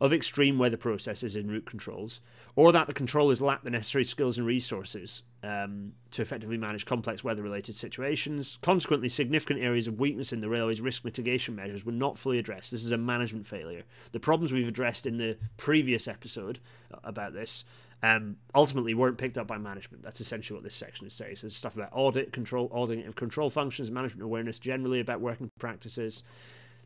of 0.00 0.12
extreme 0.12 0.58
weather 0.58 0.76
processes 0.76 1.34
in 1.34 1.50
route 1.50 1.66
controls, 1.66 2.20
or 2.54 2.70
that 2.72 2.86
the 2.86 2.92
controllers 2.92 3.40
lack 3.40 3.62
the 3.62 3.70
necessary 3.70 4.04
skills 4.04 4.38
and 4.38 4.46
resources 4.46 5.24
um, 5.42 5.92
to 6.10 6.22
effectively 6.22 6.56
manage 6.56 6.86
complex 6.86 7.24
weather-related 7.24 7.74
situations. 7.74 8.58
Consequently, 8.62 9.08
significant 9.08 9.60
areas 9.60 9.88
of 9.88 9.98
weakness 9.98 10.32
in 10.32 10.40
the 10.40 10.48
railway's 10.48 10.80
risk 10.80 11.04
mitigation 11.04 11.54
measures 11.56 11.84
were 11.84 11.92
not 11.92 12.16
fully 12.16 12.38
addressed. 12.38 12.70
This 12.70 12.84
is 12.84 12.92
a 12.92 12.96
management 12.96 13.46
failure. 13.46 13.82
The 14.12 14.20
problems 14.20 14.52
we've 14.52 14.68
addressed 14.68 15.06
in 15.06 15.16
the 15.16 15.36
previous 15.56 16.06
episode 16.06 16.60
about 17.02 17.32
this 17.32 17.64
um, 18.00 18.36
ultimately 18.54 18.94
weren't 18.94 19.18
picked 19.18 19.36
up 19.36 19.48
by 19.48 19.58
management. 19.58 20.04
That's 20.04 20.20
essentially 20.20 20.56
what 20.56 20.62
this 20.62 20.76
section 20.76 21.06
is 21.06 21.12
saying. 21.12 21.36
So 21.36 21.42
there's 21.42 21.56
stuff 21.56 21.74
about 21.74 21.90
audit, 21.92 22.32
control, 22.32 22.70
auditing 22.72 23.06
of 23.06 23.16
control 23.16 23.50
functions, 23.50 23.90
management 23.90 24.22
awareness, 24.22 24.60
generally 24.60 25.00
about 25.00 25.20
working 25.20 25.50
practices. 25.58 26.22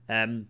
Um, 0.08 0.46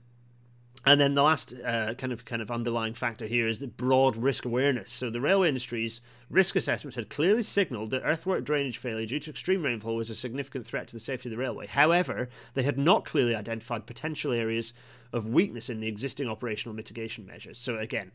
and 0.84 1.00
then 1.00 1.14
the 1.14 1.22
last 1.22 1.54
uh, 1.64 1.94
kind 1.94 2.12
of 2.12 2.24
kind 2.24 2.42
of 2.42 2.50
underlying 2.50 2.94
factor 2.94 3.26
here 3.26 3.46
is 3.46 3.60
the 3.60 3.68
broad 3.68 4.16
risk 4.16 4.44
awareness. 4.44 4.90
So 4.90 5.10
the 5.10 5.20
railway 5.20 5.48
industry's 5.48 6.00
risk 6.28 6.56
assessments 6.56 6.96
had 6.96 7.08
clearly 7.08 7.44
signalled 7.44 7.90
that 7.92 8.02
earthwork 8.04 8.44
drainage 8.44 8.78
failure 8.78 9.06
due 9.06 9.20
to 9.20 9.30
extreme 9.30 9.62
rainfall 9.62 9.94
was 9.94 10.10
a 10.10 10.14
significant 10.14 10.66
threat 10.66 10.88
to 10.88 10.94
the 10.94 11.00
safety 11.00 11.28
of 11.28 11.30
the 11.30 11.36
railway. 11.36 11.66
However, 11.68 12.28
they 12.54 12.64
had 12.64 12.78
not 12.78 13.04
clearly 13.04 13.34
identified 13.34 13.86
potential 13.86 14.32
areas 14.32 14.72
of 15.12 15.26
weakness 15.26 15.70
in 15.70 15.80
the 15.80 15.88
existing 15.88 16.28
operational 16.28 16.74
mitigation 16.74 17.26
measures. 17.26 17.58
So 17.58 17.78
again, 17.78 18.10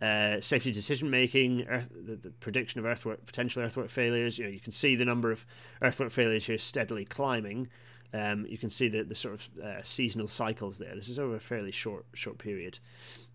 uh, 0.00 0.40
safety 0.40 0.70
decision 0.70 1.10
making, 1.10 1.66
earth, 1.68 1.88
the, 1.90 2.16
the, 2.16 2.30
prediction 2.30 2.78
of 2.78 2.84
earthwork 2.84 3.24
potential 3.24 3.62
earthwork 3.62 3.88
failures. 3.88 4.38
You 4.38 4.44
know, 4.44 4.50
you 4.50 4.60
can 4.60 4.72
see 4.72 4.94
the 4.94 5.06
number 5.06 5.32
of 5.32 5.46
earthwork 5.80 6.12
failures 6.12 6.46
here 6.46 6.58
steadily 6.58 7.04
climbing. 7.06 7.68
Um, 8.12 8.46
you 8.46 8.58
can 8.58 8.70
see 8.70 8.88
the 8.88 9.02
the 9.02 9.14
sort 9.14 9.34
of 9.34 9.48
uh, 9.62 9.82
seasonal 9.82 10.28
cycles 10.28 10.78
there. 10.78 10.94
This 10.94 11.08
is 11.08 11.18
over 11.18 11.36
a 11.36 11.40
fairly 11.40 11.72
short 11.72 12.06
short 12.12 12.38
period. 12.38 12.78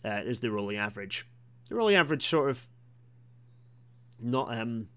Uh, 0.03 0.23
there's 0.23 0.39
the 0.39 0.51
rolling 0.51 0.77
average. 0.77 1.27
The 1.69 1.75
rolling 1.75 1.95
average 1.95 2.27
sort 2.27 2.49
of 2.49 2.67
not 4.19 4.55
um 4.55 4.87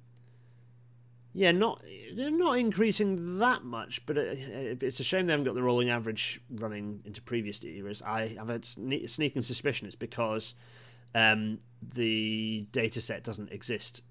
yeah 1.33 1.51
not 1.51 1.83
they're 2.15 2.31
not 2.31 2.59
increasing 2.59 3.39
that 3.39 3.65
much, 3.65 4.05
but 4.07 4.17
it, 4.17 4.39
it, 4.39 4.83
it's 4.83 5.01
a 5.01 5.05
shame 5.05 5.27
they 5.27 5.33
haven't 5.33 5.47
got 5.47 5.55
the 5.55 5.63
rolling 5.63 5.91
average 5.91 6.41
running 6.51 7.03
into 7.05 7.21
previous 7.23 7.63
eras. 7.65 8.03
I 8.03 8.37
have 8.39 8.51
a 8.51 8.61
sneaking 8.65 9.43
suspicion 9.43 9.87
it's 9.87 9.97
because 9.97 10.55
um, 11.15 11.59
the 11.83 12.67
data 12.73 13.01
set 13.01 13.23
doesn't 13.23 13.53
exist 13.53 14.03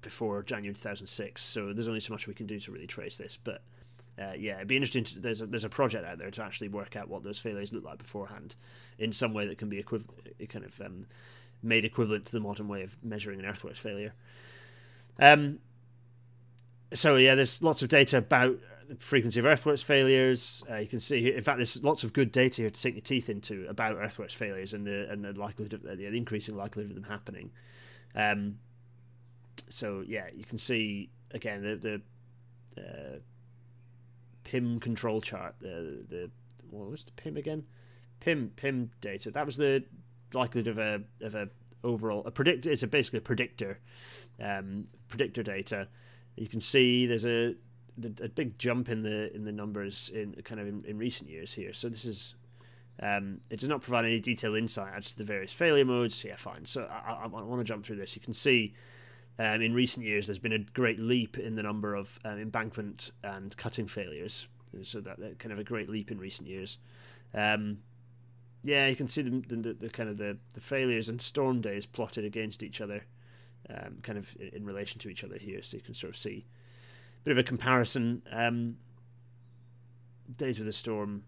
before 0.00 0.42
January 0.42 0.74
2006, 0.74 1.42
so 1.42 1.72
there's 1.72 1.88
only 1.88 2.00
so 2.00 2.12
much 2.12 2.26
we 2.28 2.34
can 2.34 2.46
do 2.46 2.60
to 2.60 2.70
really 2.70 2.86
trace 2.86 3.18
this. 3.18 3.38
But 3.42 3.62
uh, 4.18 4.32
yeah, 4.38 4.56
it'd 4.56 4.68
be 4.68 4.76
interesting. 4.76 5.04
To, 5.04 5.18
there's 5.20 5.40
a, 5.40 5.46
there's 5.46 5.64
a 5.64 5.68
project 5.68 6.04
out 6.04 6.18
there 6.18 6.30
to 6.30 6.42
actually 6.42 6.68
work 6.68 6.96
out 6.96 7.08
what 7.08 7.22
those 7.22 7.38
failures 7.38 7.72
look 7.72 7.84
like 7.84 7.98
beforehand, 7.98 8.54
in 8.98 9.12
some 9.12 9.34
way 9.34 9.46
that 9.46 9.58
can 9.58 9.68
be 9.68 9.82
equiv- 9.82 10.04
kind 10.48 10.64
of 10.64 10.80
um, 10.80 11.06
made 11.62 11.84
equivalent 11.84 12.26
to 12.26 12.32
the 12.32 12.40
modern 12.40 12.68
way 12.68 12.82
of 12.82 12.96
measuring 13.02 13.40
an 13.40 13.46
earthworks 13.46 13.78
failure. 13.78 14.14
Um, 15.18 15.58
so 16.92 17.16
yeah, 17.16 17.34
there's 17.34 17.62
lots 17.62 17.82
of 17.82 17.88
data 17.88 18.18
about 18.18 18.56
the 18.88 18.96
frequency 18.96 19.40
of 19.40 19.46
earthworks 19.46 19.82
failures. 19.82 20.62
Uh, 20.70 20.76
you 20.76 20.86
can 20.86 21.00
see, 21.00 21.20
here, 21.20 21.36
in 21.36 21.42
fact, 21.42 21.58
there's 21.58 21.82
lots 21.82 22.04
of 22.04 22.12
good 22.12 22.30
data 22.30 22.62
here 22.62 22.70
to 22.70 22.78
sink 22.78 22.94
your 22.94 23.02
teeth 23.02 23.28
into 23.28 23.66
about 23.68 23.96
earthworks 23.96 24.34
failures 24.34 24.72
and 24.72 24.86
the 24.86 25.10
and 25.10 25.24
the 25.24 25.32
likelihood 25.32 25.72
of 25.72 25.82
the 25.82 26.06
increasing 26.06 26.56
likelihood 26.56 26.90
of 26.90 26.94
them 26.94 27.10
happening. 27.10 27.50
Um, 28.14 28.58
so 29.68 30.04
yeah, 30.06 30.26
you 30.34 30.44
can 30.44 30.58
see 30.58 31.10
again 31.32 31.62
the 31.62 32.00
the 32.76 32.82
uh, 32.82 33.18
PIM 34.44 34.80
control 34.80 35.20
chart. 35.20 35.56
The 35.60 36.04
the 36.08 36.30
what 36.70 36.90
was 36.90 37.04
the 37.04 37.12
PIM 37.12 37.36
again? 37.36 37.64
PIM 38.20 38.52
PIM 38.56 38.90
data. 39.00 39.30
That 39.30 39.46
was 39.46 39.56
the 39.56 39.84
likelihood 40.32 40.68
of 40.68 40.78
a 40.78 41.02
of 41.24 41.34
a 41.34 41.48
overall 41.82 42.22
a 42.26 42.30
predictor. 42.30 42.70
It's 42.70 42.82
a 42.82 42.86
basically 42.86 43.18
a 43.18 43.22
predictor, 43.22 43.80
um, 44.40 44.84
predictor 45.08 45.42
data. 45.42 45.88
You 46.36 46.48
can 46.48 46.60
see 46.60 47.06
there's 47.06 47.24
a 47.24 47.54
a 48.22 48.28
big 48.28 48.58
jump 48.58 48.88
in 48.88 49.02
the 49.02 49.34
in 49.34 49.44
the 49.44 49.52
numbers 49.52 50.10
in 50.12 50.34
kind 50.42 50.60
of 50.60 50.66
in, 50.66 50.84
in 50.84 50.98
recent 50.98 51.30
years 51.30 51.52
here. 51.54 51.72
So 51.72 51.88
this 51.88 52.04
is 52.04 52.34
um, 53.02 53.40
it 53.50 53.58
does 53.60 53.68
not 53.68 53.82
provide 53.82 54.04
any 54.04 54.20
detailed 54.20 54.56
insight 54.56 54.92
as 54.96 55.12
to 55.12 55.18
the 55.18 55.24
various 55.24 55.52
failure 55.52 55.84
modes. 55.84 56.24
Yeah, 56.24 56.36
fine. 56.36 56.64
So 56.64 56.88
I, 56.90 57.12
I, 57.12 57.24
I 57.24 57.26
want 57.26 57.60
to 57.60 57.64
jump 57.64 57.84
through 57.84 57.96
this. 57.96 58.14
You 58.14 58.22
can 58.22 58.34
see 58.34 58.74
um, 59.38 59.60
in 59.60 59.74
recent 59.74 60.04
years 60.04 60.26
there's 60.26 60.38
been 60.38 60.52
a 60.52 60.58
great 60.58 60.98
leap 60.98 61.38
in 61.38 61.56
the 61.56 61.62
number 61.62 61.94
of 61.94 62.18
um, 62.24 62.38
embankment 62.38 63.12
and 63.22 63.56
cutting 63.56 63.86
failures. 63.86 64.48
So 64.82 65.00
that, 65.00 65.20
that, 65.20 65.38
kind 65.38 65.52
of 65.52 65.58
a 65.58 65.64
great 65.64 65.88
leap 65.88 66.10
in 66.10 66.18
recent 66.18 66.48
years. 66.48 66.78
Um, 67.32 67.78
yeah, 68.62 68.86
you 68.86 68.96
can 68.96 69.08
see 69.08 69.22
the, 69.22 69.42
the, 69.46 69.72
the, 69.74 69.88
kind 69.88 70.08
of 70.08 70.18
the, 70.18 70.38
the 70.54 70.60
failures 70.60 71.08
and 71.08 71.20
storm 71.20 71.60
days 71.60 71.86
plotted 71.86 72.24
against 72.24 72.62
each 72.62 72.80
other, 72.80 73.04
um, 73.70 73.98
kind 74.02 74.18
of 74.18 74.34
in, 74.40 74.48
in 74.48 74.64
relation 74.64 74.98
to 75.00 75.08
each 75.08 75.22
other 75.22 75.38
here. 75.38 75.62
So 75.62 75.76
you 75.76 75.82
can 75.82 75.94
sort 75.94 76.14
of 76.14 76.16
see 76.16 76.46
a 77.20 77.24
bit 77.24 77.32
of 77.32 77.38
a 77.38 77.42
comparison. 77.44 78.22
Um, 78.32 78.78
days 80.36 80.58
with 80.58 80.68
a 80.68 80.72
storm. 80.72 81.24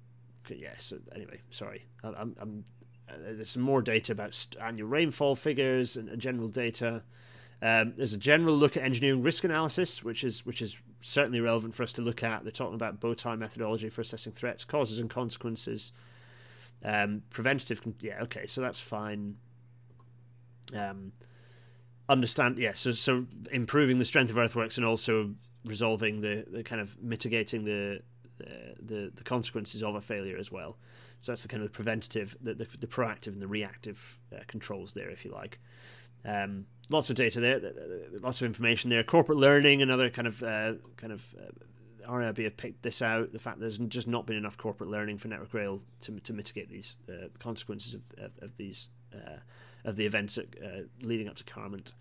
Yeah. 0.48 0.74
So 0.78 0.98
anyway, 1.14 1.40
sorry. 1.50 1.84
I'm. 2.02 2.36
I'm 2.38 2.64
uh, 3.08 3.12
there's 3.36 3.50
some 3.50 3.62
more 3.62 3.82
data 3.82 4.10
about 4.10 4.46
annual 4.60 4.88
rainfall 4.88 5.36
figures 5.36 5.96
and, 5.96 6.08
and 6.08 6.20
general 6.20 6.48
data. 6.48 7.02
Um, 7.62 7.94
there's 7.96 8.12
a 8.12 8.18
general 8.18 8.54
look 8.54 8.76
at 8.76 8.82
engineering 8.82 9.22
risk 9.22 9.44
analysis, 9.44 10.04
which 10.04 10.22
is 10.22 10.44
which 10.44 10.60
is 10.60 10.78
certainly 11.00 11.40
relevant 11.40 11.74
for 11.74 11.82
us 11.82 11.92
to 11.94 12.02
look 12.02 12.22
at. 12.22 12.42
They're 12.42 12.52
talking 12.52 12.74
about 12.74 13.00
bow 13.00 13.14
tie 13.14 13.36
methodology 13.36 13.88
for 13.88 14.02
assessing 14.02 14.32
threats, 14.32 14.64
causes, 14.64 14.98
and 14.98 15.08
consequences. 15.08 15.92
Um, 16.84 17.22
preventative, 17.30 17.80
yeah, 18.00 18.22
okay, 18.22 18.46
so 18.46 18.60
that's 18.60 18.78
fine. 18.78 19.36
Um, 20.74 21.12
understand, 22.08 22.58
yeah, 22.58 22.74
so 22.74 22.92
so 22.92 23.26
improving 23.50 23.98
the 23.98 24.04
strength 24.04 24.30
of 24.30 24.36
earthworks 24.36 24.76
and 24.76 24.84
also 24.84 25.34
resolving 25.64 26.20
the, 26.20 26.44
the 26.50 26.62
kind 26.62 26.80
of 26.80 27.00
mitigating 27.02 27.64
the, 27.64 28.02
the 28.38 29.10
the 29.14 29.24
consequences 29.24 29.82
of 29.82 29.94
a 29.94 30.00
failure 30.00 30.36
as 30.36 30.52
well. 30.52 30.76
So 31.22 31.32
that's 31.32 31.42
the 31.42 31.48
kind 31.48 31.62
of 31.62 31.72
preventative, 31.72 32.36
the, 32.40 32.54
the, 32.54 32.66
the 32.78 32.86
proactive 32.86 33.28
and 33.28 33.40
the 33.40 33.48
reactive 33.48 34.20
uh, 34.32 34.40
controls 34.46 34.92
there, 34.92 35.08
if 35.10 35.24
you 35.24 35.32
like. 35.32 35.58
Um, 36.26 36.66
lots 36.90 37.10
of 37.10 37.16
data 37.16 37.40
there, 37.40 37.60
lots 38.20 38.40
of 38.40 38.46
information 38.46 38.90
there. 38.90 39.04
Corporate 39.04 39.38
learning, 39.38 39.82
another 39.82 40.10
kind 40.10 40.26
of 40.26 40.42
uh, 40.42 40.74
kind 40.96 41.12
of 41.12 41.34
uh, 41.38 42.10
RAIB 42.10 42.44
have 42.44 42.56
picked 42.56 42.82
this 42.82 43.02
out. 43.02 43.32
The 43.32 43.38
fact 43.38 43.60
there's 43.60 43.78
just 43.78 44.06
not 44.08 44.26
been 44.26 44.36
enough 44.36 44.56
corporate 44.56 44.90
learning 44.90 45.18
for 45.18 45.28
Network 45.28 45.54
Rail 45.54 45.82
to, 46.02 46.18
to 46.20 46.32
mitigate 46.32 46.70
these 46.70 46.98
uh, 47.08 47.28
consequences 47.38 47.94
of, 47.94 48.02
of, 48.18 48.32
of 48.42 48.56
these 48.56 48.90
uh, 49.14 49.38
of 49.84 49.96
the 49.96 50.06
events 50.06 50.36
uh, 50.36 50.42
leading 51.02 51.28
up 51.28 51.36
to 51.36 51.44
Carmont. 51.44 51.92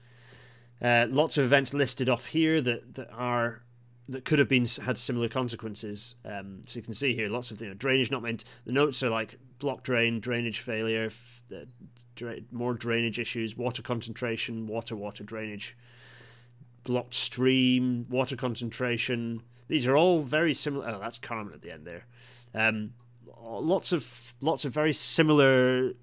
Uh, 0.82 1.06
lots 1.10 1.38
of 1.38 1.46
events 1.46 1.74
listed 1.74 2.10
off 2.10 2.28
here 2.28 2.60
that, 2.62 2.96
that 2.96 3.10
are 3.12 3.62
that 4.08 4.26
could 4.26 4.38
have 4.40 4.48
been 4.48 4.66
had 4.84 4.98
similar 4.98 5.28
consequences. 5.28 6.16
Um, 6.26 6.62
so 6.68 6.78
you 6.78 6.84
can 6.84 6.94
see 6.94 7.16
here 7.16 7.28
lots 7.28 7.52
of 7.52 7.62
you 7.62 7.70
know 7.70 7.74
drainage 7.74 8.12
not 8.12 8.24
meant. 8.24 8.44
The 8.66 8.72
notes 8.72 9.02
are 9.04 9.10
like 9.10 9.38
block 9.60 9.84
drain, 9.84 10.20
drainage 10.20 10.60
failure, 10.60 11.12
dra- 12.16 12.39
more 12.51 12.74
drainage 12.74 13.20
issues, 13.20 13.57
water 13.57 13.82
concentration, 13.82 14.68
water 14.68 14.95
water 14.95 15.24
drainage, 15.24 15.76
blocked 16.84 17.13
stream, 17.13 18.05
water 18.09 18.36
concentration. 18.36 19.41
These 19.68 19.88
are 19.88 19.97
all 19.97 20.22
very 20.22 20.53
similar. 20.53 20.89
Oh, 20.89 20.99
that's 20.99 21.20
Carmont 21.20 21.53
at 21.53 21.61
the 21.61 21.72
end 21.72 21.86
there. 21.86 22.05
Um, 22.53 22.93
lots 23.41 23.91
of 23.91 24.34
lots 24.41 24.66
of 24.66 24.74
very 24.74 24.93
similar 24.93 25.93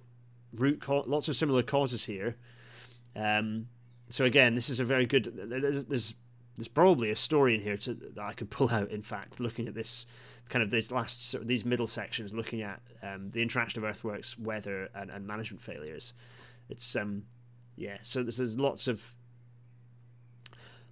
root 0.55 0.87
lots 0.89 1.29
of 1.29 1.37
similar 1.37 1.63
causes 1.63 2.05
here. 2.05 2.37
Um, 3.17 3.69
so 4.11 4.25
again, 4.25 4.55
this 4.55 4.69
is 4.69 4.81
a 4.81 4.85
very 4.85 5.07
good. 5.07 5.33
There's, 5.35 5.85
there's, 5.85 6.15
there's 6.57 6.69
probably 6.69 7.11
a 7.11 7.17
story 7.17 7.55
in 7.55 7.63
here 7.63 7.77
to, 7.79 7.95
that 7.95 8.19
I 8.23 8.33
could 8.33 8.51
pull 8.51 8.71
out. 8.71 8.91
In 8.91 9.03
fact, 9.03 9.41
looking 9.41 9.69
at 9.69 9.75
this 9.75 10.07
kind 10.49 10.63
of 10.63 10.71
these 10.71 10.91
last 10.91 11.35
these 11.47 11.65
middle 11.65 11.87
sections, 11.87 12.35
looking 12.35 12.63
at 12.63 12.81
um, 13.03 13.31
the 13.31 13.43
interaction 13.43 13.83
of 13.83 13.89
earthworks, 13.89 14.39
weather, 14.39 14.89
and, 14.95 15.11
and 15.11 15.27
management 15.27 15.63
failures. 15.63 16.13
It's 16.69 16.95
um, 16.97 17.25
yeah. 17.77 17.99
So 18.03 18.23
there's, 18.23 18.37
there's 18.37 18.59
lots 18.59 18.87
of 18.87 19.15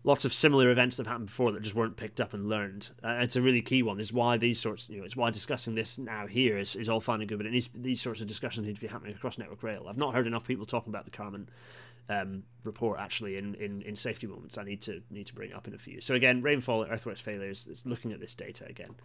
lots 0.02 0.24
of 0.24 0.32
similar 0.32 0.70
events 0.70 0.96
that 0.96 1.06
have 1.06 1.12
happened 1.12 1.26
before 1.26 1.52
that 1.52 1.62
just 1.62 1.74
weren't 1.74 1.96
picked 1.96 2.20
up 2.20 2.32
and 2.32 2.48
learned. 2.48 2.90
Uh, 3.04 3.18
it's 3.20 3.36
a 3.36 3.42
really 3.42 3.60
key 3.60 3.82
one. 3.82 3.96
This 3.98 4.08
is 4.08 4.12
why 4.12 4.36
these 4.38 4.58
sorts, 4.58 4.88
you 4.88 4.98
know, 4.98 5.04
it's 5.04 5.16
why 5.16 5.30
discussing 5.30 5.74
this 5.74 5.98
now 5.98 6.26
here 6.26 6.58
is, 6.58 6.74
is 6.74 6.88
all 6.88 7.00
fine 7.00 7.20
and 7.20 7.28
good, 7.28 7.38
but 7.38 7.46
it 7.46 7.52
needs, 7.52 7.68
these 7.74 8.00
sorts 8.00 8.20
of 8.22 8.26
discussions 8.26 8.66
need 8.66 8.76
to 8.76 8.80
be 8.80 8.86
happening 8.86 9.14
across 9.14 9.36
Network 9.36 9.62
Rail. 9.62 9.86
I've 9.88 9.98
not 9.98 10.14
heard 10.14 10.26
enough 10.26 10.46
people 10.46 10.64
talking 10.64 10.90
about 10.90 11.04
the 11.04 11.10
Carmont 11.10 11.48
um, 12.10 12.42
report 12.64 12.98
actually 12.98 13.36
in, 13.36 13.54
in, 13.54 13.82
in 13.82 13.94
safety 13.94 14.26
moments. 14.26 14.58
I 14.58 14.64
need 14.64 14.82
to 14.82 15.00
need 15.10 15.28
to 15.28 15.34
bring 15.34 15.52
up 15.54 15.68
in 15.68 15.74
a 15.74 15.78
few. 15.78 16.00
So 16.00 16.14
again, 16.14 16.42
rainfall, 16.42 16.84
earthworks 16.84 17.20
failures. 17.20 17.66
It's 17.70 17.86
looking 17.86 18.12
at 18.12 18.20
this 18.20 18.34
data 18.34 18.66
again, 18.66 18.96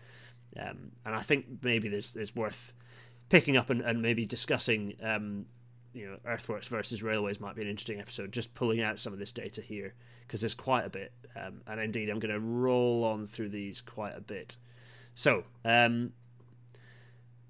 um, 0.59 0.91
and 1.05 1.15
I 1.15 1.21
think 1.21 1.45
maybe 1.61 1.87
there's 1.87 2.13
there's 2.13 2.35
worth 2.35 2.73
picking 3.29 3.55
up 3.55 3.69
and, 3.69 3.81
and 3.81 4.01
maybe 4.01 4.25
discussing. 4.25 4.95
Um, 5.01 5.45
you 5.93 6.09
know, 6.09 6.17
earthworks 6.25 6.67
versus 6.67 7.01
railways 7.01 7.39
might 7.39 7.55
be 7.55 7.61
an 7.61 7.69
interesting 7.69 8.01
episode. 8.01 8.33
Just 8.33 8.53
pulling 8.53 8.81
out 8.81 8.99
some 8.99 9.13
of 9.13 9.19
this 9.19 9.31
data 9.31 9.61
here 9.61 9.93
because 10.27 10.41
there's 10.41 10.53
quite 10.53 10.85
a 10.85 10.89
bit, 10.89 11.13
um, 11.37 11.61
and 11.67 11.79
indeed 11.79 12.09
I'm 12.09 12.19
going 12.19 12.33
to 12.33 12.39
roll 12.41 13.05
on 13.05 13.27
through 13.27 13.47
these 13.47 13.81
quite 13.81 14.13
a 14.13 14.19
bit. 14.19 14.57
So 15.13 15.45
um, 15.63 16.11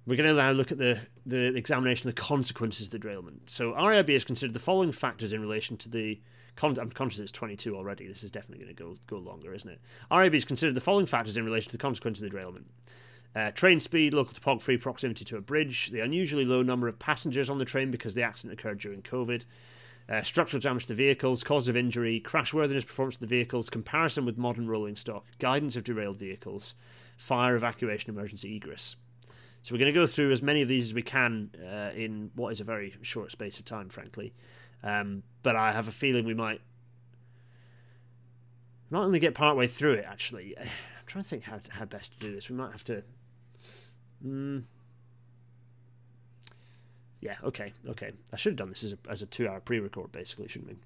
we're 0.05 0.17
going 0.17 0.29
to 0.29 0.35
now 0.35 0.51
look 0.51 0.71
at 0.71 0.77
the, 0.77 0.99
the 1.25 1.55
examination 1.55 2.07
of 2.07 2.15
the 2.15 2.21
consequences 2.21 2.87
of 2.87 2.91
the 2.91 2.99
derailment. 2.99 3.49
So 3.49 3.73
RAIB 3.73 4.13
has 4.13 4.23
considered 4.23 4.53
the 4.53 4.59
following 4.59 4.91
factors 4.91 5.33
in 5.33 5.41
relation 5.41 5.77
to 5.77 5.89
the. 5.89 6.19
I'm 6.61 6.89
conscious 6.91 7.19
it's 7.19 7.33
22 7.33 7.75
already. 7.75 8.07
This 8.07 8.23
is 8.23 8.31
definitely 8.31 8.63
going 8.63 8.75
to 8.75 8.83
go 8.83 8.97
go 9.07 9.17
longer, 9.17 9.53
isn't 9.53 9.69
it? 9.69 9.81
RAIB 10.09 10.33
has 10.33 10.45
considered 10.45 10.75
the 10.75 10.81
following 10.81 11.05
factors 11.05 11.35
in 11.35 11.43
relation 11.43 11.69
to 11.71 11.77
the 11.77 11.81
consequences 11.81 12.23
of 12.23 12.29
the 12.29 12.37
derailment. 12.37 12.67
Uh, 13.35 13.51
train 13.51 13.81
speed, 13.81 14.13
local 14.13 14.33
topography, 14.33 14.77
proximity 14.77 15.25
to 15.25 15.35
a 15.35 15.41
bridge, 15.41 15.89
the 15.91 15.99
unusually 15.99 16.45
low 16.45 16.61
number 16.61 16.87
of 16.87 16.97
passengers 16.97 17.49
on 17.49 17.57
the 17.57 17.65
train 17.65 17.91
because 17.91 18.13
the 18.15 18.23
accident 18.23 18.57
occurred 18.57 18.79
during 18.79 19.01
COVID, 19.01 19.43
uh, 20.07 20.21
structural 20.21 20.61
damage 20.61 20.83
to 20.83 20.89
the 20.89 20.93
vehicles, 20.93 21.43
cause 21.43 21.67
of 21.67 21.75
injury, 21.75 22.21
crashworthiness 22.23 22.85
performance 22.85 23.15
of 23.15 23.21
the 23.21 23.27
vehicles, 23.27 23.69
comparison 23.69 24.25
with 24.25 24.37
modern 24.37 24.69
rolling 24.69 24.95
stock, 24.95 25.25
guidance 25.37 25.75
of 25.75 25.83
derailed 25.83 26.17
vehicles, 26.17 26.75
fire 27.17 27.57
evacuation, 27.57 28.09
emergency 28.09 28.55
egress. 28.55 28.95
So 29.65 29.73
we're 29.73 29.79
going 29.79 29.91
to 29.91 29.99
go 29.99 30.05
through 30.05 30.31
as 30.31 30.43
many 30.43 30.61
of 30.61 30.67
these 30.67 30.89
as 30.89 30.93
we 30.93 31.01
can 31.01 31.49
uh, 31.59 31.89
in 31.95 32.29
what 32.35 32.51
is 32.51 32.61
a 32.61 32.63
very 32.63 32.93
short 33.01 33.31
space 33.31 33.57
of 33.57 33.65
time, 33.65 33.89
frankly. 33.89 34.31
Um, 34.83 35.23
but 35.41 35.55
I 35.55 35.71
have 35.71 35.87
a 35.87 35.91
feeling 35.91 36.23
we 36.23 36.35
might 36.35 36.61
not 38.91 39.05
only 39.05 39.17
get 39.17 39.33
partway 39.33 39.65
through 39.65 39.93
it. 39.93 40.05
Actually, 40.07 40.55
I'm 40.59 40.67
trying 41.07 41.23
to 41.23 41.29
think 41.31 41.45
how 41.45 41.61
how 41.69 41.85
best 41.85 42.13
to 42.13 42.19
do 42.19 42.35
this. 42.35 42.47
We 42.47 42.55
might 42.55 42.73
have 42.73 42.83
to. 42.83 43.01
Mm, 44.23 44.65
yeah. 47.19 47.37
Okay. 47.43 47.73
Okay. 47.89 48.11
I 48.31 48.35
should 48.35 48.51
have 48.51 48.57
done 48.57 48.69
this 48.69 48.83
as 48.83 48.93
a 48.93 48.97
as 49.09 49.23
a 49.23 49.25
two 49.25 49.47
hour 49.47 49.61
pre 49.61 49.79
record, 49.79 50.11
basically, 50.11 50.47
shouldn't 50.47 50.77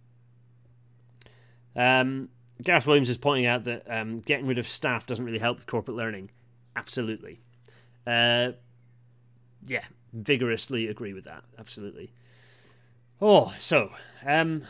we? 1.75 1.81
Um, 1.81 2.29
Gareth 2.63 2.87
Williams 2.87 3.09
is 3.09 3.17
pointing 3.17 3.45
out 3.45 3.65
that 3.65 3.83
um, 3.89 4.19
getting 4.19 4.47
rid 4.47 4.57
of 4.57 4.69
staff 4.69 5.05
doesn't 5.05 5.25
really 5.25 5.39
help 5.39 5.57
with 5.57 5.67
corporate 5.67 5.97
learning. 5.97 6.31
Absolutely. 6.77 7.41
Uh, 8.07 8.53
yeah, 9.65 9.85
vigorously 10.13 10.87
agree 10.87 11.13
with 11.13 11.25
that. 11.25 11.43
Absolutely. 11.57 12.11
Oh, 13.21 13.53
so 13.59 13.91
um, 14.25 14.63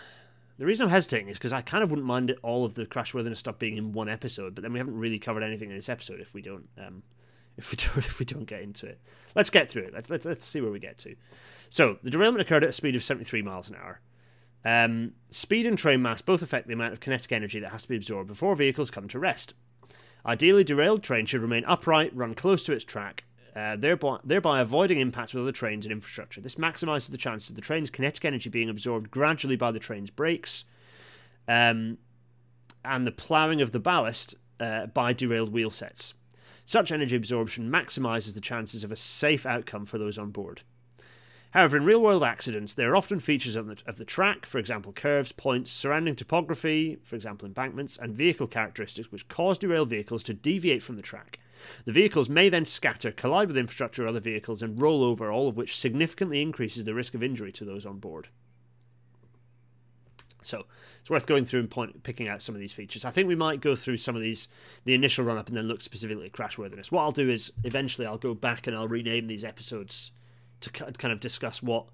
the 0.58 0.66
reason 0.66 0.86
I'm 0.86 0.92
hesitating 0.92 1.30
is 1.30 1.38
because 1.38 1.54
I 1.54 1.62
kind 1.62 1.84
of 1.84 1.90
wouldn't 1.90 2.08
mind 2.08 2.36
all 2.42 2.66
of 2.66 2.74
the 2.74 2.86
crashworthiness 2.86 3.38
stuff 3.38 3.60
being 3.60 3.78
in 3.78 3.92
one 3.92 4.10
episode, 4.10 4.56
but 4.56 4.62
then 4.62 4.74
we 4.74 4.80
haven't 4.80 4.98
really 4.98 5.20
covered 5.20 5.44
anything 5.44 5.70
in 5.70 5.76
this 5.76 5.90
episode 5.90 6.20
if 6.20 6.34
we 6.34 6.42
don't 6.42 6.68
um, 6.78 7.04
if 7.58 7.72
we 7.72 7.78
don't 7.78 8.06
if 8.06 8.20
we 8.20 8.26
don't 8.26 8.46
get 8.46 8.62
into 8.62 8.88
it. 8.88 9.00
Let's 9.36 9.50
get 9.50 9.70
through 9.70 9.84
it. 9.84 9.94
Let's 9.94 10.10
let's 10.10 10.26
let's 10.26 10.46
see 10.46 10.62
where 10.62 10.72
we 10.72 10.80
get 10.80 10.98
to. 11.00 11.16
So 11.70 12.00
the 12.04 12.10
derailment 12.10 12.42
occurred 12.42 12.64
at 12.64 12.72
a 12.72 12.74
speed 12.74 12.96
of 12.96 13.04
73 13.04 13.42
miles 13.42 13.70
an 13.70 13.76
hour. 13.76 14.02
Um, 14.66 15.14
speed 15.32 15.66
and 15.66 15.78
train 15.78 16.02
mass 16.02 16.22
both 16.22 16.42
affect 16.42 16.68
the 16.68 16.74
amount 16.74 16.94
of 16.94 17.00
kinetic 17.00 17.32
energy 17.32 17.60
that 17.60 17.72
has 17.72 17.84
to 17.84 17.90
be 17.90 17.96
absorbed 17.96 18.28
before 18.28 18.56
vehicles 18.56 18.92
come 18.92 19.08
to 19.08 19.20
rest. 19.20 19.54
Ideally, 20.26 20.66
derailed 20.66 21.02
train 21.02 21.26
should 21.26 21.42
remain 21.42 21.64
upright, 21.66 22.14
run 22.14 22.36
close 22.36 22.66
to 22.66 22.74
its 22.74 22.84
track, 22.84 23.24
uh, 23.56 23.76
thereby, 23.76 24.18
thereby 24.24 24.62
avoiding 24.62 25.00
impacts 25.00 25.34
with 25.34 25.43
other 25.43 25.52
trains 25.52 25.86
and 25.86 25.91
infrastructure. 25.91 26.41
This 26.41 26.56
maximises 26.56 27.10
the 27.10 27.18
chances 27.18 27.50
of 27.50 27.56
the 27.56 27.62
train's 27.62 27.89
kinetic 27.89 28.24
energy 28.26 28.50
being 28.50 28.70
absorbed 28.70 29.12
gradually 29.12 29.56
by 29.56 29.72
the 29.72 29.80
train's 29.80 30.10
brakes 30.10 30.66
um, 31.47 31.97
and 32.86 33.06
the 33.06 33.12
ploughing 33.12 33.62
of 33.62 33.72
the 33.72 33.80
ballast 33.80 34.36
uh, 34.60 34.88
by 34.88 35.14
derailed 35.14 35.52
wheel 35.52 35.70
sets. 35.70 36.14
Such 36.66 36.91
energy 36.91 37.16
absorption 37.16 37.72
maximises 37.72 38.36
the 38.36 38.41
chances 38.41 38.84
of 38.84 38.91
a 38.91 38.95
safe 38.95 39.45
outcome 39.45 39.86
for 39.86 39.97
those 39.97 40.18
on 40.18 40.30
board. 40.30 40.62
However, 41.52 41.78
in 41.78 41.86
real 41.86 42.02
world 42.02 42.24
accidents, 42.24 42.76
there 42.76 42.91
are 42.91 42.95
often 42.95 43.20
features 43.20 43.56
of 43.56 43.66
the, 43.66 43.82
of 43.88 43.97
the 43.97 44.06
track, 44.06 44.45
for 44.45 44.60
example, 44.60 44.93
curves, 44.93 45.32
points, 45.32 45.72
surrounding 45.72 46.16
topography, 46.16 47.00
for 47.02 47.16
example, 47.16 47.47
embankments, 47.47 47.97
and 47.97 48.14
vehicle 48.14 48.45
characteristics, 48.45 49.12
which 49.12 49.28
cause 49.28 49.58
derailed 49.58 49.89
vehicles 49.89 50.22
to 50.24 50.34
deviate 50.36 50.84
from 50.84 50.95
the 50.95 51.02
track. 51.02 51.39
The 51.86 51.91
vehicles 51.91 52.30
may 52.30 52.49
then 52.49 52.66
scatter, 52.66 53.12
collide 53.12 53.47
with 53.47 53.57
infrastructure 53.57 54.05
or 54.05 54.07
other 54.07 54.20
vehicles, 54.20 54.62
and 54.62 54.82
roll 54.82 55.03
over, 55.03 55.32
all 55.32 55.47
of 55.47 55.57
which 55.57 55.78
significantly 55.78 56.41
increases 56.41 56.84
the 56.84 56.93
risk 56.93 57.14
of 57.14 57.24
injury 57.24 57.51
to 57.53 57.66
those 57.66 57.86
on 57.86 57.99
board. 57.99 58.30
So 60.41 60.66
it's 60.99 61.10
worth 61.10 61.28
going 61.28 61.45
through 61.45 61.62
and 61.62 61.70
point, 61.70 62.03
picking 62.03 62.28
out 62.28 62.41
some 62.41 62.55
of 62.55 62.62
these 62.62 62.74
features. 62.74 63.05
I 63.05 63.12
think 63.12 63.28
we 63.28 63.36
might 63.36 63.62
go 63.62 63.76
through 63.76 63.97
some 63.97 64.16
of 64.16 64.22
these, 64.22 64.47
the 64.86 64.93
initial 64.93 65.26
run 65.26 65.38
up, 65.38 65.47
and 65.47 65.55
then 65.55 65.68
look 65.68 65.82
specifically 65.82 66.26
at 66.26 66.32
crashworthiness. 66.32 66.91
What 66.91 67.03
I'll 67.03 67.12
do 67.12 67.30
is 67.30 67.51
eventually 67.64 68.07
I'll 68.07 68.18
go 68.18 68.34
back 68.34 68.66
and 68.66 68.76
I'll 68.76 68.88
rename 68.88 69.28
these 69.28 69.43
episodes 69.43 70.12
to 70.62 70.70
kind 70.70 71.14
of 71.14 71.20
discuss 71.20 71.64
what 71.64 71.88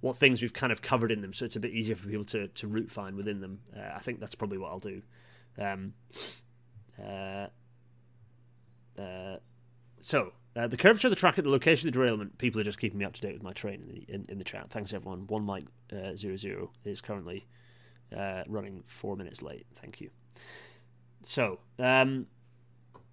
what 0.00 0.16
things 0.16 0.40
we've 0.40 0.54
kind 0.54 0.72
of 0.72 0.80
covered 0.80 1.12
in 1.12 1.20
them, 1.20 1.34
so 1.34 1.44
it's 1.44 1.56
a 1.56 1.60
bit 1.60 1.72
easier 1.72 1.94
for 1.94 2.08
people 2.08 2.24
to 2.24 2.48
to 2.48 2.66
route 2.66 2.90
find 2.90 3.16
within 3.16 3.40
them. 3.40 3.60
Uh, 3.76 3.94
I 3.94 3.98
think 3.98 4.18
that's 4.18 4.34
probably 4.34 4.58
what 4.58 4.70
I'll 4.70 4.78
do. 4.78 5.02
Um, 5.58 5.92
uh, 6.98 7.48
so 10.00 10.32
uh, 10.56 10.66
the 10.66 10.76
curvature 10.76 11.06
of 11.06 11.10
the 11.10 11.16
track 11.16 11.38
at 11.38 11.44
the 11.44 11.50
location 11.50 11.88
of 11.88 11.92
the 11.92 11.98
derailment. 11.98 12.38
People 12.38 12.60
are 12.60 12.64
just 12.64 12.80
keeping 12.80 12.98
me 12.98 13.04
up 13.04 13.12
to 13.14 13.20
date 13.20 13.34
with 13.34 13.42
my 13.42 13.52
train 13.52 13.82
in 13.82 13.88
the 13.88 14.12
in, 14.12 14.26
in 14.28 14.38
the 14.38 14.44
chat. 14.44 14.70
Thanks 14.70 14.92
everyone. 14.92 15.26
One 15.26 15.44
Mike 15.44 15.66
uh, 15.92 16.16
zero 16.16 16.36
zero 16.36 16.72
is 16.84 17.00
currently 17.00 17.46
uh, 18.16 18.42
running 18.48 18.82
four 18.86 19.16
minutes 19.16 19.42
late. 19.42 19.66
Thank 19.74 20.00
you. 20.00 20.10
So, 21.22 21.60
um, 21.78 22.26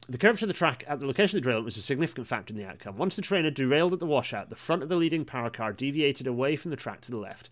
the 0.10 0.18
curvature 0.18 0.46
of 0.46 0.48
the 0.48 0.54
track 0.54 0.84
at 0.88 1.00
the 1.00 1.06
location 1.06 1.38
of 1.38 1.44
the 1.44 1.48
derailment 1.48 1.66
was 1.66 1.78
a 1.78 1.82
significant 1.82 2.28
factor 2.28 2.54
in 2.54 2.58
the 2.60 2.66
outcome. 2.66 2.98
Once 2.98 3.16
the 3.16 3.22
train 3.22 3.44
had 3.44 3.54
derailed 3.54 3.94
at 3.94 4.00
the 4.00 4.06
washout, 4.06 4.50
the 4.50 4.56
front 4.56 4.82
of 4.82 4.90
the 4.90 4.96
leading 4.96 5.26
power 5.26 5.50
car 5.50 5.74
deviated 5.74 6.26
away 6.26 6.56
from 6.56 6.72
the 6.72 6.78
track 6.78 7.02
to 7.02 7.12
the 7.12 7.18
left. 7.18 7.50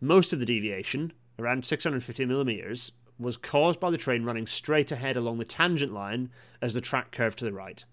Most 0.00 0.32
of 0.32 0.38
the 0.38 0.46
deviation, 0.46 1.12
around 1.38 1.66
650 1.66 2.24
millimeters, 2.24 2.92
was 3.18 3.36
caused 3.36 3.80
by 3.80 3.90
the 3.90 3.96
train 3.96 4.24
running 4.24 4.46
straight 4.46 4.92
ahead 4.92 5.16
along 5.16 5.38
the 5.38 5.44
tangent 5.44 5.92
line 5.92 6.30
as 6.60 6.74
the 6.74 6.80
track 6.80 7.12
curved 7.12 7.38
to 7.38 7.44
the 7.44 7.52
right. 7.52 7.84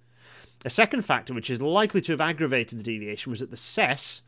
A 0.65 0.69
second 0.69 1.03
factor 1.03 1.33
which 1.33 1.49
is 1.49 1.61
likely 1.61 2.01
to 2.01 2.13
have 2.13 2.21
aggravated 2.21 2.79
the 2.79 2.83
deviation 2.83 3.29
was 3.29 3.39
that 3.39 3.51
the 3.51 3.57
cess 3.57 4.21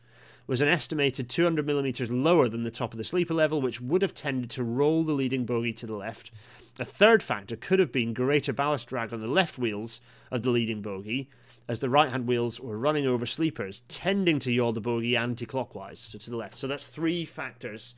was 0.46 0.60
an 0.60 0.68
estimated 0.68 1.28
200 1.28 1.66
millimeters 1.66 2.10
lower 2.10 2.48
than 2.48 2.62
the 2.62 2.70
top 2.70 2.92
of 2.92 2.98
the 2.98 3.04
sleeper 3.04 3.34
level, 3.34 3.60
which 3.60 3.80
would 3.80 4.02
have 4.02 4.14
tended 4.14 4.50
to 4.50 4.62
roll 4.62 5.02
the 5.02 5.12
leading 5.12 5.44
bogie 5.44 5.72
to 5.72 5.86
the 5.86 5.96
left. 5.96 6.30
A 6.78 6.84
third 6.84 7.22
factor 7.22 7.56
could 7.56 7.78
have 7.78 7.90
been 7.90 8.14
greater 8.14 8.52
ballast 8.52 8.88
drag 8.88 9.12
on 9.12 9.20
the 9.20 9.26
left 9.26 9.58
wheels 9.58 10.00
of 10.30 10.42
the 10.42 10.50
leading 10.50 10.82
bogie, 10.82 11.28
as 11.68 11.80
the 11.80 11.90
right 11.90 12.10
hand 12.10 12.28
wheels 12.28 12.60
were 12.60 12.78
running 12.78 13.06
over 13.06 13.26
sleepers, 13.26 13.82
tending 13.88 14.38
to 14.38 14.52
yaw 14.52 14.72
the 14.72 14.80
bogie 14.80 15.16
anti 15.16 15.46
clockwise, 15.46 15.98
so 15.98 16.18
to 16.18 16.30
the 16.30 16.36
left. 16.36 16.56
So 16.56 16.68
that's 16.68 16.86
three 16.86 17.24
factors, 17.24 17.94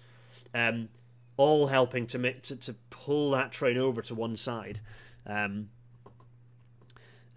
um, 0.55 0.89
all 1.39 1.69
helping 1.69 2.07
to, 2.09 2.19
make, 2.19 2.43
to, 2.43 2.57
to 2.57 2.75
pull 2.91 3.31
that 3.31 3.51
train 3.51 3.79
over 3.79 4.03
to 4.03 4.15
one 4.15 4.37
side. 4.37 4.81
Um, 5.27 5.71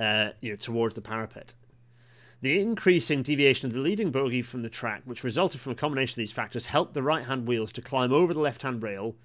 uh, 0.01 0.31
you 0.41 0.49
know, 0.49 0.55
towards 0.55 0.95
the 0.95 1.01
parapet. 1.01 1.53
The 2.41 2.59
increasing 2.59 3.21
deviation 3.21 3.67
of 3.67 3.73
the 3.73 3.79
leading 3.79 4.09
bogie 4.09 4.41
from 4.41 4.63
the 4.63 4.69
track, 4.69 5.03
which 5.05 5.23
resulted 5.23 5.61
from 5.61 5.73
a 5.73 5.75
combination 5.75 6.13
of 6.13 6.23
these 6.23 6.31
factors, 6.31 6.65
helped 6.65 6.95
the 6.95 7.03
right 7.03 7.25
hand 7.25 7.47
wheels 7.47 7.71
to 7.73 7.81
climb 7.83 8.11
over 8.11 8.33
the 8.33 8.39
left 8.39 8.63
hand 8.63 8.81
rail 8.81 9.15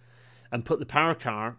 and 0.52 0.66
put 0.66 0.78
the 0.78 0.86
power 0.86 1.14
car, 1.14 1.56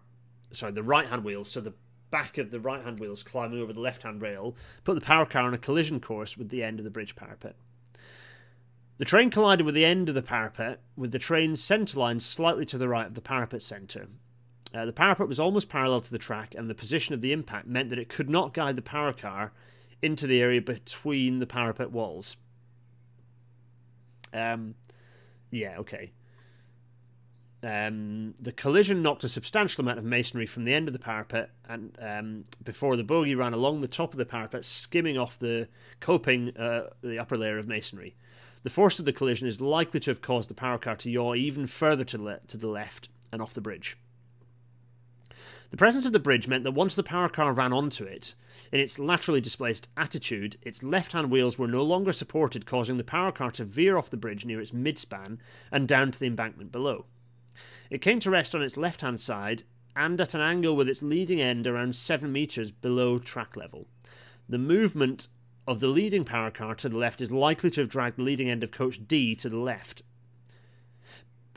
sorry, 0.52 0.70
the 0.70 0.84
right 0.84 1.08
hand 1.08 1.24
wheels, 1.24 1.50
so 1.50 1.60
the 1.60 1.74
back 2.10 2.38
of 2.38 2.52
the 2.52 2.60
right 2.60 2.84
hand 2.84 3.00
wheels 3.00 3.24
climbing 3.24 3.60
over 3.60 3.72
the 3.72 3.80
left 3.80 4.02
hand 4.02 4.22
rail, 4.22 4.54
put 4.84 4.94
the 4.94 5.00
power 5.00 5.26
car 5.26 5.42
on 5.42 5.52
a 5.52 5.58
collision 5.58 5.98
course 5.98 6.38
with 6.38 6.48
the 6.50 6.62
end 6.62 6.78
of 6.78 6.84
the 6.84 6.90
bridge 6.90 7.16
parapet. 7.16 7.56
The 8.98 9.04
train 9.04 9.30
collided 9.30 9.64
with 9.64 9.76
the 9.76 9.84
end 9.84 10.08
of 10.08 10.16
the 10.16 10.22
parapet, 10.22 10.80
with 10.96 11.12
the 11.12 11.20
train's 11.20 11.62
centre 11.62 11.98
line 11.98 12.18
slightly 12.18 12.64
to 12.66 12.78
the 12.78 12.88
right 12.88 13.06
of 13.06 13.14
the 13.14 13.20
parapet 13.20 13.62
centre. 13.62 14.08
Uh, 14.74 14.84
the 14.84 14.92
parapet 14.92 15.28
was 15.28 15.40
almost 15.40 15.68
parallel 15.68 16.00
to 16.00 16.10
the 16.10 16.18
track, 16.18 16.54
and 16.56 16.68
the 16.68 16.74
position 16.74 17.14
of 17.14 17.20
the 17.20 17.32
impact 17.32 17.66
meant 17.66 17.90
that 17.90 17.98
it 17.98 18.08
could 18.08 18.28
not 18.28 18.52
guide 18.52 18.76
the 18.76 18.82
power 18.82 19.12
car 19.12 19.52
into 20.02 20.26
the 20.26 20.42
area 20.42 20.60
between 20.60 21.38
the 21.38 21.46
parapet 21.46 21.92
walls. 21.92 22.36
Um, 24.34 24.74
yeah, 25.50 25.78
okay. 25.78 26.12
Um, 27.62 28.34
the 28.40 28.52
collision 28.52 29.02
knocked 29.02 29.24
a 29.24 29.28
substantial 29.28 29.82
amount 29.82 29.98
of 29.98 30.04
masonry 30.04 30.46
from 30.46 30.64
the 30.64 30.74
end 30.74 30.88
of 30.88 30.92
the 30.92 30.98
parapet, 30.98 31.50
and 31.68 31.96
um, 32.00 32.44
before 32.62 32.96
the 32.96 33.04
bogie 33.04 33.34
ran 33.36 33.54
along 33.54 33.80
the 33.80 33.88
top 33.88 34.12
of 34.12 34.18
the 34.18 34.26
parapet, 34.26 34.64
skimming 34.64 35.16
off 35.16 35.38
the 35.38 35.68
coping, 36.00 36.56
uh, 36.56 36.90
the 37.00 37.18
upper 37.18 37.38
layer 37.38 37.58
of 37.58 37.66
masonry. 37.66 38.16
The 38.62 38.70
force 38.70 38.98
of 38.98 39.04
the 39.04 39.12
collision 39.12 39.46
is 39.46 39.60
likely 39.60 40.00
to 40.00 40.10
have 40.10 40.22
caused 40.22 40.50
the 40.50 40.54
power 40.54 40.78
car 40.78 40.96
to 40.96 41.10
yaw 41.10 41.34
even 41.34 41.66
further 41.66 42.04
to, 42.04 42.18
le- 42.22 42.40
to 42.48 42.56
the 42.56 42.66
left 42.66 43.08
and 43.32 43.40
off 43.40 43.54
the 43.54 43.60
bridge. 43.60 43.96
The 45.70 45.76
presence 45.76 46.06
of 46.06 46.12
the 46.12 46.18
bridge 46.18 46.48
meant 46.48 46.64
that 46.64 46.72
once 46.72 46.94
the 46.94 47.02
power 47.02 47.28
car 47.28 47.52
ran 47.52 47.74
onto 47.74 48.04
it, 48.04 48.34
in 48.72 48.80
its 48.80 48.98
laterally 48.98 49.42
displaced 49.42 49.88
attitude, 49.98 50.56
its 50.62 50.82
left 50.82 51.12
hand 51.12 51.30
wheels 51.30 51.58
were 51.58 51.68
no 51.68 51.82
longer 51.82 52.12
supported, 52.12 52.64
causing 52.64 52.96
the 52.96 53.04
power 53.04 53.30
car 53.30 53.50
to 53.52 53.64
veer 53.64 53.98
off 53.98 54.08
the 54.08 54.16
bridge 54.16 54.46
near 54.46 54.60
its 54.60 54.70
midspan 54.70 55.38
and 55.70 55.86
down 55.86 56.10
to 56.10 56.18
the 56.18 56.26
embankment 56.26 56.72
below. 56.72 57.04
It 57.90 58.00
came 58.00 58.18
to 58.20 58.30
rest 58.30 58.54
on 58.54 58.62
its 58.62 58.78
left 58.78 59.02
hand 59.02 59.20
side 59.20 59.64
and 59.94 60.18
at 60.20 60.34
an 60.34 60.40
angle 60.40 60.74
with 60.74 60.88
its 60.88 61.02
leading 61.02 61.40
end 61.40 61.66
around 61.66 61.96
7 61.96 62.30
metres 62.32 62.70
below 62.70 63.18
track 63.18 63.56
level. 63.56 63.86
The 64.48 64.58
movement 64.58 65.28
of 65.68 65.80
the 65.80 65.86
leading 65.86 66.24
power 66.24 66.50
car 66.50 66.74
to 66.74 66.88
the 66.88 66.96
left 66.96 67.20
is 67.20 67.30
likely 67.30 67.68
to 67.68 67.82
have 67.82 67.90
dragged 67.90 68.16
the 68.16 68.22
leading 68.22 68.48
end 68.48 68.64
of 68.64 68.72
coach 68.72 69.06
D 69.06 69.36
to 69.36 69.50
the 69.50 69.58
left, 69.58 70.02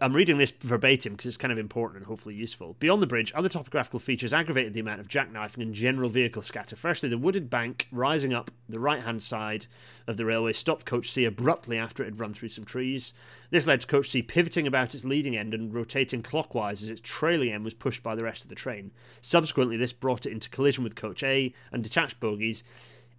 I'm 0.03 0.13
reading 0.13 0.39
this 0.39 0.49
verbatim 0.49 1.13
because 1.13 1.27
it's 1.27 1.37
kind 1.37 1.51
of 1.51 1.59
important 1.59 1.97
and 1.99 2.07
hopefully 2.07 2.33
useful. 2.33 2.75
Beyond 2.79 3.03
the 3.03 3.07
bridge, 3.07 3.31
other 3.35 3.49
topographical 3.49 3.99
features 3.99 4.33
aggravated 4.33 4.73
the 4.73 4.79
amount 4.79 4.99
of 4.99 5.07
jackknifing 5.07 5.61
and 5.61 5.75
general 5.75 6.09
vehicle 6.09 6.41
scatter. 6.41 6.75
Firstly, 6.75 7.07
the 7.07 7.19
wooded 7.19 7.51
bank 7.51 7.87
rising 7.91 8.33
up 8.33 8.49
the 8.67 8.79
right 8.79 9.03
hand 9.03 9.21
side 9.21 9.67
of 10.07 10.17
the 10.17 10.25
railway 10.25 10.53
stopped 10.53 10.87
Coach 10.87 11.11
C 11.11 11.23
abruptly 11.23 11.77
after 11.77 12.01
it 12.01 12.07
had 12.07 12.19
run 12.19 12.33
through 12.33 12.49
some 12.49 12.65
trees. 12.65 13.13
This 13.51 13.67
led 13.67 13.81
to 13.81 13.87
Coach 13.87 14.09
C 14.09 14.23
pivoting 14.23 14.65
about 14.65 14.95
its 14.95 15.05
leading 15.05 15.37
end 15.37 15.53
and 15.53 15.71
rotating 15.71 16.23
clockwise 16.23 16.81
as 16.81 16.89
its 16.89 17.01
trailing 17.01 17.51
end 17.51 17.63
was 17.63 17.75
pushed 17.75 18.01
by 18.01 18.15
the 18.15 18.23
rest 18.23 18.41
of 18.41 18.49
the 18.49 18.55
train. 18.55 18.89
Subsequently, 19.21 19.77
this 19.77 19.93
brought 19.93 20.25
it 20.25 20.31
into 20.31 20.49
collision 20.49 20.83
with 20.83 20.95
Coach 20.95 21.21
A 21.21 21.53
and 21.71 21.83
detached 21.83 22.19
bogies, 22.19 22.63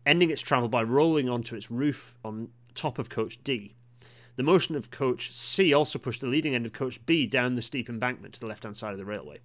ending 0.04 0.30
its 0.30 0.42
travel 0.42 0.68
by 0.68 0.82
rolling 0.82 1.28
onto 1.28 1.54
its 1.54 1.70
roof 1.70 2.16
on 2.24 2.48
top 2.74 2.98
of 2.98 3.08
Coach 3.08 3.42
D. 3.44 3.74
The 4.36 4.42
motion 4.42 4.76
of 4.76 4.90
coach 4.90 5.34
C 5.34 5.74
also 5.74 5.98
pushed 5.98 6.22
the 6.22 6.26
leading 6.26 6.54
end 6.54 6.64
of 6.64 6.72
coach 6.72 7.04
B 7.04 7.26
down 7.26 7.54
the 7.54 7.62
steep 7.62 7.88
embankment 7.88 8.34
to 8.34 8.40
the 8.40 8.46
left 8.46 8.64
hand 8.64 8.76
side 8.76 8.92
of 8.92 8.98
the 8.98 9.04
railway. 9.04 9.40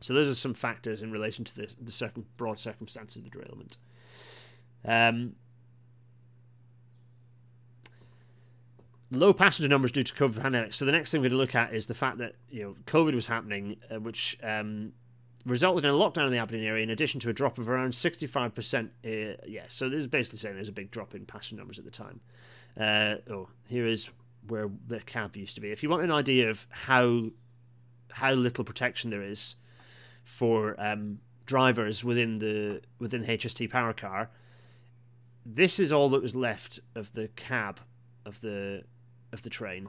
So 0.00 0.14
those 0.14 0.28
are 0.28 0.34
some 0.34 0.54
factors 0.54 1.02
in 1.02 1.12
relation 1.12 1.44
to 1.44 1.54
the, 1.54 1.68
the 1.80 1.92
circum, 1.92 2.24
broad 2.38 2.58
circumstances 2.58 3.18
of 3.18 3.24
the 3.24 3.30
derailment. 3.30 3.76
Um, 4.82 5.34
low 9.10 9.34
passenger 9.34 9.68
numbers 9.68 9.92
due 9.92 10.04
to 10.04 10.14
COVID 10.14 10.40
pandemic. 10.40 10.72
So 10.72 10.86
the 10.86 10.92
next 10.92 11.10
thing 11.10 11.20
we're 11.20 11.28
going 11.28 11.32
to 11.32 11.36
look 11.38 11.54
at 11.54 11.74
is 11.74 11.86
the 11.86 11.94
fact 11.94 12.16
that 12.18 12.36
you 12.48 12.62
know 12.62 12.76
COVID 12.86 13.14
was 13.14 13.26
happening, 13.26 13.76
uh, 13.94 14.00
which 14.00 14.38
um, 14.42 14.92
resulted 15.46 15.84
in 15.84 15.90
a 15.90 15.94
lockdown 15.94 16.26
in 16.26 16.32
the 16.32 16.38
Aberdeen 16.38 16.64
area, 16.64 16.82
in 16.82 16.90
addition 16.90 17.20
to 17.20 17.30
a 17.30 17.32
drop 17.32 17.58
of 17.58 17.68
around 17.68 17.94
sixty-five 17.94 18.54
percent. 18.54 18.92
Uh, 19.04 19.36
yeah, 19.46 19.64
so 19.68 19.88
this 19.88 20.00
is 20.00 20.06
basically 20.06 20.38
saying 20.38 20.54
there's 20.54 20.68
a 20.68 20.72
big 20.72 20.90
drop 20.90 21.14
in 21.14 21.26
passenger 21.26 21.60
numbers 21.60 21.78
at 21.78 21.84
the 21.84 21.90
time. 21.90 22.20
Uh, 22.78 23.16
oh, 23.30 23.48
here 23.68 23.86
is 23.86 24.10
where 24.46 24.70
the 24.86 25.00
cab 25.00 25.36
used 25.36 25.54
to 25.54 25.60
be. 25.60 25.70
If 25.70 25.82
you 25.82 25.90
want 25.90 26.02
an 26.02 26.12
idea 26.12 26.50
of 26.50 26.66
how 26.70 27.30
how 28.12 28.32
little 28.32 28.64
protection 28.64 29.10
there 29.10 29.22
is 29.22 29.54
for 30.24 30.80
um, 30.80 31.20
drivers 31.46 32.04
within 32.04 32.36
the 32.36 32.80
within 32.98 33.22
the 33.22 33.28
HST 33.28 33.70
power 33.70 33.92
car, 33.92 34.30
this 35.44 35.78
is 35.78 35.92
all 35.92 36.08
that 36.10 36.22
was 36.22 36.34
left 36.34 36.80
of 36.94 37.12
the 37.12 37.28
cab 37.28 37.80
of 38.24 38.40
the 38.40 38.84
of 39.32 39.42
the 39.42 39.50
train 39.50 39.88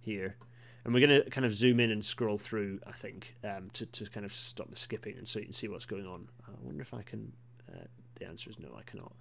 here. 0.00 0.36
And 0.84 0.92
we're 0.92 1.06
going 1.06 1.22
to 1.22 1.30
kind 1.30 1.46
of 1.46 1.54
zoom 1.54 1.80
in 1.80 1.90
and 1.90 2.04
scroll 2.04 2.36
through, 2.36 2.80
I 2.86 2.92
think, 2.92 3.36
um, 3.42 3.70
to, 3.72 3.86
to 3.86 4.06
kind 4.06 4.26
of 4.26 4.34
stop 4.34 4.68
the 4.70 4.76
skipping 4.76 5.16
and 5.16 5.26
so 5.26 5.38
you 5.38 5.46
can 5.46 5.54
see 5.54 5.68
what's 5.68 5.86
going 5.86 6.06
on. 6.06 6.28
I 6.46 6.52
wonder 6.60 6.82
if 6.82 6.92
I 6.92 7.02
can. 7.02 7.32
Uh, 7.72 7.86
the 8.18 8.26
answer 8.26 8.50
is 8.50 8.58
no, 8.58 8.68
I 8.78 8.82
cannot. 8.82 9.12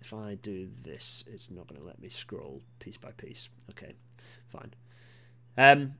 if 0.00 0.14
I 0.14 0.36
do 0.36 0.68
this, 0.84 1.24
it's 1.26 1.50
not 1.50 1.66
going 1.66 1.80
to 1.80 1.86
let 1.86 2.00
me 2.00 2.08
scroll 2.08 2.62
piece 2.78 2.96
by 2.96 3.10
piece. 3.12 3.48
Okay, 3.70 3.94
fine. 4.48 4.74
Um, 5.58 5.94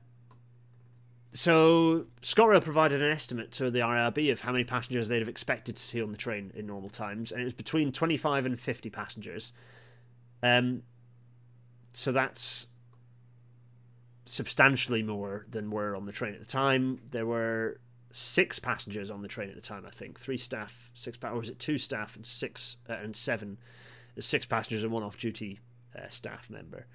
so 1.33 2.05
ScotRail 2.21 2.63
provided 2.63 3.01
an 3.01 3.11
estimate 3.11 3.51
to 3.53 3.71
the 3.71 3.79
RAIB 3.79 4.31
of 4.31 4.41
how 4.41 4.51
many 4.51 4.63
passengers 4.63 5.07
they'd 5.07 5.19
have 5.19 5.27
expected 5.27 5.75
to 5.75 5.81
see 5.81 6.01
on 6.01 6.11
the 6.11 6.17
train 6.17 6.51
in 6.55 6.67
normal 6.67 6.89
times, 6.89 7.31
and 7.31 7.41
it 7.41 7.43
was 7.43 7.53
between 7.53 7.91
25 7.91 8.45
and 8.45 8.59
50 8.59 8.89
passengers. 8.89 9.51
Um, 10.43 10.83
so 11.91 12.11
that's 12.11 12.67
substantially 14.33 15.03
more 15.03 15.45
than 15.47 15.69
were 15.69 15.95
on 15.95 16.05
the 16.05 16.11
train 16.11 16.33
at 16.33 16.39
the 16.39 16.45
time. 16.45 16.99
There 17.11 17.25
were 17.25 17.79
six 18.11 18.59
passengers 18.59 19.09
on 19.09 19.21
the 19.21 19.27
train 19.27 19.49
at 19.49 19.55
the 19.55 19.61
time, 19.61 19.85
I 19.85 19.91
think. 19.91 20.19
Three 20.19 20.37
staff, 20.37 20.89
six, 20.93 21.17
or 21.23 21.37
was 21.37 21.49
it 21.49 21.59
two 21.59 21.77
staff 21.77 22.15
and 22.15 22.25
six 22.25 22.77
uh, 22.89 22.93
and 22.93 23.15
seven, 23.15 23.57
six 24.19 24.45
passengers 24.45 24.83
and 24.83 24.91
one 24.91 25.03
off-duty 25.03 25.59
uh, 25.95 26.09
staff 26.09 26.49
member. 26.49 26.87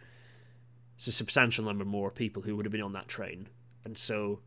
It's 0.96 1.06
a 1.06 1.12
substantial 1.12 1.64
number 1.64 1.84
more 1.84 2.10
people 2.10 2.42
who 2.42 2.56
would 2.56 2.64
have 2.64 2.72
been 2.72 2.82
on 2.82 2.92
that 2.92 3.08
train 3.08 3.48
and 3.84 3.96
so 3.96 4.40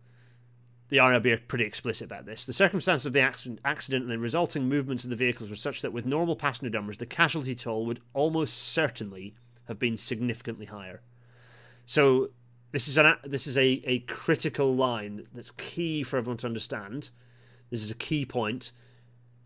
the 0.90 0.98
RAIB 0.98 1.26
are 1.34 1.38
pretty 1.38 1.64
explicit 1.64 2.06
about 2.06 2.26
this. 2.26 2.46
The 2.46 2.54
circumstances 2.54 3.06
of 3.06 3.14
the 3.14 3.22
accident 3.22 4.04
and 4.04 4.12
the 4.12 4.20
resulting 4.20 4.68
movements 4.68 5.06
of 5.06 5.10
the 5.10 5.16
vehicles 5.16 5.50
were 5.50 5.56
such 5.56 5.82
that 5.82 5.94
with 5.94 6.06
normal 6.06 6.36
passenger 6.36 6.70
numbers, 6.70 6.98
the 6.98 7.06
casualty 7.06 7.56
toll 7.56 7.86
would 7.86 8.02
almost 8.14 8.58
certainly 8.58 9.34
have 9.70 9.80
been 9.80 9.96
significantly 9.96 10.66
higher. 10.66 11.02
So 11.86 12.32
this 12.72 12.88
is 12.88 12.98
an 12.98 13.16
this 13.24 13.48
is 13.48 13.58
a, 13.58 13.82
a 13.86 14.00
critical 14.00 14.76
line 14.76 15.28
that's 15.34 15.52
key 15.52 16.04
for 16.04 16.18
everyone 16.18 16.38
to 16.38 16.48
understand. 16.48 17.10
This 17.70 17.84
is 17.84 17.92
a 17.92 17.96
key 17.96 18.26
point. 18.26 18.72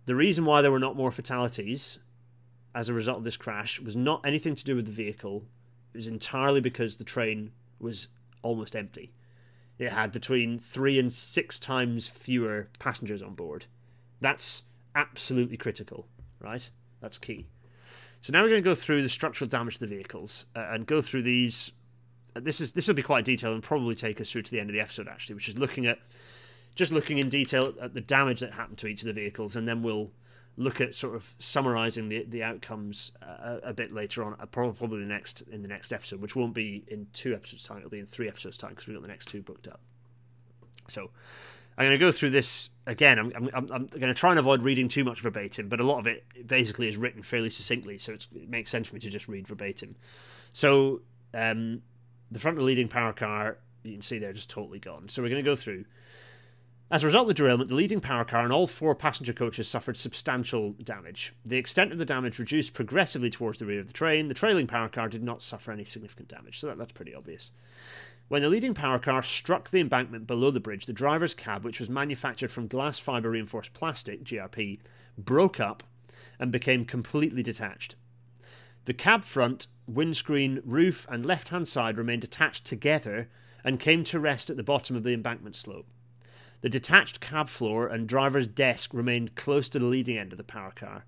The 0.05 0.15
reason 0.15 0.45
why 0.45 0.61
there 0.61 0.71
were 0.71 0.79
not 0.79 0.95
more 0.95 1.11
fatalities 1.11 1.99
as 2.73 2.89
a 2.89 2.93
result 2.93 3.19
of 3.19 3.23
this 3.23 3.37
crash 3.37 3.79
was 3.79 3.95
not 3.95 4.21
anything 4.25 4.55
to 4.55 4.63
do 4.63 4.75
with 4.75 4.85
the 4.85 4.91
vehicle. 4.91 5.45
It 5.93 5.97
was 5.97 6.07
entirely 6.07 6.61
because 6.61 6.97
the 6.97 7.03
train 7.03 7.51
was 7.79 8.07
almost 8.43 8.75
empty 8.75 9.13
it 9.77 9.91
had 9.91 10.11
between 10.11 10.57
three 10.57 10.97
and 10.97 11.11
six 11.11 11.59
times 11.59 12.07
fewer 12.07 12.69
passengers 12.79 13.21
on 13.21 13.35
board. 13.35 13.65
That's 14.21 14.63
absolutely 14.95 15.57
critical, 15.57 16.07
right? 16.39 16.69
That's 17.01 17.17
key. 17.17 17.47
So 18.21 18.31
now 18.31 18.41
we're 18.41 18.49
going 18.49 18.63
to 18.63 18.69
go 18.69 18.75
through 18.75 19.03
the 19.03 19.09
structural 19.09 19.49
damage 19.49 19.75
to 19.75 19.81
the 19.81 19.95
vehicles 19.95 20.45
uh, 20.55 20.67
and 20.71 20.85
go 20.85 21.01
through 21.01 21.23
these. 21.23 21.71
This 22.35 22.59
is 22.59 22.73
this 22.73 22.87
will 22.87 22.95
be 22.95 23.03
quite 23.03 23.25
detailed 23.25 23.53
and 23.53 23.63
probably 23.63 23.95
take 23.95 24.19
us 24.19 24.31
through 24.31 24.43
to 24.43 24.51
the 24.51 24.59
end 24.59 24.69
of 24.69 24.73
the 24.73 24.81
episode 24.81 25.07
actually, 25.07 25.35
which 25.35 25.49
is 25.49 25.57
looking 25.57 25.85
at 25.85 25.99
just 26.75 26.91
looking 26.91 27.17
in 27.17 27.29
detail 27.29 27.73
at 27.81 27.93
the 27.93 28.01
damage 28.01 28.41
that 28.41 28.53
happened 28.53 28.77
to 28.79 28.87
each 28.87 29.01
of 29.01 29.07
the 29.07 29.13
vehicles, 29.13 29.55
and 29.55 29.67
then 29.67 29.81
we'll 29.81 30.11
look 30.57 30.79
at 30.79 30.95
sort 30.95 31.15
of 31.15 31.33
summarizing 31.39 32.09
the 32.09 32.25
the 32.27 32.43
outcomes 32.43 33.11
uh, 33.21 33.57
a, 33.63 33.73
bit 33.73 33.93
later 33.93 34.23
on, 34.23 34.35
uh, 34.39 34.45
probably 34.45 34.99
the 34.99 35.05
next 35.05 35.41
in 35.51 35.61
the 35.61 35.67
next 35.67 35.91
episode, 35.91 36.21
which 36.21 36.35
won't 36.35 36.53
be 36.53 36.83
in 36.87 37.07
two 37.13 37.33
episodes 37.33 37.63
time. 37.63 37.79
It'll 37.79 37.89
be 37.89 37.99
in 37.99 38.05
three 38.05 38.27
episodes 38.27 38.57
time 38.57 38.71
because 38.71 38.87
we've 38.87 38.95
got 38.95 39.01
the 39.01 39.09
next 39.09 39.27
two 39.27 39.41
booked 39.41 39.67
up. 39.67 39.79
So 40.87 41.09
I'm 41.77 41.85
going 41.85 41.91
to 41.91 41.97
go 41.97 42.11
through 42.11 42.29
this 42.29 42.69
again. 42.85 43.19
I'm, 43.19 43.49
I'm, 43.53 43.71
I'm 43.71 43.87
going 43.87 44.07
to 44.07 44.13
try 44.13 44.29
and 44.29 44.39
avoid 44.39 44.61
reading 44.61 44.87
too 44.87 45.03
much 45.03 45.21
verbatim, 45.21 45.67
but 45.67 45.79
a 45.79 45.83
lot 45.83 45.99
of 45.99 46.07
it 46.07 46.25
basically 46.47 46.87
is 46.87 46.95
written 46.95 47.21
fairly 47.21 47.49
succinctly, 47.49 47.97
so 47.97 48.13
it 48.13 48.27
makes 48.47 48.69
sense 48.69 48.87
for 48.87 48.95
me 48.95 49.01
to 49.01 49.09
just 49.09 49.27
read 49.27 49.47
verbatim. 49.47 49.95
So 50.53 51.01
um, 51.33 51.81
the 52.35 52.39
front 52.39 52.57
of 52.57 52.63
the 52.63 52.65
leading 52.65 52.89
power 52.89 53.13
car, 53.13 53.59
you 53.83 53.93
can 53.93 54.01
see 54.01 54.19
they're 54.19 54.33
just 54.33 54.49
totally 54.49 54.77
gone. 54.77 55.07
So 55.07 55.21
we're 55.21 55.29
going 55.29 55.41
to 55.41 55.49
go 55.49 55.55
through 55.55 55.85
as 56.91 57.01
a 57.01 57.07
result 57.07 57.23
of 57.23 57.27
the 57.29 57.33
derailment, 57.33 57.69
the 57.69 57.75
leading 57.75 58.01
power 58.01 58.25
car 58.25 58.43
and 58.43 58.51
all 58.51 58.67
four 58.67 58.93
passenger 58.93 59.31
coaches 59.31 59.69
suffered 59.69 59.95
substantial 59.95 60.73
damage. 60.73 61.33
The 61.45 61.55
extent 61.55 61.93
of 61.93 61.97
the 61.97 62.03
damage 62.03 62.37
reduced 62.37 62.73
progressively 62.73 63.29
towards 63.29 63.57
the 63.57 63.65
rear 63.65 63.79
of 63.79 63.87
the 63.87 63.93
train. 63.93 64.27
The 64.27 64.33
trailing 64.33 64.67
power 64.67 64.89
car 64.89 65.07
did 65.07 65.23
not 65.23 65.41
suffer 65.41 65.71
any 65.71 65.85
significant 65.85 66.27
damage, 66.27 66.59
so 66.59 66.67
that, 66.67 66.77
that's 66.77 66.91
pretty 66.91 67.15
obvious. 67.15 67.51
When 68.27 68.41
the 68.41 68.49
leading 68.49 68.73
power 68.73 68.99
car 68.99 69.23
struck 69.23 69.69
the 69.69 69.79
embankment 69.79 70.27
below 70.27 70.51
the 70.51 70.59
bridge, 70.59 70.87
the 70.87 70.93
driver's 70.93 71.33
cab, 71.33 71.63
which 71.63 71.79
was 71.79 71.89
manufactured 71.89 72.51
from 72.51 72.67
glass 72.67 72.99
fibre 72.99 73.31
reinforced 73.31 73.73
plastic, 73.73 74.25
GRP, 74.25 74.79
broke 75.17 75.61
up 75.61 75.83
and 76.37 76.51
became 76.51 76.83
completely 76.83 77.41
detached. 77.41 77.95
The 78.85 78.93
cab 78.93 79.23
front, 79.23 79.67
windscreen, 79.87 80.61
roof, 80.63 81.05
and 81.09 81.25
left 81.25 81.49
hand 81.49 81.67
side 81.67 81.97
remained 81.97 82.23
attached 82.23 82.65
together 82.65 83.29
and 83.63 83.79
came 83.79 84.03
to 84.05 84.19
rest 84.19 84.49
at 84.49 84.57
the 84.57 84.63
bottom 84.63 84.95
of 84.95 85.03
the 85.03 85.13
embankment 85.13 85.55
slope. 85.55 85.87
The 86.61 86.69
detached 86.69 87.19
cab 87.19 87.49
floor 87.49 87.87
and 87.87 88.07
driver's 88.07 88.47
desk 88.47 88.93
remained 88.93 89.35
close 89.35 89.69
to 89.69 89.79
the 89.79 89.85
leading 89.85 90.17
end 90.17 90.31
of 90.31 90.37
the 90.37 90.43
power 90.43 90.71
car. 90.71 91.05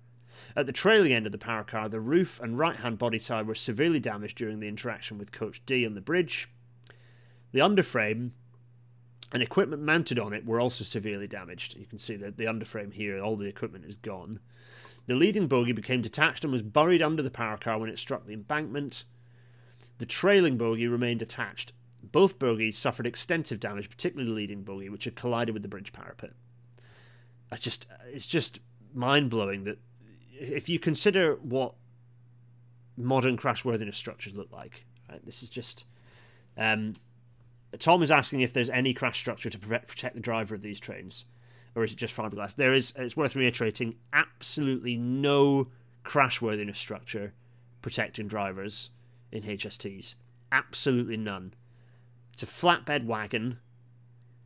At 0.56 0.66
the 0.66 0.72
trailing 0.72 1.12
end 1.12 1.26
of 1.26 1.32
the 1.32 1.38
power 1.38 1.64
car, 1.64 1.88
the 1.88 2.00
roof 2.00 2.40
and 2.40 2.58
right 2.58 2.76
hand 2.76 2.98
body 2.98 3.18
side 3.18 3.46
were 3.46 3.54
severely 3.54 4.00
damaged 4.00 4.38
during 4.38 4.60
the 4.60 4.68
interaction 4.68 5.18
with 5.18 5.32
Coach 5.32 5.64
D 5.66 5.86
on 5.86 5.94
the 5.94 6.00
bridge. 6.00 6.48
The 7.52 7.60
underframe 7.60 8.32
and 9.32 9.42
equipment 9.42 9.82
mounted 9.82 10.18
on 10.18 10.32
it 10.32 10.46
were 10.46 10.60
also 10.60 10.84
severely 10.84 11.26
damaged. 11.26 11.76
You 11.76 11.86
can 11.86 11.98
see 11.98 12.16
that 12.16 12.36
the 12.36 12.44
underframe 12.46 12.92
here, 12.92 13.20
all 13.20 13.36
the 13.36 13.46
equipment 13.46 13.84
is 13.84 13.96
gone. 13.96 14.40
The 15.08 15.14
leading 15.14 15.46
bogie 15.46 15.72
became 15.72 16.02
detached 16.02 16.44
and 16.44 16.52
was 16.52 16.60
buried 16.60 17.00
under 17.00 17.22
the 17.22 17.30
power 17.30 17.56
car 17.56 17.78
when 17.78 17.88
it 17.88 17.98
struck 17.98 18.26
the 18.26 18.34
embankment. 18.34 19.04
The 19.96 20.04
trailing 20.04 20.58
bogie 20.58 20.86
remained 20.86 21.22
attached. 21.22 21.72
Both 22.02 22.38
bogies 22.38 22.76
suffered 22.76 23.06
extensive 23.06 23.58
damage, 23.58 23.88
particularly 23.88 24.30
the 24.30 24.36
leading 24.36 24.64
bogie, 24.64 24.90
which 24.90 25.04
had 25.04 25.16
collided 25.16 25.54
with 25.54 25.62
the 25.62 25.68
bridge 25.68 25.94
parapet. 25.94 26.34
I 27.50 27.56
just, 27.56 27.86
it's 28.12 28.26
just 28.26 28.60
mind 28.92 29.30
blowing 29.30 29.64
that 29.64 29.78
if 30.38 30.68
you 30.68 30.78
consider 30.78 31.36
what 31.36 31.72
modern 32.94 33.38
crashworthiness 33.38 33.94
structures 33.94 34.34
look 34.34 34.52
like, 34.52 34.84
right, 35.08 35.24
this 35.24 35.42
is 35.42 35.48
just. 35.48 35.86
Um, 36.54 36.96
Tom 37.78 38.02
is 38.02 38.10
asking 38.10 38.42
if 38.42 38.52
there's 38.52 38.70
any 38.70 38.92
crash 38.92 39.18
structure 39.18 39.48
to 39.48 39.58
protect 39.58 40.14
the 40.14 40.20
driver 40.20 40.54
of 40.54 40.60
these 40.60 40.78
trains, 40.78 41.24
or 41.78 41.84
is 41.84 41.92
it 41.92 41.98
just 41.98 42.16
fiberglass? 42.16 42.56
There 42.56 42.74
is. 42.74 42.92
It's 42.96 43.16
worth 43.16 43.36
reiterating: 43.36 43.94
absolutely 44.12 44.96
no 44.96 45.68
crashworthiness 46.04 46.76
structure 46.76 47.34
protecting 47.82 48.26
drivers 48.26 48.90
in 49.30 49.44
HSTs. 49.44 50.14
Absolutely 50.50 51.16
none. 51.16 51.54
It's 52.32 52.42
a 52.42 52.46
flatbed 52.46 53.06
wagon 53.06 53.58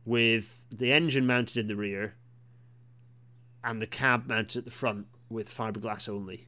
with 0.05 0.63
the 0.69 0.91
engine 0.91 1.25
mounted 1.25 1.57
in 1.57 1.67
the 1.67 1.75
rear 1.75 2.15
and 3.63 3.81
the 3.81 3.87
cab 3.87 4.27
mounted 4.27 4.59
at 4.59 4.65
the 4.65 4.71
front 4.71 5.07
with 5.29 5.49
fiberglass 5.49 6.09
only. 6.09 6.47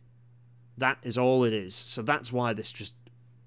That 0.77 0.97
is 1.01 1.17
all 1.17 1.43
it 1.43 1.53
is. 1.53 1.73
So 1.73 2.01
that's 2.01 2.33
why 2.33 2.53
this 2.53 2.73
just 2.73 2.93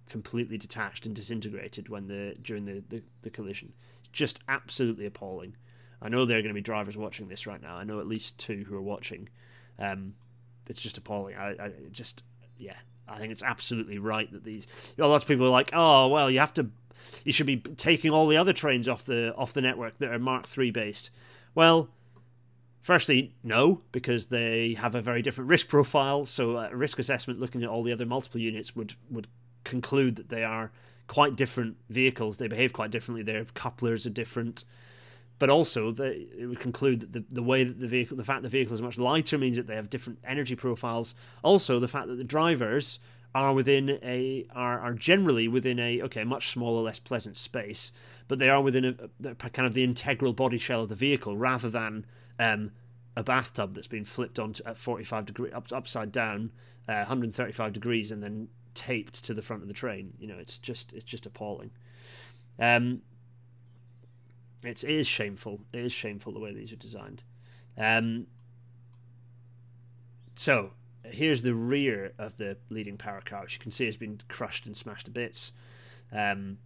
completely 0.09 0.57
detached 0.57 1.05
and 1.05 1.15
disintegrated 1.15 1.89
when 1.89 2.09
the 2.09 2.35
during 2.41 2.65
the, 2.65 2.83
the, 2.89 3.03
the 3.23 3.31
collision. 3.31 3.75
Just 4.11 4.41
absolutely 4.49 5.05
appalling. 5.05 5.57
I 6.01 6.09
know 6.09 6.25
there 6.25 6.39
are 6.39 6.43
going 6.43 6.55
to 6.55 6.59
be 6.59 6.61
drivers 6.61 6.97
watching 6.97 7.29
this 7.29 7.47
right 7.47 7.61
now. 7.61 7.77
I 7.77 7.85
know 7.85 8.01
at 8.01 8.07
least 8.07 8.39
two 8.39 8.65
who 8.69 8.77
are 8.77 8.83
watching. 8.83 9.29
Um, 9.79 10.15
it's 10.69 10.83
just 10.83 10.99
appalling. 10.99 11.37
I, 11.37 11.51
I 11.51 11.73
just 11.91 12.23
yeah. 12.57 12.77
I 13.09 13.19
think 13.19 13.33
it's 13.33 13.43
absolutely 13.43 13.99
right 13.99 14.31
that 14.33 14.45
these. 14.45 14.67
You 14.97 15.05
know, 15.05 15.09
lots 15.09 15.25
of 15.25 15.29
people 15.29 15.47
are 15.47 15.51
like, 15.51 15.71
oh 15.73 16.09
well, 16.09 16.31
you 16.31 16.39
have 16.41 16.55
to 16.55 16.71
you 17.25 17.33
should 17.33 17.47
be 17.47 17.57
taking 17.59 18.11
all 18.11 18.27
the 18.27 18.37
other 18.37 18.53
trains 18.53 18.89
off 18.89 19.05
the 19.05 19.35
off 19.35 19.53
the 19.53 19.61
network 19.61 19.99
that 19.99 20.13
are 20.13 20.19
Mark 20.19 20.47
III 20.57 20.71
based. 20.71 21.11
Well, 21.55 21.89
firstly, 22.83 23.35
no, 23.43 23.83
because 23.93 24.27
they 24.27 24.75
have 24.75 24.95
a 24.95 25.03
very 25.03 25.23
different 25.23 25.49
risk 25.49 25.69
profile. 25.69 26.25
So 26.25 26.57
a 26.57 26.75
risk 26.75 26.99
assessment 26.99 27.41
looking 27.41 27.63
at 27.63 27.69
all 27.69 27.83
the 27.83 27.93
other 27.93 28.07
multiple 28.07 28.41
units 28.41 28.77
would 28.77 28.95
would 29.11 29.27
conclude 29.65 30.17
that 30.17 30.29
they 30.29 30.45
are 30.45 30.71
quite 31.07 31.37
different 31.37 31.77
vehicles. 31.89 32.39
They 32.39 32.49
behave 32.49 32.73
quite 32.73 32.91
differently. 32.91 33.23
Their 33.23 33.45
couplers 33.45 34.07
are 34.07 34.11
different. 34.11 34.65
But 35.39 35.51
also, 35.51 35.93
they, 35.93 36.27
it 36.37 36.47
would 36.47 36.59
conclude 36.59 37.01
that 37.01 37.13
the, 37.13 37.25
the 37.35 37.43
way 37.43 37.65
that 37.65 37.79
the 37.79 37.87
vehicle, 37.87 38.17
the 38.17 38.25
fact 38.25 38.43
the 38.43 38.49
vehicle 38.49 38.75
is 38.75 38.83
much 38.83 38.99
lighter 38.99 39.39
means 39.39 39.57
that 39.57 39.67
they 39.67 39.77
have 39.77 39.91
different 39.91 40.19
energy 40.25 40.57
profiles. 40.57 41.15
Also, 41.43 41.79
the 41.79 41.89
fact 41.89 42.09
that 42.09 42.17
the 42.17 42.25
drivers 42.25 42.99
are 43.35 43.53
within 43.53 43.99
a 44.03 44.47
are, 44.55 44.81
are 44.81 44.95
generally 44.95 45.49
within 45.49 45.79
a 45.79 46.03
okay 46.03 46.25
much 46.25 46.51
smaller 46.51 46.83
less 46.83 46.99
pleasant 46.99 47.37
space 47.37 47.93
but 48.27 48.39
they 48.39 48.49
are 48.49 48.63
within 48.63 48.85
a, 48.85 49.29
a 49.29 49.35
kind 49.35 49.67
of 49.67 49.75
the 49.75 49.85
integral 49.85 50.33
body 50.33 50.59
shell 50.59 50.83
of 50.83 50.89
the 50.89 50.95
vehicle 50.95 51.37
rather 51.37 51.69
than 51.71 52.07
um, 52.39 52.71
a 53.17 53.23
bathtub 53.23 53.75
that's 53.75 53.89
been 53.89 54.05
flipped 54.05 54.39
on 54.39 54.55
at 54.65 54.79
45 54.79 55.27
degree 55.27 55.53
up, 55.53 55.67
upside 55.73 56.11
down 56.11 56.53
uh, 56.89 57.05
135 57.05 57.73
degrees 57.73 58.11
and 58.11 58.23
then 58.23 58.49
taped 58.75 59.25
to 59.25 59.35
the 59.35 59.43
front 59.43 59.63
of 59.63 59.69
the 59.69 59.75
train 59.75 60.15
you 60.19 60.27
know 60.27 60.39
it's 60.39 60.59
just 60.59 60.93
it's 60.93 61.05
just 61.05 61.27
appalling 61.27 61.71
um 62.59 63.03
it's, 64.63 64.83
it 64.85 64.91
is 64.91 65.07
shameful 65.07 65.61
it 65.73 65.85
is 65.85 65.93
shameful 65.93 66.33
the 66.33 66.41
way 66.41 66.53
these 66.53 66.73
are 66.73 66.77
designed 66.77 67.23
um 67.77 68.27
so 70.35 70.73
here's 71.11 71.43
the 71.43 71.55
rear 71.55 72.13
of 72.19 72.37
the 72.37 72.57
leading 72.71 72.97
power 72.97 73.21
car, 73.21 73.43
which 73.43 73.55
you 73.55 73.61
can 73.61 73.73
see 73.73 73.87
has 73.87 73.97
been 73.97 74.21
crushed 74.29 74.67
and 74.67 74.77
smashed 74.77 75.07
to 75.07 75.11
bits. 75.11 75.53
Um, 76.13 76.59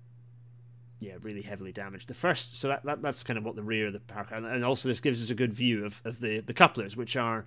yeah, 1.01 1.15
really 1.21 1.43
heavily 1.43 1.73
damaged. 1.73 2.09
The 2.09 2.15
first, 2.15 2.57
so 2.57 2.69
that, 2.69 2.85
that 2.85 3.03
that's 3.03 3.23
kind 3.25 3.39
of 3.39 3.45
what 3.45 3.57
the 3.57 3.63
rear 3.63 3.89
of 3.89 3.93
the 3.93 4.01
power 4.01 4.25
car, 4.25 4.39
and 4.39 4.65
also 4.65 4.89
this 4.89 5.01
gives 5.01 5.23
us 5.23 5.31
a 5.31 5.35
good 5.35 5.53
view 5.53 5.85
of, 5.85 6.01
of 6.05 6.21
the 6.21 6.41
the 6.41 6.55
couplers, 6.55 6.97
which 6.97 7.17
are 7.17 7.47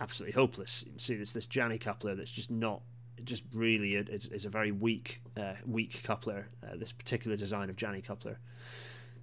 absolutely 0.00 0.34
hopeless. 0.34 0.84
You 0.86 0.92
can 0.92 1.00
see 1.00 1.14
there's 1.16 1.32
this 1.32 1.46
Janney 1.46 1.78
coupler 1.78 2.14
that's 2.14 2.30
just 2.30 2.50
not 2.50 2.82
just 3.24 3.42
really 3.52 3.94
is, 3.96 4.44
a 4.44 4.48
very 4.48 4.70
weak 4.70 5.20
uh, 5.36 5.54
weak 5.66 6.02
coupler. 6.04 6.46
Uh, 6.62 6.76
this 6.76 6.92
particular 6.92 7.36
design 7.36 7.70
of 7.70 7.76
Janney 7.76 8.02
coupler. 8.02 8.38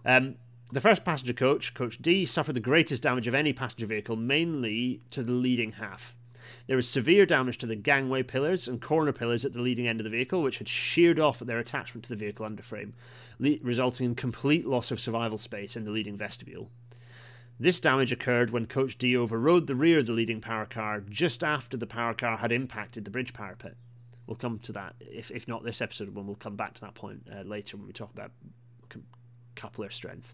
Um, 0.08 0.36
the 0.72 0.82
first 0.82 1.04
passenger 1.04 1.34
coach, 1.34 1.74
Coach 1.74 1.98
D, 2.02 2.26
suffered 2.26 2.56
the 2.56 2.62
greatest 2.62 3.04
damage 3.04 3.28
of 3.28 3.36
any 3.36 3.52
passenger 3.52 3.86
vehicle, 3.86 4.16
mainly 4.16 5.02
to 5.12 5.22
the 5.22 5.34
leading 5.34 5.74
half. 5.74 6.16
There 6.66 6.78
was 6.78 6.88
severe 6.88 7.26
damage 7.26 7.58
to 7.60 7.66
the 7.66 7.76
gangway 7.76 8.24
pillars 8.24 8.70
and 8.70 8.82
corner 8.82 9.12
pillars 9.12 9.44
at 9.44 9.52
the 9.52 9.62
leading 9.62 9.86
end 9.86 10.00
of 10.00 10.06
the 10.06 10.10
vehicle, 10.10 10.42
which 10.42 10.60
had 10.60 10.70
sheared 10.70 11.20
off 11.20 11.42
at 11.42 11.48
their 11.48 11.60
attachment 11.60 12.04
to 12.06 12.10
the 12.10 12.16
vehicle 12.16 12.48
underframe, 12.48 12.94
resulting 13.62 14.06
in 14.06 14.16
complete 14.16 14.66
loss 14.66 14.92
of 14.92 15.00
survival 15.00 15.38
space 15.38 15.76
in 15.76 15.84
the 15.84 15.92
leading 15.92 16.18
vestibule. 16.18 16.70
This 17.60 17.80
damage 17.80 18.12
occurred 18.14 18.52
when 18.52 18.66
Coach 18.66 18.98
D 18.98 19.16
overrode 19.16 19.68
the 19.68 19.76
rear 19.76 20.00
of 20.00 20.06
the 20.06 20.14
leading 20.14 20.40
power 20.40 20.66
car 20.66 21.02
just 21.02 21.44
after 21.44 21.76
the 21.76 21.88
power 21.88 22.14
car 22.14 22.38
had 22.38 22.52
impacted 22.52 23.04
the 23.04 23.12
bridge 23.12 23.34
parapet. 23.34 23.76
We'll 24.26 24.36
come 24.36 24.60
to 24.60 24.72
that, 24.74 24.96
if, 25.00 25.32
if 25.32 25.48
not 25.48 25.64
this 25.64 25.82
episode, 25.82 26.14
when 26.14 26.28
we'll 26.28 26.36
come 26.36 26.56
back 26.56 26.76
to 26.76 26.82
that 26.82 26.96
point 26.96 27.28
uh, 27.30 27.42
later 27.42 27.78
when 27.78 27.88
we 27.88 27.94
talk 27.94 28.12
about 28.14 28.32
coupler 29.58 29.90
strength. 29.90 30.34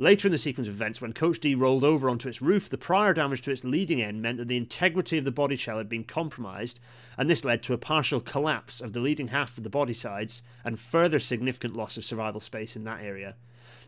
Later 0.00 0.28
in 0.28 0.32
the 0.32 0.38
sequence 0.38 0.66
of 0.66 0.74
events, 0.74 1.02
when 1.02 1.12
Coach 1.12 1.40
D 1.40 1.54
rolled 1.54 1.84
over 1.84 2.08
onto 2.08 2.28
its 2.28 2.40
roof, 2.40 2.70
the 2.70 2.78
prior 2.78 3.12
damage 3.12 3.42
to 3.42 3.50
its 3.50 3.64
leading 3.64 4.00
end 4.00 4.22
meant 4.22 4.38
that 4.38 4.48
the 4.48 4.56
integrity 4.56 5.18
of 5.18 5.24
the 5.24 5.30
body 5.30 5.56
shell 5.56 5.76
had 5.76 5.90
been 5.90 6.04
compromised, 6.04 6.80
and 7.18 7.28
this 7.28 7.44
led 7.44 7.62
to 7.64 7.74
a 7.74 7.78
partial 7.78 8.20
collapse 8.20 8.80
of 8.80 8.94
the 8.94 9.00
leading 9.00 9.28
half 9.28 9.58
of 9.58 9.62
the 9.62 9.68
body 9.68 9.92
sides 9.92 10.40
and 10.64 10.80
further 10.80 11.18
significant 11.18 11.76
loss 11.76 11.98
of 11.98 12.04
survival 12.04 12.40
space 12.40 12.76
in 12.76 12.84
that 12.84 13.02
area. 13.02 13.34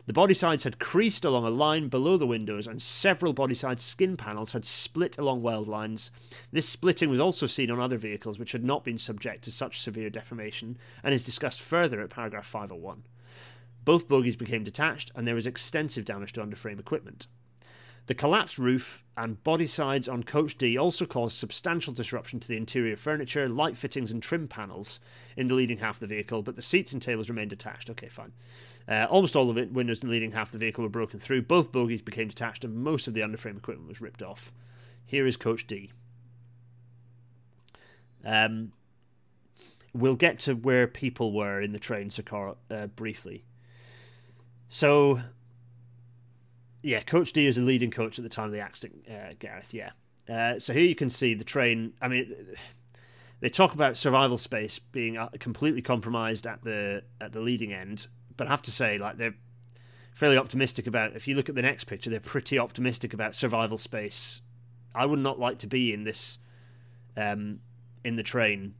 The 0.05 0.13
body 0.13 0.33
sides 0.33 0.65
had 0.65 0.79
creased 0.79 1.25
along 1.25 1.45
a 1.45 1.49
line 1.49 1.87
below 1.87 2.17
the 2.17 2.27
windows, 2.27 2.67
and 2.67 2.79
several 2.79 3.31
body 3.33 3.55
side 3.55 3.79
skin 3.79 4.17
panels 4.17 4.51
had 4.51 4.65
split 4.65 5.17
along 5.17 5.41
weld 5.41 5.67
lines. 5.67 6.11
This 6.51 6.69
splitting 6.69 7.09
was 7.09 7.21
also 7.21 7.47
seen 7.47 7.71
on 7.71 7.79
other 7.79 7.97
vehicles 7.97 8.37
which 8.37 8.51
had 8.51 8.63
not 8.63 8.83
been 8.83 8.97
subject 8.97 9.45
to 9.45 9.51
such 9.51 9.81
severe 9.81 10.09
deformation, 10.09 10.77
and 11.03 11.13
is 11.13 11.23
discussed 11.23 11.61
further 11.61 12.01
at 12.01 12.09
paragraph 12.09 12.45
501. 12.45 13.03
Both 13.83 14.07
bogies 14.07 14.35
became 14.35 14.63
detached, 14.63 15.11
and 15.15 15.27
there 15.27 15.35
was 15.35 15.47
extensive 15.47 16.05
damage 16.05 16.33
to 16.33 16.41
underframe 16.41 16.79
equipment. 16.79 17.27
The 18.05 18.15
collapsed 18.15 18.57
roof 18.57 19.03
and 19.15 19.41
body 19.45 19.65
sides 19.65 20.09
on 20.09 20.23
Coach 20.23 20.57
D 20.57 20.77
also 20.77 21.05
caused 21.05 21.37
substantial 21.37 21.93
disruption 21.93 22.39
to 22.41 22.47
the 22.47 22.57
interior 22.57 22.97
furniture, 22.97 23.47
light 23.47 23.77
fittings, 23.77 24.11
and 24.11 24.21
trim 24.21 24.49
panels 24.49 24.99
in 25.37 25.47
the 25.47 25.53
leading 25.53 25.77
half 25.77 25.95
of 25.95 25.99
the 26.01 26.15
vehicle, 26.15 26.41
but 26.41 26.57
the 26.57 26.61
seats 26.61 26.91
and 26.91 27.01
tables 27.01 27.29
remained 27.29 27.53
attached. 27.53 27.89
Okay, 27.89 28.09
fine. 28.09 28.33
Uh, 28.89 29.07
almost 29.09 29.37
all 29.37 29.49
of 29.49 29.57
it, 29.57 29.71
windows 29.71 30.01
in 30.03 30.09
the 30.09 30.13
leading 30.13 30.33
half 30.33 30.49
of 30.49 30.51
the 30.53 30.57
vehicle 30.57 30.83
were 30.83 30.89
broken 30.89 31.17
through. 31.17 31.43
Both 31.43 31.71
bogies 31.71 32.01
became 32.01 32.27
detached, 32.27 32.65
and 32.65 32.75
most 32.75 33.07
of 33.07 33.13
the 33.13 33.21
underframe 33.21 33.57
equipment 33.57 33.87
was 33.87 34.01
ripped 34.01 34.21
off. 34.21 34.51
Here 35.05 35.25
is 35.25 35.37
Coach 35.37 35.65
D. 35.65 35.91
Um, 38.25 38.73
we'll 39.93 40.15
get 40.17 40.39
to 40.39 40.55
where 40.55 40.87
people 40.87 41.31
were 41.31 41.61
in 41.61 41.71
the 41.71 41.79
train, 41.79 42.09
Sakara, 42.09 42.57
uh, 42.69 42.87
briefly. 42.87 43.45
So, 44.73 45.21
yeah, 46.81 47.01
Coach 47.01 47.31
D 47.31 47.45
is 47.45 47.59
a 47.59 47.61
leading 47.61 47.91
coach 47.91 48.17
at 48.17 48.23
the 48.23 48.29
time 48.29 48.47
of 48.47 48.53
the 48.53 48.59
accident, 48.59 49.05
uh, 49.07 49.35
Gareth. 49.37 49.71
Yeah. 49.71 49.91
Uh, 50.27 50.57
so 50.57 50.73
here 50.73 50.81
you 50.81 50.95
can 50.95 51.11
see 51.11 51.35
the 51.35 51.43
train. 51.43 51.93
I 52.01 52.07
mean, 52.07 52.33
they 53.39 53.49
talk 53.49 53.75
about 53.75 53.97
survival 53.97 54.39
space 54.39 54.79
being 54.79 55.15
uh, 55.15 55.29
completely 55.39 55.83
compromised 55.83 56.47
at 56.47 56.63
the 56.63 57.03
at 57.21 57.33
the 57.33 57.39
leading 57.39 57.71
end, 57.71 58.07
but 58.35 58.47
I 58.47 58.49
have 58.49 58.63
to 58.63 58.71
say, 58.71 58.97
like 58.97 59.17
they're 59.17 59.35
fairly 60.11 60.37
optimistic 60.37 60.87
about. 60.87 61.15
If 61.15 61.27
you 61.27 61.35
look 61.35 61.49
at 61.49 61.55
the 61.55 61.61
next 61.61 61.83
picture, 61.83 62.09
they're 62.09 62.19
pretty 62.19 62.57
optimistic 62.57 63.13
about 63.13 63.35
survival 63.35 63.77
space. 63.77 64.41
I 64.95 65.05
would 65.05 65.19
not 65.19 65.37
like 65.37 65.59
to 65.59 65.67
be 65.67 65.93
in 65.93 66.03
this, 66.03 66.39
um, 67.15 67.59
in 68.03 68.15
the 68.15 68.23
train, 68.23 68.73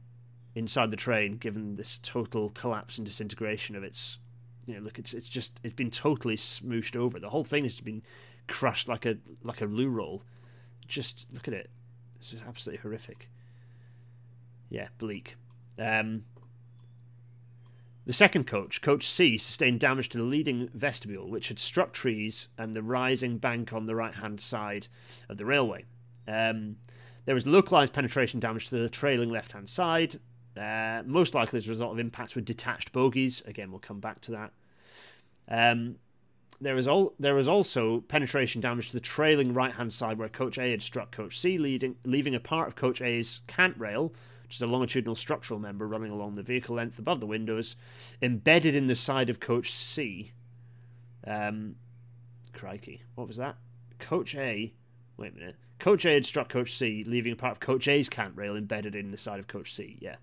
inside 0.56 0.90
the 0.90 0.96
train, 0.96 1.36
given 1.36 1.76
this 1.76 2.00
total 2.02 2.50
collapse 2.50 2.98
and 2.98 3.06
disintegration 3.06 3.76
of 3.76 3.84
its 3.84 4.18
you 4.66 4.74
know, 4.74 4.80
look, 4.80 4.98
it's 4.98 5.14
it's 5.14 5.28
just 5.28 5.60
it's 5.62 5.74
been 5.74 5.90
totally 5.90 6.36
smooshed 6.36 6.96
over. 6.96 7.18
The 7.18 7.30
whole 7.30 7.44
thing 7.44 7.64
has 7.64 7.80
been 7.80 8.02
crushed 8.46 8.88
like 8.88 9.06
a 9.06 9.18
like 9.42 9.60
a 9.60 9.66
loo 9.66 9.88
roll. 9.88 10.22
Just 10.86 11.26
look 11.32 11.48
at 11.48 11.54
it. 11.54 11.70
It's 12.16 12.30
just 12.30 12.44
absolutely 12.46 12.82
horrific. 12.82 13.30
Yeah, 14.68 14.88
bleak. 14.98 15.36
Um, 15.78 16.24
the 18.06 18.12
second 18.12 18.46
coach, 18.46 18.82
Coach 18.82 19.08
C, 19.08 19.38
sustained 19.38 19.80
damage 19.80 20.10
to 20.10 20.18
the 20.18 20.24
leading 20.24 20.68
vestibule, 20.74 21.30
which 21.30 21.48
had 21.48 21.58
struck 21.58 21.92
trees 21.92 22.48
and 22.58 22.74
the 22.74 22.82
rising 22.82 23.38
bank 23.38 23.72
on 23.72 23.86
the 23.86 23.94
right 23.94 24.14
hand 24.16 24.40
side 24.40 24.88
of 25.28 25.38
the 25.38 25.46
railway. 25.46 25.86
Um, 26.28 26.76
there 27.24 27.34
was 27.34 27.46
localized 27.46 27.94
penetration 27.94 28.40
damage 28.40 28.68
to 28.68 28.76
the 28.76 28.90
trailing 28.90 29.30
left 29.30 29.52
hand 29.52 29.70
side, 29.70 30.16
uh, 30.56 31.02
most 31.04 31.34
likely 31.34 31.56
as 31.56 31.66
a 31.66 31.70
result 31.70 31.92
of 31.92 31.98
impacts 31.98 32.34
with 32.34 32.44
detached 32.44 32.92
bogies. 32.92 33.42
Again, 33.46 33.70
we'll 33.70 33.80
come 33.80 34.00
back 34.00 34.20
to 34.22 34.30
that. 34.32 34.52
Um, 35.48 35.96
there 36.60 36.74
was 36.74 36.88
all 36.88 37.14
there 37.18 37.34
was 37.34 37.48
also 37.48 38.00
penetration 38.02 38.60
damage 38.60 38.88
to 38.88 38.94
the 38.94 39.00
trailing 39.00 39.52
right 39.52 39.72
hand 39.74 39.92
side 39.92 40.18
where 40.18 40.28
Coach 40.28 40.58
A 40.58 40.70
had 40.70 40.82
struck 40.82 41.10
Coach 41.10 41.38
C, 41.38 41.58
leading, 41.58 41.96
leaving 42.04 42.34
a 42.34 42.40
part 42.40 42.68
of 42.68 42.76
Coach 42.76 43.00
A's 43.00 43.40
cant 43.46 43.76
rail, 43.78 44.12
which 44.44 44.56
is 44.56 44.62
a 44.62 44.66
longitudinal 44.66 45.16
structural 45.16 45.58
member 45.58 45.86
running 45.86 46.12
along 46.12 46.34
the 46.34 46.42
vehicle 46.42 46.76
length 46.76 46.98
above 46.98 47.20
the 47.20 47.26
windows, 47.26 47.76
embedded 48.22 48.74
in 48.74 48.86
the 48.86 48.94
side 48.94 49.28
of 49.28 49.40
Coach 49.40 49.72
C. 49.72 50.32
Um, 51.26 51.76
crikey, 52.52 53.02
what 53.14 53.26
was 53.26 53.36
that? 53.36 53.56
Coach 53.98 54.34
A. 54.34 54.72
Wait 55.16 55.32
a 55.32 55.36
minute. 55.36 55.56
Coach 55.78 56.04
A 56.04 56.14
had 56.14 56.26
struck 56.26 56.48
Coach 56.48 56.74
C, 56.74 57.04
leaving 57.06 57.32
a 57.32 57.36
part 57.36 57.52
of 57.52 57.60
Coach 57.60 57.88
A's 57.88 58.08
cant 58.08 58.36
rail 58.36 58.56
embedded 58.56 58.94
in 58.94 59.10
the 59.10 59.18
side 59.18 59.38
of 59.38 59.48
Coach 59.48 59.72
C. 59.72 59.96
Yeah. 60.00 60.16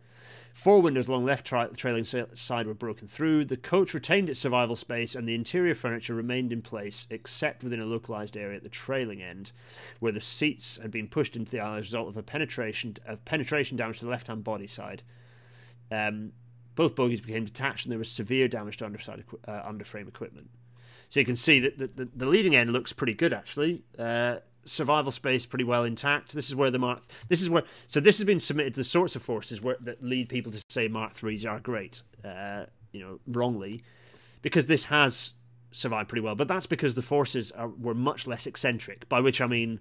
Four 0.53 0.81
windows 0.81 1.07
along 1.07 1.25
left 1.25 1.45
tra- 1.45 1.69
trailing 1.75 2.03
side 2.03 2.67
were 2.67 2.73
broken 2.73 3.07
through. 3.07 3.45
The 3.45 3.57
coach 3.57 3.93
retained 3.93 4.29
its 4.29 4.39
survival 4.39 4.75
space, 4.75 5.15
and 5.15 5.27
the 5.27 5.35
interior 5.35 5.75
furniture 5.75 6.13
remained 6.13 6.51
in 6.51 6.61
place, 6.61 7.07
except 7.09 7.63
within 7.63 7.79
a 7.79 7.85
localized 7.85 8.35
area 8.35 8.57
at 8.57 8.63
the 8.63 8.69
trailing 8.69 9.21
end, 9.21 9.51
where 9.99 10.11
the 10.11 10.21
seats 10.21 10.77
had 10.81 10.91
been 10.91 11.07
pushed 11.07 11.35
into 11.35 11.51
the 11.51 11.59
aisle 11.59 11.75
as 11.75 11.85
a 11.85 11.87
result 11.87 12.09
of 12.09 12.17
a 12.17 12.23
penetration 12.23 12.95
of 13.05 13.23
penetration 13.23 13.77
damage 13.77 13.99
to 13.99 14.05
the 14.05 14.11
left-hand 14.11 14.43
body 14.43 14.67
side. 14.67 15.03
Um, 15.89 16.33
both 16.75 16.95
bogies 16.95 17.21
became 17.21 17.45
detached, 17.45 17.85
and 17.85 17.91
there 17.91 17.99
was 17.99 18.11
severe 18.11 18.47
damage 18.47 18.77
to 18.77 18.85
underside 18.85 19.23
uh, 19.47 19.51
underframe 19.51 20.07
equipment. 20.07 20.49
So 21.09 21.19
you 21.19 21.25
can 21.25 21.35
see 21.35 21.59
that 21.59 21.77
the, 21.77 21.87
the, 21.87 22.09
the 22.15 22.25
leading 22.25 22.55
end 22.55 22.71
looks 22.71 22.93
pretty 22.93 23.13
good 23.13 23.33
actually. 23.33 23.83
Uh, 23.99 24.37
survival 24.65 25.11
space 25.11 25.45
pretty 25.45 25.63
well 25.63 25.83
intact. 25.83 26.33
This 26.33 26.47
is 26.47 26.55
where 26.55 26.71
the 26.71 26.79
Mark. 26.79 27.01
This 27.27 27.41
is 27.41 27.49
where. 27.49 27.63
So 27.87 27.99
this 27.99 28.17
has 28.17 28.25
been 28.25 28.39
submitted 28.39 28.73
to 28.75 28.79
the 28.81 28.85
sorts 28.85 29.15
of 29.15 29.21
forces 29.21 29.61
where 29.61 29.77
that 29.81 30.03
lead 30.03 30.29
people 30.29 30.51
to 30.51 30.63
say 30.69 30.87
Mark 30.87 31.13
threes 31.13 31.45
are 31.45 31.59
great. 31.59 32.01
Uh, 32.23 32.65
you 32.91 32.99
know, 33.01 33.19
wrongly, 33.27 33.83
because 34.41 34.67
this 34.67 34.85
has 34.85 35.33
survived 35.71 36.09
pretty 36.09 36.21
well. 36.21 36.35
But 36.35 36.47
that's 36.47 36.67
because 36.67 36.95
the 36.95 37.01
forces 37.01 37.51
are, 37.51 37.69
were 37.69 37.93
much 37.93 38.27
less 38.27 38.45
eccentric. 38.45 39.07
By 39.07 39.21
which 39.21 39.41
I 39.41 39.47
mean, 39.47 39.79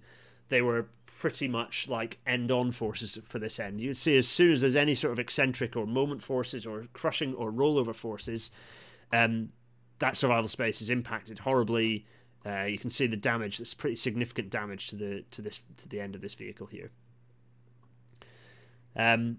they 0.48 0.62
were 0.62 0.88
pretty 1.06 1.48
much 1.48 1.88
like 1.88 2.18
end-on 2.26 2.72
forces 2.72 3.18
for 3.24 3.38
this 3.38 3.60
end. 3.60 3.80
You'd 3.80 3.96
see 3.96 4.16
as 4.16 4.26
soon 4.26 4.52
as 4.52 4.60
there's 4.62 4.76
any 4.76 4.94
sort 4.94 5.12
of 5.12 5.18
eccentric 5.18 5.76
or 5.76 5.86
moment 5.86 6.22
forces 6.22 6.66
or 6.66 6.86
crushing 6.92 7.34
or 7.34 7.52
rollover 7.52 7.94
forces, 7.94 8.50
um, 9.12 9.50
that 9.98 10.16
survival 10.16 10.48
space 10.48 10.80
is 10.80 10.88
impacted 10.88 11.40
horribly 11.40 12.06
uh, 12.46 12.62
you 12.62 12.78
can 12.78 12.90
see 12.90 13.06
the 13.06 13.16
damage. 13.16 13.58
That's 13.58 13.74
pretty 13.74 13.96
significant 13.96 14.50
damage 14.50 14.88
to 14.88 14.96
the 14.96 15.24
to 15.30 15.42
this 15.42 15.60
to 15.76 15.88
the 15.88 16.00
end 16.00 16.14
of 16.14 16.20
this 16.20 16.34
vehicle 16.34 16.66
here. 16.66 16.90
Um, 18.96 19.38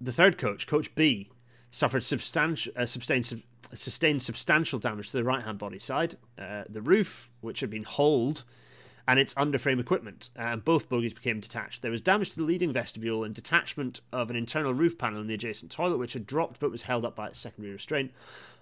the 0.00 0.12
third 0.12 0.38
coach, 0.38 0.66
Coach 0.66 0.94
B, 0.94 1.30
suffered 1.70 2.04
substantial 2.04 2.72
uh, 2.76 2.86
sustained 2.86 3.42
sustained 3.74 4.22
substantial 4.22 4.78
damage 4.78 5.10
to 5.10 5.16
the 5.16 5.24
right 5.24 5.44
hand 5.44 5.58
body 5.58 5.78
side, 5.78 6.16
uh, 6.38 6.64
the 6.68 6.82
roof, 6.82 7.30
which 7.40 7.60
had 7.60 7.70
been 7.70 7.84
holed, 7.84 8.44
and 9.08 9.18
its 9.18 9.34
underframe 9.34 9.80
equipment. 9.80 10.30
And 10.36 10.64
both 10.64 10.88
bogies 10.88 11.14
became 11.14 11.40
detached. 11.40 11.82
There 11.82 11.90
was 11.90 12.00
damage 12.00 12.30
to 12.30 12.36
the 12.36 12.44
leading 12.44 12.72
vestibule 12.72 13.24
and 13.24 13.34
detachment 13.34 14.02
of 14.12 14.30
an 14.30 14.36
internal 14.36 14.74
roof 14.74 14.98
panel 14.98 15.20
in 15.20 15.26
the 15.26 15.34
adjacent 15.34 15.72
toilet, 15.72 15.98
which 15.98 16.12
had 16.12 16.26
dropped 16.26 16.60
but 16.60 16.70
was 16.70 16.82
held 16.82 17.04
up 17.04 17.16
by 17.16 17.28
its 17.28 17.38
secondary 17.38 17.72
restraint. 17.72 18.12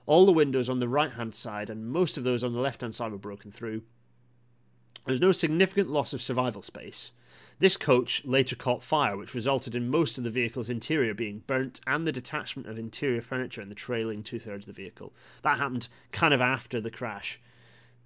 All 0.07 0.27
the 0.27 0.33
windows 0.33 0.69
on 0.69 0.81
the 0.81 0.89
right 0.89 1.13
hand 1.13 1.35
side 1.35 1.71
and 1.71 1.89
most 1.89 2.19
of 2.19 2.25
those 2.25 2.45
on 2.45 2.53
the 2.53 2.61
left 2.61 2.83
hand 2.83 2.95
side 2.95 3.13
were 3.13 3.19
broken 3.19 3.51
through. 3.51 3.83
There 5.05 5.13
was 5.13 5.21
no 5.21 5.33
significant 5.33 5.91
loss 5.91 6.13
of 6.13 6.23
survival 6.23 6.63
space. 6.63 7.13
This 7.59 7.77
coach 7.77 8.23
later 8.25 8.57
caught 8.57 8.83
fire, 8.83 9.17
which 9.17 9.35
resulted 9.35 9.75
in 9.75 9.89
most 9.89 10.19
of 10.19 10.25
the 10.25 10.31
vehicle's 10.31 10.69
interior 10.69 11.15
being 11.15 11.43
burnt 11.47 11.81
and 11.87 12.07
the 12.07 12.13
detachment 12.13 12.69
of 12.69 12.79
interior 12.79 13.23
furniture 13.23 13.63
in 13.63 13.69
the 13.69 13.75
trailing 13.75 14.23
two 14.23 14.41
thirds 14.41 14.67
of 14.67 14.75
the 14.75 14.83
vehicle. 14.83 15.13
That 15.43 15.59
happened 15.59 15.89
kind 16.11 16.35
of 16.35 16.41
after 16.41 16.81
the 16.81 16.91
crash. 16.91 17.41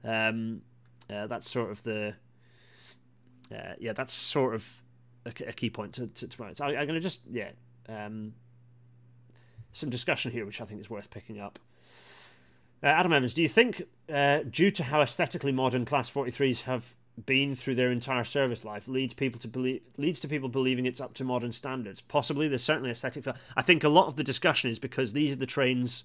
Um, 0.04 0.62
uh, 1.08 1.26
that's 1.26 1.50
sort 1.50 1.70
of 1.70 1.82
the. 1.84 2.14
Uh, 3.50 3.74
yeah, 3.78 3.94
that's 3.94 4.12
sort 4.12 4.54
of 4.54 4.82
a, 5.24 5.32
a 5.48 5.52
key 5.52 5.70
point 5.70 5.94
to, 5.94 6.08
to, 6.08 6.26
to 6.26 6.54
So 6.54 6.64
I, 6.66 6.80
am 6.80 6.86
going 6.86 6.88
to 6.88 7.00
just, 7.00 7.20
yeah. 7.30 7.50
Um, 7.88 8.34
some 9.72 9.88
discussion 9.88 10.32
here, 10.32 10.44
which 10.44 10.60
I 10.60 10.64
think 10.64 10.80
is 10.80 10.90
worth 10.90 11.08
picking 11.08 11.40
up. 11.40 11.58
Uh, 12.82 12.86
Adam 12.86 13.12
Evans, 13.12 13.34
do 13.34 13.42
you 13.42 13.48
think, 13.48 13.82
uh, 14.12 14.40
due 14.48 14.70
to 14.70 14.84
how 14.84 15.00
aesthetically 15.00 15.52
modern 15.52 15.84
Class 15.84 16.08
43s 16.10 16.62
have 16.62 16.94
been 17.26 17.56
through 17.56 17.74
their 17.74 17.90
entire 17.90 18.22
service 18.22 18.64
life 18.64 18.86
leads 18.86 19.12
people 19.12 19.40
to 19.40 19.48
believe 19.48 19.82
leads 19.96 20.20
to 20.20 20.28
people 20.28 20.48
believing 20.48 20.86
it's 20.86 21.00
up 21.00 21.14
to 21.14 21.24
modern 21.24 21.50
standards. 21.50 22.00
Possibly 22.00 22.46
there's 22.46 22.62
certainly 22.62 22.90
aesthetic. 22.90 23.24
I 23.56 23.62
think 23.62 23.82
a 23.82 23.88
lot 23.88 24.06
of 24.06 24.14
the 24.14 24.22
discussion 24.22 24.70
is 24.70 24.78
because 24.78 25.12
these 25.12 25.32
are 25.34 25.38
the 25.38 25.46
trains. 25.46 26.04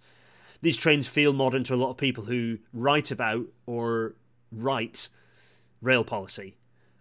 These 0.61 0.77
trains 0.77 1.07
feel 1.07 1.33
modern 1.33 1.63
to 1.65 1.75
a 1.75 1.77
lot 1.77 1.91
of 1.91 1.97
people 1.97 2.25
who 2.25 2.57
write 2.73 3.11
about 3.11 3.45
or 3.65 4.15
write 4.51 5.09
rail 5.81 6.03
policy. 6.03 6.55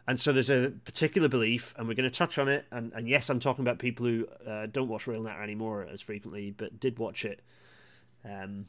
And 0.07 0.19
so 0.19 0.33
there's 0.33 0.51
a 0.51 0.73
particular 0.85 1.29
belief, 1.29 1.73
and 1.79 1.87
we're 1.87 1.95
going 1.95 2.11
to 2.11 2.19
touch 2.19 2.37
on 2.37 2.49
it. 2.49 2.67
And, 2.73 2.93
and 2.93 3.09
yes, 3.09 3.31
I'm 3.31 3.39
talking 3.39 3.65
about 3.65 3.79
people 3.79 4.05
who 4.05 4.27
uh, 4.45 4.67
don't 4.67 4.89
watch 4.89 5.05
RailNatter 5.05 5.41
anymore 5.41 5.87
as 5.91 6.03
frequently, 6.03 6.51
but 6.51 6.81
did 6.81 6.99
watch 6.99 7.25
it. 7.25 7.41
Um, 8.25 8.67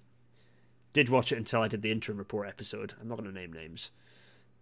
did 0.93 1.09
watch 1.09 1.31
it 1.31 1.37
until 1.37 1.61
I 1.61 1.67
did 1.67 1.81
the 1.81 1.91
interim 1.91 2.17
report 2.17 2.47
episode. 2.47 2.93
I'm 3.01 3.07
not 3.07 3.17
going 3.17 3.29
to 3.29 3.37
name 3.37 3.51
names. 3.51 3.91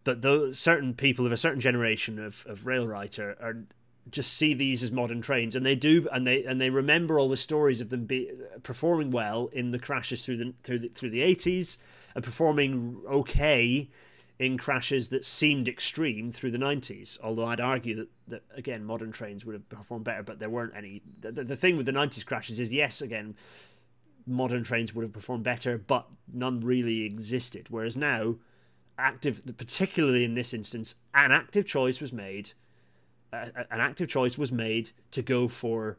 But 0.03 0.21
those 0.21 0.57
certain 0.57 0.93
people 0.93 1.25
of 1.25 1.31
a 1.31 1.37
certain 1.37 1.59
generation 1.59 2.17
of, 2.17 2.45
of 2.47 2.65
rail 2.65 2.87
writer 2.87 3.37
are 3.39 3.65
just 4.09 4.33
see 4.33 4.53
these 4.53 4.81
as 4.81 4.91
modern 4.91 5.21
trains 5.21 5.55
and 5.55 5.63
they 5.63 5.75
do 5.75 6.07
and 6.11 6.25
they 6.25 6.43
and 6.43 6.59
they 6.59 6.71
remember 6.71 7.19
all 7.19 7.29
the 7.29 7.37
stories 7.37 7.79
of 7.79 7.89
them 7.89 8.05
be 8.05 8.31
performing 8.63 9.11
well 9.11 9.47
in 9.53 9.69
the 9.69 9.77
crashes 9.77 10.25
through 10.25 10.37
the 10.37 10.53
through 10.63 10.79
the 10.79 10.87
through 10.89 11.11
the 11.11 11.21
80s 11.21 11.77
and 12.15 12.23
performing 12.23 12.99
okay 13.07 13.89
in 14.39 14.57
crashes 14.57 15.09
that 15.09 15.23
seemed 15.23 15.67
extreme 15.67 16.31
through 16.31 16.49
the 16.49 16.57
90s 16.57 17.19
although 17.21 17.45
I'd 17.45 17.61
argue 17.61 17.95
that, 17.95 18.09
that 18.27 18.43
again 18.55 18.83
modern 18.83 19.11
trains 19.11 19.45
would 19.45 19.53
have 19.53 19.69
performed 19.69 20.03
better 20.03 20.23
but 20.23 20.39
there 20.39 20.49
weren't 20.49 20.73
any. 20.75 21.03
The, 21.19 21.31
the, 21.31 21.43
the 21.43 21.55
thing 21.55 21.77
with 21.77 21.85
the 21.85 21.91
90s 21.91 22.25
crashes 22.25 22.59
is 22.59 22.71
yes 22.71 23.01
again 23.01 23.35
modern 24.25 24.63
trains 24.63 24.93
would 24.93 25.03
have 25.03 25.13
performed 25.13 25.43
better 25.43 25.77
but 25.77 26.07
none 26.31 26.59
really 26.61 27.03
existed 27.03 27.67
whereas 27.69 27.97
now 27.97 28.35
active, 29.01 29.41
particularly 29.57 30.23
in 30.23 30.35
this 30.35 30.53
instance, 30.53 30.95
an 31.13 31.31
active 31.31 31.65
choice 31.65 31.99
was 31.99 32.13
made. 32.13 32.51
Uh, 33.33 33.47
an 33.69 33.79
active 33.79 34.07
choice 34.07 34.37
was 34.37 34.51
made 34.51 34.91
to 35.11 35.21
go 35.21 35.47
for 35.47 35.97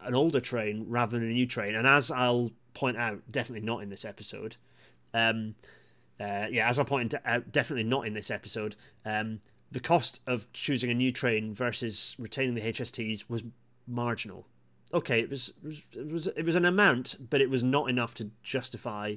an 0.00 0.14
older 0.14 0.40
train 0.40 0.84
rather 0.88 1.18
than 1.18 1.28
a 1.28 1.32
new 1.32 1.46
train, 1.46 1.74
and 1.74 1.86
as 1.86 2.10
I'll 2.10 2.52
point 2.74 2.96
out, 2.96 3.20
definitely 3.30 3.66
not 3.66 3.82
in 3.82 3.90
this 3.90 4.04
episode. 4.04 4.56
Um, 5.12 5.54
uh, 6.20 6.46
yeah, 6.50 6.68
as 6.68 6.78
I 6.78 6.84
pointed 6.84 7.20
out, 7.24 7.52
definitely 7.52 7.84
not 7.84 8.06
in 8.06 8.14
this 8.14 8.30
episode. 8.30 8.76
Um, 9.04 9.40
the 9.70 9.80
cost 9.80 10.20
of 10.26 10.50
choosing 10.52 10.90
a 10.90 10.94
new 10.94 11.12
train 11.12 11.54
versus 11.54 12.16
retaining 12.18 12.54
the 12.54 12.62
HSTs 12.62 13.28
was 13.28 13.42
marginal. 13.86 14.46
Okay, 14.92 15.20
it 15.20 15.28
was, 15.28 15.52
it 15.92 16.10
was 16.10 16.28
it 16.28 16.44
was 16.44 16.54
an 16.54 16.64
amount, 16.64 17.16
but 17.28 17.42
it 17.42 17.50
was 17.50 17.62
not 17.62 17.90
enough 17.90 18.14
to 18.14 18.30
justify 18.42 19.16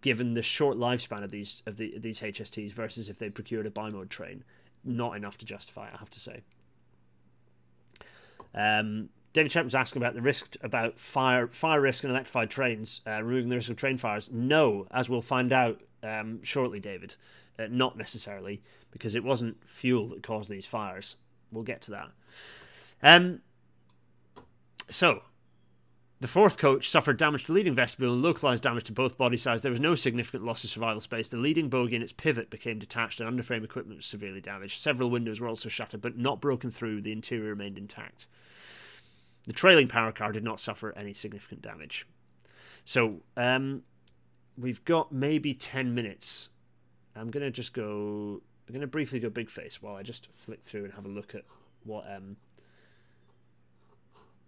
given 0.00 0.34
the 0.34 0.42
short 0.42 0.76
lifespan 0.76 1.22
of 1.22 1.30
these 1.30 1.62
of 1.64 1.76
the 1.76 1.96
these 1.98 2.20
HSTs 2.20 2.72
versus 2.72 3.08
if 3.08 3.18
they 3.18 3.30
procured 3.30 3.66
a 3.66 3.70
bimode 3.70 4.08
train, 4.08 4.42
not 4.84 5.16
enough 5.16 5.38
to 5.38 5.46
justify. 5.46 5.88
I 5.92 5.98
have 5.98 6.10
to 6.10 6.20
say. 6.20 6.42
Um, 8.54 9.10
David 9.32 9.50
Chet 9.50 9.64
was 9.64 9.74
asking 9.74 10.00
about 10.00 10.14
the 10.14 10.22
risk 10.22 10.56
about 10.62 10.98
fire 10.98 11.46
fire 11.48 11.80
risk 11.80 12.02
in 12.04 12.10
electrified 12.10 12.50
trains, 12.50 13.00
uh, 13.06 13.22
removing 13.22 13.48
the 13.48 13.56
risk 13.56 13.70
of 13.70 13.76
train 13.76 13.98
fires. 13.98 14.30
No, 14.32 14.86
as 14.90 15.08
we'll 15.08 15.22
find 15.22 15.52
out 15.52 15.82
um, 16.02 16.42
shortly, 16.42 16.80
David, 16.80 17.16
uh, 17.58 17.66
not 17.70 17.96
necessarily 17.96 18.62
because 18.90 19.14
it 19.14 19.22
wasn't 19.22 19.56
fuel 19.68 20.08
that 20.08 20.22
caused 20.22 20.50
these 20.50 20.66
fires. 20.66 21.16
We'll 21.52 21.64
get 21.64 21.82
to 21.82 21.90
that. 21.92 22.08
Um, 23.02 23.40
so 24.90 25.22
the 26.20 26.28
fourth 26.28 26.56
coach 26.56 26.88
suffered 26.88 27.18
damage 27.18 27.42
to 27.42 27.48
the 27.48 27.52
leading 27.52 27.74
vestibule 27.74 28.14
and 28.14 28.22
localized 28.22 28.62
damage 28.62 28.84
to 28.84 28.92
both 28.92 29.18
body 29.18 29.36
sides. 29.36 29.60
There 29.60 29.70
was 29.70 29.80
no 29.80 29.94
significant 29.94 30.44
loss 30.44 30.64
of 30.64 30.70
survival 30.70 31.00
space. 31.00 31.28
The 31.28 31.36
leading 31.36 31.68
bogie 31.68 31.94
and 31.94 32.02
its 32.02 32.12
pivot 32.12 32.48
became 32.48 32.78
detached, 32.78 33.20
and 33.20 33.28
underframe 33.28 33.64
equipment 33.64 33.98
was 33.98 34.06
severely 34.06 34.40
damaged. 34.40 34.80
Several 34.80 35.10
windows 35.10 35.40
were 35.40 35.48
also 35.48 35.68
shattered, 35.68 36.00
but 36.00 36.16
not 36.16 36.40
broken 36.40 36.70
through. 36.70 37.02
The 37.02 37.12
interior 37.12 37.50
remained 37.50 37.76
intact. 37.76 38.26
The 39.44 39.52
trailing 39.52 39.88
power 39.88 40.10
car 40.10 40.32
did 40.32 40.42
not 40.42 40.60
suffer 40.60 40.96
any 40.96 41.12
significant 41.12 41.60
damage. 41.60 42.06
So, 42.86 43.20
um, 43.36 43.82
we've 44.56 44.84
got 44.84 45.12
maybe 45.12 45.52
10 45.52 45.94
minutes. 45.94 46.48
I'm 47.14 47.30
going 47.30 47.44
to 47.44 47.50
just 47.50 47.74
go. 47.74 48.40
I'm 48.66 48.72
going 48.72 48.80
to 48.80 48.86
briefly 48.86 49.20
go 49.20 49.28
big 49.28 49.50
face 49.50 49.82
while 49.82 49.96
I 49.96 50.02
just 50.02 50.28
flick 50.32 50.64
through 50.64 50.84
and 50.84 50.94
have 50.94 51.04
a 51.04 51.08
look 51.08 51.34
at 51.34 51.42
what 51.84 52.04
um, 52.10 52.36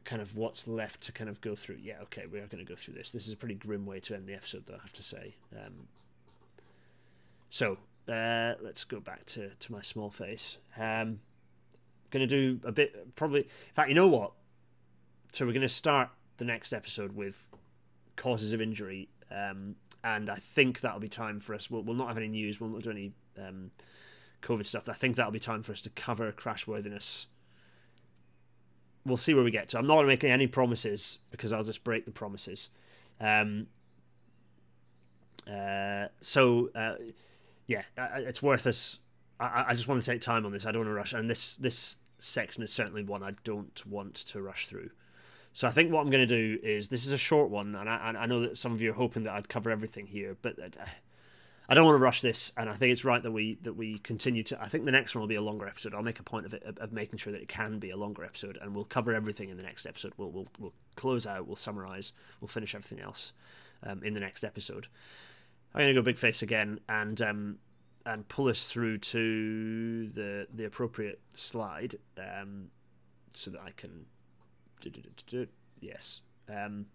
kind 0.09 0.23
of 0.23 0.35
what's 0.35 0.67
left 0.67 1.03
to 1.03 1.13
kind 1.13 1.29
of 1.29 1.39
go 1.43 1.55
through. 1.55 1.77
Yeah, 1.83 2.01
okay, 2.05 2.25
we 2.25 2.39
are 2.39 2.47
going 2.47 2.65
to 2.65 2.69
go 2.69 2.75
through 2.75 2.95
this. 2.95 3.11
This 3.11 3.27
is 3.27 3.33
a 3.35 3.37
pretty 3.37 3.55
grim 3.55 3.85
way 3.85 4.01
to 4.01 4.15
end 4.15 4.27
the 4.27 4.33
episode, 4.33 4.65
though, 4.67 4.77
I 4.77 4.81
have 4.81 4.95
to 4.95 5.03
say. 5.03 5.37
Um, 5.55 5.89
so 7.51 7.77
uh, 8.09 8.55
let's 8.63 8.85
go 8.85 9.01
back 9.01 9.27
to, 9.27 9.51
to 9.51 9.71
my 9.71 9.83
small 9.83 10.09
face. 10.09 10.57
Um, 10.79 11.21
going 12.11 12.27
to 12.27 12.27
do 12.27 12.59
a 12.67 12.73
bit, 12.73 13.15
probably. 13.17 13.41
In 13.41 13.75
fact, 13.75 13.91
you 13.91 13.95
know 13.95 14.09
what? 14.09 14.33
So 15.33 15.45
we're 15.45 15.53
going 15.53 15.61
to 15.61 15.69
start 15.69 16.09
the 16.39 16.47
next 16.47 16.73
episode 16.73 17.15
with 17.15 17.47
causes 18.17 18.55
of 18.55 18.63
injury, 18.63 19.11
um, 19.31 19.75
and 20.03 20.31
I 20.31 20.37
think 20.37 20.81
that'll 20.81 21.01
be 21.01 21.11
time 21.11 21.39
for 21.39 21.55
us. 21.55 21.71
We'll, 21.71 21.83
we'll 21.83 21.97
not 21.97 22.09
have 22.09 22.17
any 22.17 22.29
news. 22.29 22.59
We'll 22.59 22.71
not 22.71 22.83
do 22.83 22.91
any 22.91 23.13
um, 23.39 23.73
COVID 24.41 24.65
stuff. 24.65 24.89
I 24.89 24.95
think 24.95 25.17
that'll 25.17 25.33
be 25.33 25.39
time 25.39 25.63
for 25.63 25.73
us 25.73 25.83
to 25.83 25.91
cover 25.91 26.33
crashworthiness 26.33 27.27
we'll 29.05 29.17
see 29.17 29.35
where 29.35 29.45
we 29.45 29.51
get 29.51 29.69
to. 29.71 29.79
I'm 29.79 29.87
not 29.87 30.07
make 30.07 30.25
any 30.25 30.47
promises 30.47 31.19
because 31.31 31.53
I'll 31.53 31.65
just 31.65 31.85
break 31.85 32.05
the 32.05 32.11
promises. 32.11 32.69
Um, 33.21 33.67
uh, 35.51 36.09
so 36.21 36.71
uh, 36.75 36.95
yeah, 37.67 37.83
it's 37.97 38.43
worth 38.43 38.67
us. 38.67 38.99
I, 39.41 39.67
I, 39.69 39.75
just 39.75 39.89
want 39.89 40.03
to 40.03 40.11
take 40.11 40.21
time 40.21 40.45
on 40.45 40.53
this. 40.53 40.67
I 40.67 40.73
don't 40.73 40.81
want 40.81 40.91
to 40.91 40.95
rush, 40.95 41.13
and 41.13 41.31
this 41.31 41.57
this 41.57 41.97
section 42.19 42.63
is 42.63 42.73
certainly 42.73 43.03
one 43.03 43.23
I 43.23 43.33
don't 43.45 43.85
want 43.87 44.15
to 44.17 44.43
rush 44.43 44.67
through. 44.67 44.91
So 45.53 45.67
I 45.67 45.71
think 45.71 45.93
what 45.93 46.01
I'm 46.01 46.11
going 46.11 46.27
to 46.27 46.59
do 46.59 46.59
is 46.63 46.89
this 46.89 47.07
is 47.07 47.13
a 47.13 47.19
short 47.19 47.51
one, 47.51 47.75
and 47.75 47.89
I, 47.89 48.15
I 48.19 48.27
know 48.27 48.41
that 48.41 48.59
some 48.59 48.73
of 48.73 48.81
you 48.81 48.91
are 48.91 48.95
hoping 48.95 49.25
that 49.25 49.33
I'd 49.33 49.49
cover 49.49 49.71
everything 49.71 50.07
here, 50.07 50.37
but 50.41 50.59
uh, 50.59 50.85
I 51.69 51.75
don't 51.75 51.85
want 51.85 51.97
to 51.97 52.03
rush 52.03 52.23
this, 52.23 52.51
and 52.57 52.71
I 52.71 52.75
think 52.75 52.93
it's 52.93 53.05
right 53.05 53.23
that 53.23 53.31
we 53.31 53.59
that 53.63 53.75
we 53.75 53.99
continue 53.99 54.43
to. 54.45 54.61
I 54.61 54.69
think 54.69 54.87
the 54.87 54.91
next 54.91 55.15
one 55.15 55.21
will 55.21 55.29
be 55.29 55.35
a 55.35 55.43
longer 55.43 55.67
episode. 55.67 55.95
I'll 55.95 56.03
make 56.03 56.19
a 56.19 56.23
point 56.23 56.47
of 56.47 56.55
it 56.55 56.63
of, 56.79 56.93
making 56.93 57.19
sure 57.19 57.31
that 57.33 57.43
it 57.43 57.49
can 57.49 57.79
be 57.79 57.91
a 57.91 57.97
longer 57.97 58.25
episode, 58.25 58.59
and 58.61 58.75
we'll 58.75 58.85
cover 58.85 59.13
everything 59.13 59.51
in 59.51 59.59
the 59.59 59.63
next 59.63 59.85
episode. 59.85 60.15
We'll 60.17 60.31
we'll, 60.31 60.49
we'll 60.59 60.73
close 60.97 61.27
out, 61.27 61.47
we'll 61.47 61.57
summarize, 61.57 62.13
we'll 62.41 62.49
finish 62.49 62.75
everything 62.75 63.01
else 63.01 63.33
um, 63.83 64.03
in 64.03 64.15
the 64.15 64.21
next 64.21 64.45
episode. 64.45 64.87
I'm 65.75 65.83
gonna 65.83 65.95
go 65.95 66.01
big 66.03 66.17
face 66.17 66.41
again 66.41 66.81
and 66.89 67.21
um, 67.21 67.59
and 68.07 68.27
pull 68.29 68.49
us 68.49 68.67
through 68.67 68.99
to 68.99 70.09
the 70.09 70.47
the 70.53 70.65
appropriate 70.65 71.21
slide 71.35 71.97
um, 72.17 72.71
so 73.35 73.51
that 73.51 73.61
I 73.61 73.73
can. 73.73 74.07
Yes. 75.81 76.23
Um, 76.49 76.87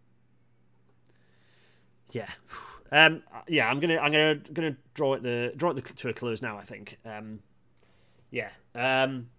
yeah. 2.11 2.29
Um, 2.93 3.23
yeah, 3.47 3.67
I'm 3.67 3.79
gonna 3.79 3.97
I'm 3.97 4.11
gonna 4.11 4.35
gonna 4.35 4.77
draw 4.93 5.15
it 5.15 5.23
the 5.23 5.51
draw 5.57 5.71
it 5.71 5.83
to 5.83 6.09
a 6.09 6.13
close 6.13 6.43
now. 6.43 6.59
I 6.59 6.63
think. 6.63 6.99
Um, 7.03 7.39
yeah. 8.29 8.49
Um, 8.75 9.29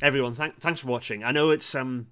everyone, 0.00 0.34
thank, 0.34 0.60
thanks 0.60 0.80
for 0.80 0.86
watching. 0.86 1.24
I 1.24 1.32
know 1.32 1.50
it's 1.50 1.74
um, 1.74 2.06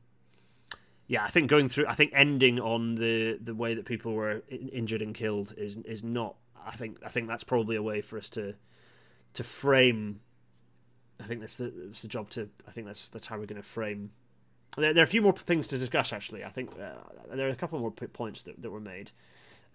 yeah. 1.06 1.24
I 1.24 1.28
think 1.28 1.48
going 1.48 1.68
through, 1.68 1.86
I 1.86 1.94
think 1.94 2.10
ending 2.14 2.58
on 2.58 2.96
the 2.96 3.38
the 3.40 3.54
way 3.54 3.74
that 3.74 3.84
people 3.84 4.14
were 4.14 4.42
injured 4.48 5.02
and 5.02 5.14
killed 5.14 5.54
is 5.56 5.76
is 5.78 6.02
not. 6.02 6.34
I 6.66 6.74
think 6.74 6.98
I 7.04 7.10
think 7.10 7.28
that's 7.28 7.44
probably 7.44 7.76
a 7.76 7.82
way 7.82 8.00
for 8.00 8.18
us 8.18 8.28
to 8.30 8.54
to 9.34 9.44
frame. 9.44 10.20
I 11.20 11.24
think 11.24 11.40
that's 11.40 11.56
the 11.56 11.72
that's 11.76 12.02
the 12.02 12.08
job 12.08 12.28
to. 12.30 12.48
I 12.66 12.72
think 12.72 12.88
that's 12.88 13.08
that's 13.08 13.28
how 13.28 13.38
we're 13.38 13.46
going 13.46 13.62
to 13.62 13.68
frame. 13.68 14.10
There, 14.76 14.92
there 14.92 15.02
are 15.02 15.06
a 15.06 15.10
few 15.10 15.22
more 15.22 15.32
things 15.32 15.68
to 15.68 15.78
discuss. 15.78 16.12
Actually, 16.12 16.44
I 16.44 16.50
think 16.50 16.72
uh, 16.72 17.34
there 17.34 17.46
are 17.46 17.52
a 17.52 17.56
couple 17.56 17.78
more 17.78 17.92
points 17.92 18.42
that, 18.42 18.60
that 18.62 18.70
were 18.72 18.80
made. 18.80 19.12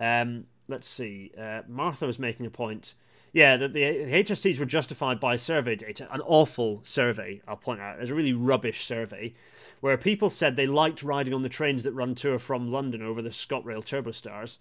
Um, 0.02 0.46
let's 0.72 0.88
see. 0.88 1.32
Uh, 1.38 1.62
Martha 1.68 2.08
was 2.08 2.18
making 2.18 2.46
a 2.46 2.50
point. 2.50 2.96
Yeah, 3.34 3.56
that 3.58 3.74
the 3.74 3.82
HSTs 3.82 4.60
were 4.60 4.66
justified 4.66 5.20
by 5.20 5.36
survey 5.36 5.76
data. 5.76 6.08
An 6.12 6.22
awful 6.22 6.82
survey, 6.84 7.42
I'll 7.48 7.56
point 7.56 7.80
out. 7.80 8.00
It's 8.00 8.10
a 8.10 8.16
really 8.16 8.34
rubbish 8.34 8.84
survey 8.84 9.34
where 9.80 9.98
people 9.98 10.30
said 10.30 10.56
they 10.56 10.68
liked 10.68 11.04
riding 11.04 11.34
on 11.34 11.42
the 11.42 11.50
trains 11.50 11.84
that 11.84 11.94
run 11.94 12.16
to 12.16 12.34
or 12.34 12.40
from 12.40 12.70
London 12.70 13.02
over 13.02 13.22
the 13.22 13.30
ScotRail 13.30 13.84
Turbostars. 13.86 14.58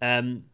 Um, 0.00 0.44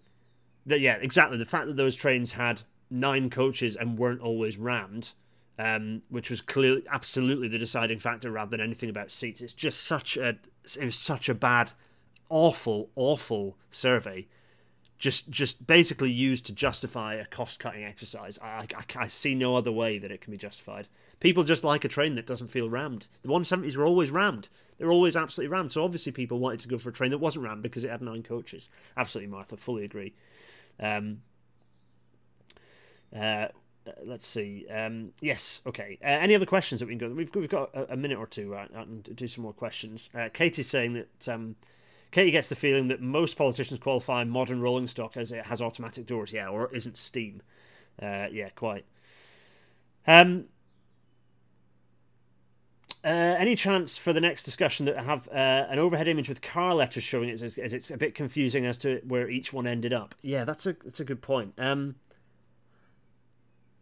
that 0.66 0.80
yeah, 0.80 0.96
exactly. 1.00 1.38
The 1.38 1.44
fact 1.44 1.66
that 1.66 1.76
those 1.76 1.96
trains 1.96 2.32
had 2.32 2.62
nine 2.90 3.28
coaches 3.28 3.74
and 3.74 3.98
weren't 3.98 4.20
always 4.20 4.56
rammed, 4.56 5.12
um, 5.58 6.02
which 6.08 6.30
was 6.30 6.40
clearly 6.40 6.84
absolutely 6.90 7.48
the 7.48 7.58
deciding 7.58 7.98
factor 7.98 8.30
rather 8.30 8.50
than 8.50 8.60
anything 8.60 8.90
about 8.90 9.10
seats. 9.10 9.40
It's 9.40 9.52
just 9.52 9.82
such 9.82 10.16
a 10.16 10.38
it 10.78 10.84
was 10.84 10.98
such 10.98 11.28
a 11.28 11.34
bad, 11.34 11.72
awful, 12.28 12.90
awful 12.94 13.56
survey 13.70 14.28
just 14.98 15.30
just 15.30 15.66
basically 15.66 16.10
used 16.10 16.44
to 16.46 16.52
justify 16.52 17.14
a 17.14 17.24
cost 17.24 17.60
cutting 17.60 17.84
exercise. 17.84 18.38
I, 18.42 18.66
I, 18.74 18.84
I, 18.96 19.08
see 19.08 19.34
no 19.34 19.54
other 19.54 19.70
way 19.70 19.98
that 19.98 20.10
it 20.10 20.20
can 20.20 20.32
be 20.32 20.36
justified. 20.36 20.88
People 21.20 21.44
just 21.44 21.64
like 21.64 21.84
a 21.84 21.88
train 21.88 22.16
that 22.16 22.26
doesn't 22.26 22.48
feel 22.48 22.68
rammed. 22.68 23.06
The 23.22 23.28
170s 23.28 23.76
were 23.76 23.86
always 23.86 24.10
rammed. 24.10 24.48
They 24.78 24.84
were 24.84 24.92
always 24.92 25.16
absolutely 25.16 25.52
rammed. 25.52 25.72
So 25.72 25.84
obviously 25.84 26.12
people 26.12 26.38
wanted 26.38 26.60
to 26.60 26.68
go 26.68 26.78
for 26.78 26.90
a 26.90 26.92
train 26.92 27.10
that 27.10 27.18
wasn't 27.18 27.44
rammed 27.44 27.62
because 27.62 27.84
it 27.84 27.90
had 27.90 28.02
nine 28.02 28.22
coaches. 28.22 28.68
Absolutely, 28.96 29.30
Martha, 29.30 29.56
fully 29.56 29.84
agree. 29.84 30.14
Um, 30.80 31.22
uh, 33.14 33.48
uh, 33.88 33.92
let's 34.04 34.26
see. 34.26 34.66
Um, 34.68 35.12
yes, 35.20 35.62
okay. 35.66 35.98
Uh, 36.02 36.06
any 36.06 36.34
other 36.34 36.46
questions 36.46 36.80
that 36.80 36.86
we 36.86 36.96
can 36.96 37.08
go? 37.08 37.14
We've 37.14 37.34
we've 37.34 37.48
got 37.48 37.74
a, 37.74 37.94
a 37.94 37.96
minute 37.96 38.18
or 38.18 38.26
two 38.26 38.50
right, 38.50 38.70
and 38.70 39.02
do 39.14 39.28
some 39.28 39.42
more 39.42 39.52
questions. 39.52 40.10
Uh, 40.14 40.28
Katie's 40.32 40.68
saying 40.68 40.92
that 40.94 41.28
um, 41.28 41.56
Katie 42.10 42.30
gets 42.30 42.48
the 42.48 42.56
feeling 42.56 42.88
that 42.88 43.00
most 43.00 43.36
politicians 43.36 43.80
qualify 43.80 44.24
modern 44.24 44.60
rolling 44.60 44.86
stock 44.86 45.16
as 45.16 45.30
it 45.30 45.46
has 45.46 45.60
automatic 45.60 46.06
doors, 46.06 46.32
yeah, 46.32 46.48
or 46.48 46.74
isn't 46.74 46.96
steam. 46.96 47.42
Uh, 48.00 48.26
yeah, 48.30 48.48
quite. 48.50 48.84
Um, 50.06 50.46
uh, 53.04 53.36
any 53.38 53.54
chance 53.54 53.96
for 53.96 54.12
the 54.12 54.20
next 54.20 54.44
discussion 54.44 54.86
that 54.86 54.96
I 54.96 55.02
have 55.02 55.28
uh, 55.28 55.66
an 55.70 55.78
overhead 55.78 56.08
image 56.08 56.28
with 56.28 56.40
car 56.40 56.74
letters 56.74 57.04
showing 57.04 57.28
it 57.28 57.40
as, 57.40 57.58
as, 57.58 57.72
it's 57.72 57.90
a 57.90 57.96
bit 57.96 58.14
confusing 58.14 58.66
as 58.66 58.78
to 58.78 59.00
where 59.06 59.28
each 59.28 59.52
one 59.52 59.66
ended 59.66 59.92
up? 59.92 60.14
Yeah, 60.22 60.44
that's 60.44 60.66
a 60.66 60.76
that's 60.82 61.00
a 61.00 61.04
good 61.04 61.20
point. 61.20 61.52
Um, 61.58 61.96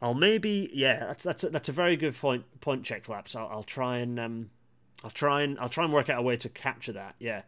I'll 0.02 0.14
maybe 0.14 0.70
yeah, 0.74 1.06
that's 1.06 1.24
that's 1.24 1.44
a, 1.44 1.50
that's 1.50 1.68
a 1.68 1.72
very 1.72 1.96
good 1.96 2.14
point 2.16 2.44
point 2.60 2.84
check 2.84 3.04
flaps. 3.04 3.34
I'll, 3.34 3.48
I'll 3.48 3.62
try 3.62 3.98
and 3.98 4.20
um, 4.20 4.50
I'll 5.02 5.10
try 5.10 5.42
and 5.42 5.58
I'll 5.60 5.68
try 5.68 5.84
and 5.84 5.92
work 5.92 6.10
out 6.10 6.18
a 6.18 6.22
way 6.22 6.36
to 6.36 6.48
capture 6.48 6.92
that. 6.92 7.14
Yeah. 7.18 7.42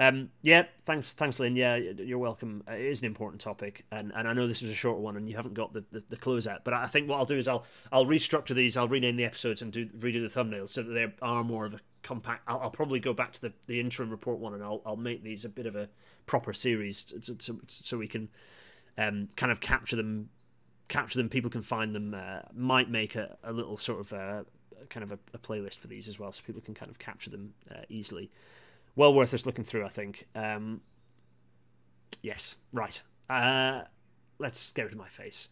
Um, 0.00 0.30
yeah, 0.42 0.66
thanks, 0.84 1.12
thanks, 1.12 1.40
Lynn. 1.40 1.56
Yeah, 1.56 1.74
you're 1.76 2.18
welcome. 2.18 2.62
It 2.68 2.80
is 2.80 3.00
an 3.00 3.06
important 3.06 3.40
topic, 3.40 3.84
and, 3.90 4.12
and 4.14 4.28
I 4.28 4.32
know 4.32 4.46
this 4.46 4.62
was 4.62 4.70
a 4.70 4.74
short 4.74 4.98
one, 4.98 5.16
and 5.16 5.28
you 5.28 5.34
haven't 5.34 5.54
got 5.54 5.72
the, 5.72 5.84
the, 5.90 6.00
the 6.00 6.50
out. 6.50 6.62
But 6.64 6.74
I 6.74 6.86
think 6.86 7.08
what 7.08 7.16
I'll 7.16 7.24
do 7.24 7.36
is 7.36 7.48
I'll 7.48 7.64
I'll 7.90 8.06
restructure 8.06 8.54
these. 8.54 8.76
I'll 8.76 8.86
rename 8.86 9.16
the 9.16 9.24
episodes 9.24 9.60
and 9.60 9.72
do 9.72 9.86
redo 9.86 10.20
the 10.20 10.40
thumbnails 10.40 10.68
so 10.68 10.82
that 10.84 10.92
they 10.92 11.12
are 11.20 11.42
more 11.42 11.66
of 11.66 11.74
a 11.74 11.80
compact. 12.04 12.44
I'll, 12.46 12.60
I'll 12.60 12.70
probably 12.70 13.00
go 13.00 13.12
back 13.12 13.32
to 13.34 13.40
the, 13.40 13.52
the 13.66 13.80
interim 13.80 14.10
report 14.10 14.38
one, 14.38 14.54
and 14.54 14.62
I'll 14.62 14.82
I'll 14.86 14.96
make 14.96 15.24
these 15.24 15.44
a 15.44 15.48
bit 15.48 15.66
of 15.66 15.74
a 15.74 15.88
proper 16.26 16.52
series 16.52 17.02
to, 17.04 17.34
to, 17.34 17.56
so 17.66 17.98
we 17.98 18.06
can 18.06 18.28
um, 18.96 19.30
kind 19.34 19.50
of 19.50 19.60
capture 19.60 19.96
them, 19.96 20.28
capture 20.88 21.18
them. 21.18 21.28
People 21.28 21.50
can 21.50 21.62
find 21.62 21.92
them. 21.92 22.14
Uh, 22.14 22.42
might 22.54 22.88
make 22.88 23.16
a, 23.16 23.36
a 23.42 23.52
little 23.52 23.76
sort 23.76 23.98
of 23.98 24.12
a, 24.12 24.46
kind 24.90 25.02
of 25.02 25.10
a, 25.10 25.18
a, 25.34 25.38
playlist 25.38 25.78
for 25.78 25.88
these 25.88 26.06
as 26.06 26.20
well, 26.20 26.30
so 26.30 26.44
people 26.46 26.62
can 26.62 26.74
kind 26.74 26.88
of 26.88 27.00
capture 27.00 27.30
them 27.30 27.54
uh, 27.68 27.80
easily 27.88 28.30
well 28.98 29.14
worth 29.14 29.32
us 29.32 29.46
looking 29.46 29.64
through. 29.64 29.86
I 29.86 29.88
think. 29.88 30.26
Um, 30.34 30.82
yes, 32.20 32.56
right. 32.74 33.00
Uh, 33.30 33.82
let's 34.38 34.72
get 34.72 34.86
of 34.86 34.96
my 34.96 35.08
face. 35.08 35.48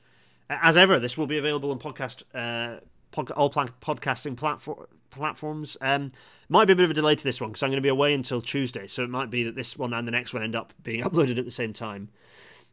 As 0.50 0.76
ever, 0.76 0.98
this 1.00 1.16
will 1.16 1.26
be 1.26 1.38
available 1.38 1.70
on 1.70 1.78
podcast, 1.78 2.22
uh, 2.34 2.80
pod, 3.10 3.30
all 3.32 3.50
podcasting 3.50 4.36
platform, 4.36 4.86
platforms. 5.10 5.76
Um, 5.80 6.12
might 6.48 6.66
be 6.66 6.72
a 6.72 6.76
bit 6.76 6.84
of 6.84 6.90
a 6.90 6.94
delay 6.94 7.16
to 7.16 7.24
this 7.24 7.40
one 7.40 7.50
because 7.50 7.62
I'm 7.62 7.70
going 7.70 7.78
to 7.78 7.82
be 7.82 7.88
away 7.88 8.14
until 8.14 8.40
Tuesday, 8.40 8.86
so 8.86 9.02
it 9.02 9.10
might 9.10 9.30
be 9.30 9.42
that 9.44 9.56
this 9.56 9.76
one 9.76 9.92
and 9.92 10.06
the 10.06 10.12
next 10.12 10.34
one 10.34 10.42
end 10.42 10.54
up 10.54 10.72
being 10.82 11.02
uploaded 11.04 11.38
at 11.38 11.44
the 11.44 11.50
same 11.50 11.72
time. 11.72 12.10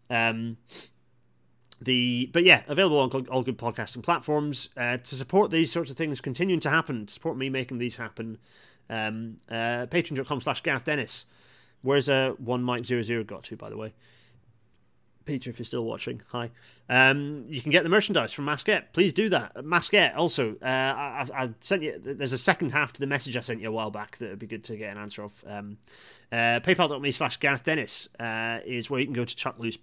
Um, 0.09 0.57
the 1.81 2.29
but 2.31 2.43
yeah, 2.43 2.61
available 2.67 2.99
on 2.99 3.27
all 3.27 3.41
good 3.41 3.57
podcasting 3.57 4.03
platforms 4.03 4.69
uh, 4.77 4.97
to 4.97 5.15
support 5.15 5.51
these 5.51 5.71
sorts 5.71 5.91
of 5.91 5.97
things 5.97 6.21
continuing 6.21 6.59
to 6.61 6.69
happen. 6.69 7.07
To 7.07 7.13
support 7.13 7.37
me 7.37 7.49
making 7.49 7.79
these 7.79 7.97
happen. 7.97 8.37
Um, 8.89 9.37
uh, 9.49 9.87
Patreon.com 9.87 10.41
slash 10.41 10.61
Gareth 10.61 10.85
Dennis. 10.85 11.25
Where's 11.81 12.07
uh, 12.09 12.33
one 12.37 12.63
Mike 12.63 12.85
zero 12.85 13.01
zero 13.01 13.23
got 13.23 13.43
to, 13.43 13.57
by 13.57 13.69
the 13.69 13.77
way? 13.77 13.93
Peter, 15.25 15.49
if 15.49 15.57
you're 15.57 15.65
still 15.65 15.85
watching, 15.85 16.21
hi. 16.29 16.51
Um, 16.89 17.45
you 17.47 17.61
can 17.61 17.71
get 17.71 17.83
the 17.83 17.89
merchandise 17.89 18.33
from 18.33 18.45
Masket. 18.45 18.91
Please 18.91 19.13
do 19.13 19.29
that. 19.29 19.63
Masket, 19.63 20.13
also, 20.15 20.55
uh, 20.61 20.65
I, 20.65 21.27
I, 21.33 21.49
sent 21.61 21.81
you. 21.81 21.97
There's 21.97 22.33
a 22.33 22.37
second 22.37 22.71
half 22.71 22.91
to 22.93 22.99
the 22.99 23.07
message 23.07 23.37
I 23.37 23.41
sent 23.41 23.61
you 23.61 23.69
a 23.69 23.71
while 23.71 23.91
back 23.91 24.17
that 24.17 24.31
would 24.31 24.39
be 24.39 24.47
good 24.47 24.63
to 24.65 24.75
get 24.75 24.91
an 24.91 24.97
answer 24.97 25.23
of. 25.23 25.43
Um, 25.47 25.77
uh, 26.31 26.59
PayPal.me 26.59 27.11
slash 27.11 27.37
Gareth 27.37 27.63
Dennis 27.63 28.09
uh, 28.19 28.59
is 28.65 28.89
where 28.89 28.99
you 28.99 29.05
can 29.05 29.13
go 29.13 29.23
to 29.23 29.35
chuck 29.35 29.55
loose 29.59 29.77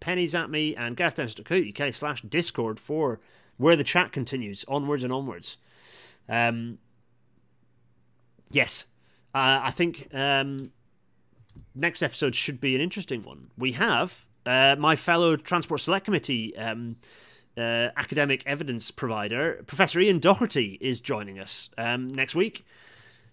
pennies 0.00 0.34
at 0.34 0.50
me, 0.50 0.74
and 0.74 0.96
GarethDennis.co.uk 0.96 1.94
slash 1.94 2.22
Discord 2.22 2.80
for 2.80 3.20
where 3.56 3.76
the 3.76 3.84
chat 3.84 4.10
continues 4.10 4.64
onwards 4.66 5.04
and 5.04 5.12
onwards. 5.12 5.56
Um, 6.28 6.78
Yes, 8.52 8.84
uh, 9.34 9.60
I 9.62 9.70
think 9.70 10.08
um, 10.12 10.72
next 11.74 12.02
episode 12.02 12.34
should 12.34 12.60
be 12.60 12.74
an 12.74 12.82
interesting 12.82 13.22
one. 13.22 13.50
We 13.56 13.72
have 13.72 14.26
uh, 14.44 14.76
my 14.78 14.94
fellow 14.94 15.36
Transport 15.36 15.80
Select 15.80 16.04
Committee 16.04 16.54
um, 16.56 16.96
uh, 17.56 17.88
academic 17.96 18.42
evidence 18.44 18.90
provider, 18.90 19.62
Professor 19.66 20.00
Ian 20.00 20.18
Doherty, 20.18 20.76
is 20.82 21.00
joining 21.00 21.38
us 21.38 21.70
um, 21.78 22.08
next 22.08 22.34
week, 22.34 22.66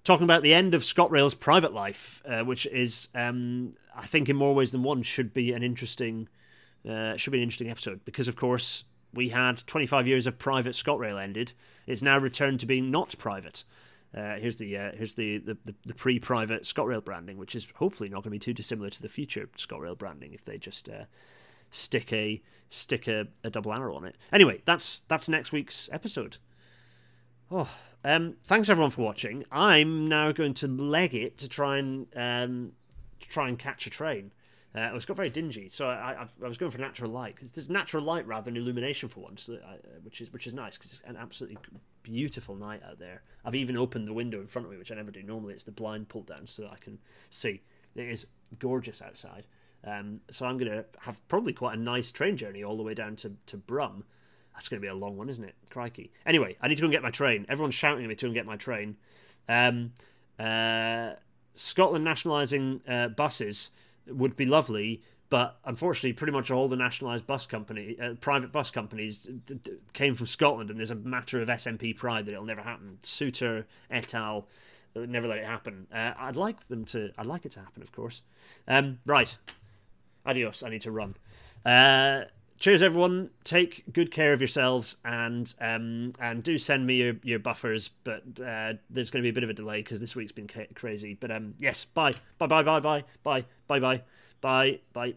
talking 0.06 0.24
about 0.24 0.42
the 0.42 0.54
end 0.54 0.74
of 0.74 0.84
ScotRail's 0.84 1.36
private 1.36 1.74
life, 1.74 2.22
uh, 2.26 2.42
which 2.44 2.66
is, 2.68 3.10
um, 3.14 3.74
I 3.94 4.06
think, 4.06 4.30
in 4.30 4.38
more 4.38 4.56
ways 4.56 4.72
than 4.72 4.84
one, 4.84 5.04
should 5.04 5.34
be 5.34 5.52
an 5.52 5.64
interesting, 5.64 6.30
uh, 6.90 7.18
should 7.18 7.32
be 7.32 7.40
an 7.40 7.44
interesting 7.44 7.70
episode 7.70 8.06
because, 8.06 8.30
of 8.30 8.38
course, 8.38 8.86
we 9.14 9.30
had 9.30 9.66
25 9.68 10.08
years 10.08 10.28
of 10.28 10.38
private 10.38 10.74
ScotRail 10.74 11.22
ended. 11.22 11.52
It's 11.88 12.02
now 12.02 12.18
returned 12.18 12.62
to 12.62 12.66
being 12.66 12.90
not 12.90 13.16
private. 13.18 13.66
Uh, 14.16 14.36
here's 14.36 14.56
the 14.56 14.76
uh, 14.76 14.92
here's 14.96 15.14
the, 15.14 15.38
the, 15.38 15.56
the, 15.66 15.76
the, 15.86 15.94
pre-private 15.94 16.64
ScotRail 16.64 17.04
branding, 17.04 17.38
which 17.38 17.54
is 17.54 17.68
hopefully 17.76 18.10
not 18.10 18.24
going 18.24 18.24
to 18.24 18.30
be 18.32 18.40
too 18.40 18.54
dissimilar 18.54 18.90
to 18.90 19.02
the 19.02 19.08
future 19.08 19.48
ScotRail 19.56 19.96
branding 19.96 20.34
if 20.34 20.44
they 20.44 20.58
just 20.58 20.90
uh, 20.90 21.04
stick 21.70 22.12
a 22.12 22.42
stick 22.70 23.08
a, 23.08 23.28
a, 23.44 23.52
double 23.52 23.72
arrow 23.72 23.96
on 23.96 24.06
it. 24.06 24.16
Anyway, 24.34 24.62
that's 24.66 25.02
that's 25.02 25.30
next 25.30 25.52
week's 25.52 25.90
episode. 25.92 26.38
Oh, 27.52 27.70
um, 28.04 28.38
thanks 28.46 28.68
everyone 28.68 28.92
for 28.92 29.04
watching. 29.04 29.46
I'm 29.52 30.08
now 30.08 30.32
going 30.32 30.56
to 30.56 30.68
leg 30.68 31.14
it 31.14 31.38
to 31.40 31.48
try 31.48 31.78
and 31.78 32.08
um, 32.16 32.72
try 33.28 33.48
and 33.48 33.60
catch 33.60 33.86
a 33.86 33.92
train. 33.92 34.32
Uh, 34.76 34.82
it 34.82 34.94
was 34.94 35.06
got 35.06 35.18
very 35.18 35.32
dingy, 35.32 35.68
so 35.68 35.88
I, 35.88 36.12
I, 36.14 36.28
I 36.44 36.48
was 36.48 36.60
going 36.60 36.72
for 36.72 36.78
natural 36.78 37.10
light 37.10 37.36
because 37.36 37.52
there's 37.52 37.70
natural 37.70 38.04
light 38.04 38.28
rather 38.28 38.46
than 38.46 38.56
illumination 38.56 39.10
for 39.10 39.22
once, 39.22 39.50
uh, 39.50 39.58
which 40.04 40.22
is 40.22 40.32
which 40.32 40.46
is 40.46 40.54
nice 40.54 40.78
because 40.78 40.94
it's 40.94 41.02
an 41.08 41.18
absolutely 41.18 41.58
beautiful 42.04 42.56
night 42.56 42.82
out 42.88 43.00
there. 43.00 43.24
I've 43.44 43.56
even 43.56 43.76
opened 43.76 44.08
the 44.08 44.14
window 44.14 44.40
in 44.40 44.46
front 44.46 44.68
of 44.68 44.72
me, 44.72 44.78
which 44.78 44.92
I 44.92 44.96
never 44.96 45.10
do. 45.10 45.24
Normally, 45.24 45.56
it's 45.56 45.64
the 45.64 45.72
blind 45.72 46.08
pulled 46.08 46.28
down 46.28 46.46
so 46.46 46.70
I 46.72 46.78
can 46.78 47.00
see. 47.32 47.62
It 47.96 48.10
is 48.10 48.28
gorgeous 48.60 49.02
outside. 49.02 49.48
Um, 49.84 50.22
so 50.30 50.46
I'm 50.46 50.58
going 50.58 50.72
to 50.72 50.86
have 51.00 51.26
probably 51.28 51.54
quite 51.54 51.78
a 51.78 51.80
nice 51.80 52.12
train 52.12 52.38
journey 52.38 52.64
all 52.64 52.78
the 52.78 52.84
way 52.84 52.94
down 52.94 53.16
to, 53.18 53.34
to 53.48 53.58
Brum. 53.58 54.04
That's 54.54 54.68
going 54.68 54.80
to 54.80 54.86
be 54.86 54.90
a 54.90 54.94
long 54.94 55.18
one, 55.18 55.30
isn't 55.30 55.44
it? 55.44 55.56
Crikey. 55.70 56.12
Anyway, 56.26 56.58
I 56.62 56.68
need 56.68 56.76
to 56.76 56.82
go 56.82 56.86
and 56.86 56.92
get 56.92 57.02
my 57.02 57.12
train. 57.12 57.46
Everyone's 57.48 57.76
shouting 57.76 58.04
at 58.04 58.10
me 58.10 58.16
to 58.16 58.26
go 58.26 58.28
and 58.28 58.36
get 58.36 58.46
my 58.46 58.58
train. 58.58 58.98
Um, 59.48 59.94
uh, 60.38 61.14
Scotland 61.56 62.04
nationalising 62.04 62.82
uh, 62.88 63.08
buses 63.10 63.72
would 64.12 64.36
be 64.36 64.46
lovely, 64.46 65.02
but 65.30 65.60
unfortunately, 65.64 66.14
pretty 66.14 66.34
much 66.34 66.50
all 66.50 66.68
the 66.68 66.76
nationalised 66.76 67.28
bus 67.28 67.46
company, 67.46 67.96
uh, 68.02 68.14
private 68.20 68.52
bus 68.52 68.72
companies, 68.72 69.28
came 69.94 70.16
from 70.16 70.26
Scotland, 70.26 70.70
and 70.70 70.80
there's 70.80 70.92
a 70.92 70.96
matter 70.96 71.42
of 71.42 71.48
SNP 71.48 71.96
pride 71.98 72.26
that 72.26 72.32
it'll 72.34 72.46
never 72.46 72.62
happen. 72.62 72.98
Souter 73.04 73.68
et 73.92 74.14
al. 74.14 74.48
Never 74.96 75.28
let 75.28 75.38
it 75.38 75.46
happen. 75.46 75.86
Uh, 75.94 76.14
I'd 76.18 76.36
like 76.36 76.68
them 76.68 76.84
to. 76.86 77.12
I'd 77.16 77.28
like 77.28 77.46
it 77.46 77.52
to 77.54 77.60
happen, 77.60 77.84
of 77.84 77.92
course. 77.92 78.22
Um, 78.68 79.00
right. 79.06 79.38
Adios. 80.26 80.64
I 80.64 80.70
need 80.70 80.82
to 80.82 80.92
run. 80.92 81.16
Uh, 81.64 82.24
cheers, 82.60 82.82
everyone. 82.82 83.30
Take 83.44 83.92
good 83.92 84.12
care 84.12 84.34
of 84.34 84.42
yourselves, 84.42 84.98
and 85.04 85.54
um, 85.60 86.12
and 86.20 86.44
do 86.44 86.58
send 86.58 86.86
me 86.86 86.96
your, 86.96 87.16
your 87.24 87.40
buffers. 87.40 87.90
But 88.04 88.24
uh, 88.40 88.74
there's 88.90 89.10
going 89.10 89.22
to 89.22 89.26
be 89.26 89.30
a 89.30 89.34
bit 89.34 89.44
of 89.44 89.50
a 89.50 89.54
delay 89.54 89.82
because 89.82 90.00
this 90.00 90.16
week's 90.16 90.32
been 90.32 90.50
crazy. 90.76 91.16
But 91.20 91.32
um, 91.32 91.56
yes, 91.60 91.86
bye, 91.86 92.14
bye, 92.38 92.48
bye, 92.48 92.64
bye, 92.64 92.80
bye, 92.80 93.04
bye, 93.24 93.46
bye, 93.68 93.80
bye. 93.80 94.02
Bye. 94.42 94.80
Bye. 94.94 95.16